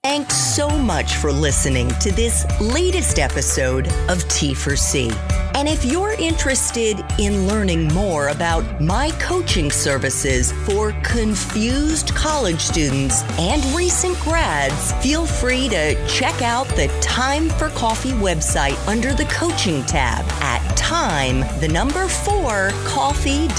Thanks 0.03 0.35
so 0.35 0.67
much 0.67 1.17
for 1.17 1.31
listening 1.31 1.87
to 1.99 2.11
this 2.11 2.43
latest 2.59 3.19
episode 3.19 3.87
of 4.09 4.27
T 4.29 4.55
for 4.55 4.75
C. 4.75 5.11
And 5.53 5.67
if 5.69 5.85
you're 5.85 6.13
interested 6.13 7.05
in 7.19 7.47
learning 7.47 7.93
more 7.93 8.29
about 8.29 8.81
my 8.81 9.11
coaching 9.19 9.69
services 9.69 10.53
for 10.65 10.91
confused 11.03 12.15
college 12.15 12.61
students 12.61 13.21
and 13.37 13.63
recent 13.75 14.19
grads, 14.21 14.91
feel 15.03 15.27
free 15.27 15.69
to 15.69 15.93
check 16.07 16.41
out 16.41 16.67
the 16.69 16.87
Time 16.99 17.47
for 17.47 17.69
Coffee 17.69 18.13
website 18.13 18.75
under 18.87 19.13
the 19.13 19.25
coaching 19.25 19.83
tab 19.83 20.25
at 20.41 20.61
time, 20.91 21.39
the 21.61 21.67
number 21.69 22.05
four, 22.09 22.71
coffee.org 22.83 23.51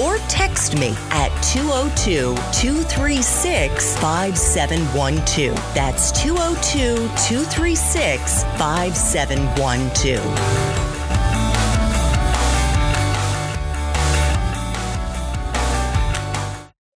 or 0.00 0.18
text 0.28 0.74
me 0.76 0.92
at 1.10 1.30
202 1.52 2.34
236 2.52 3.96
5712. 4.86 5.54
That's 5.74 6.12
202 6.12 6.96
236 7.28 8.44
5712. 8.58 10.87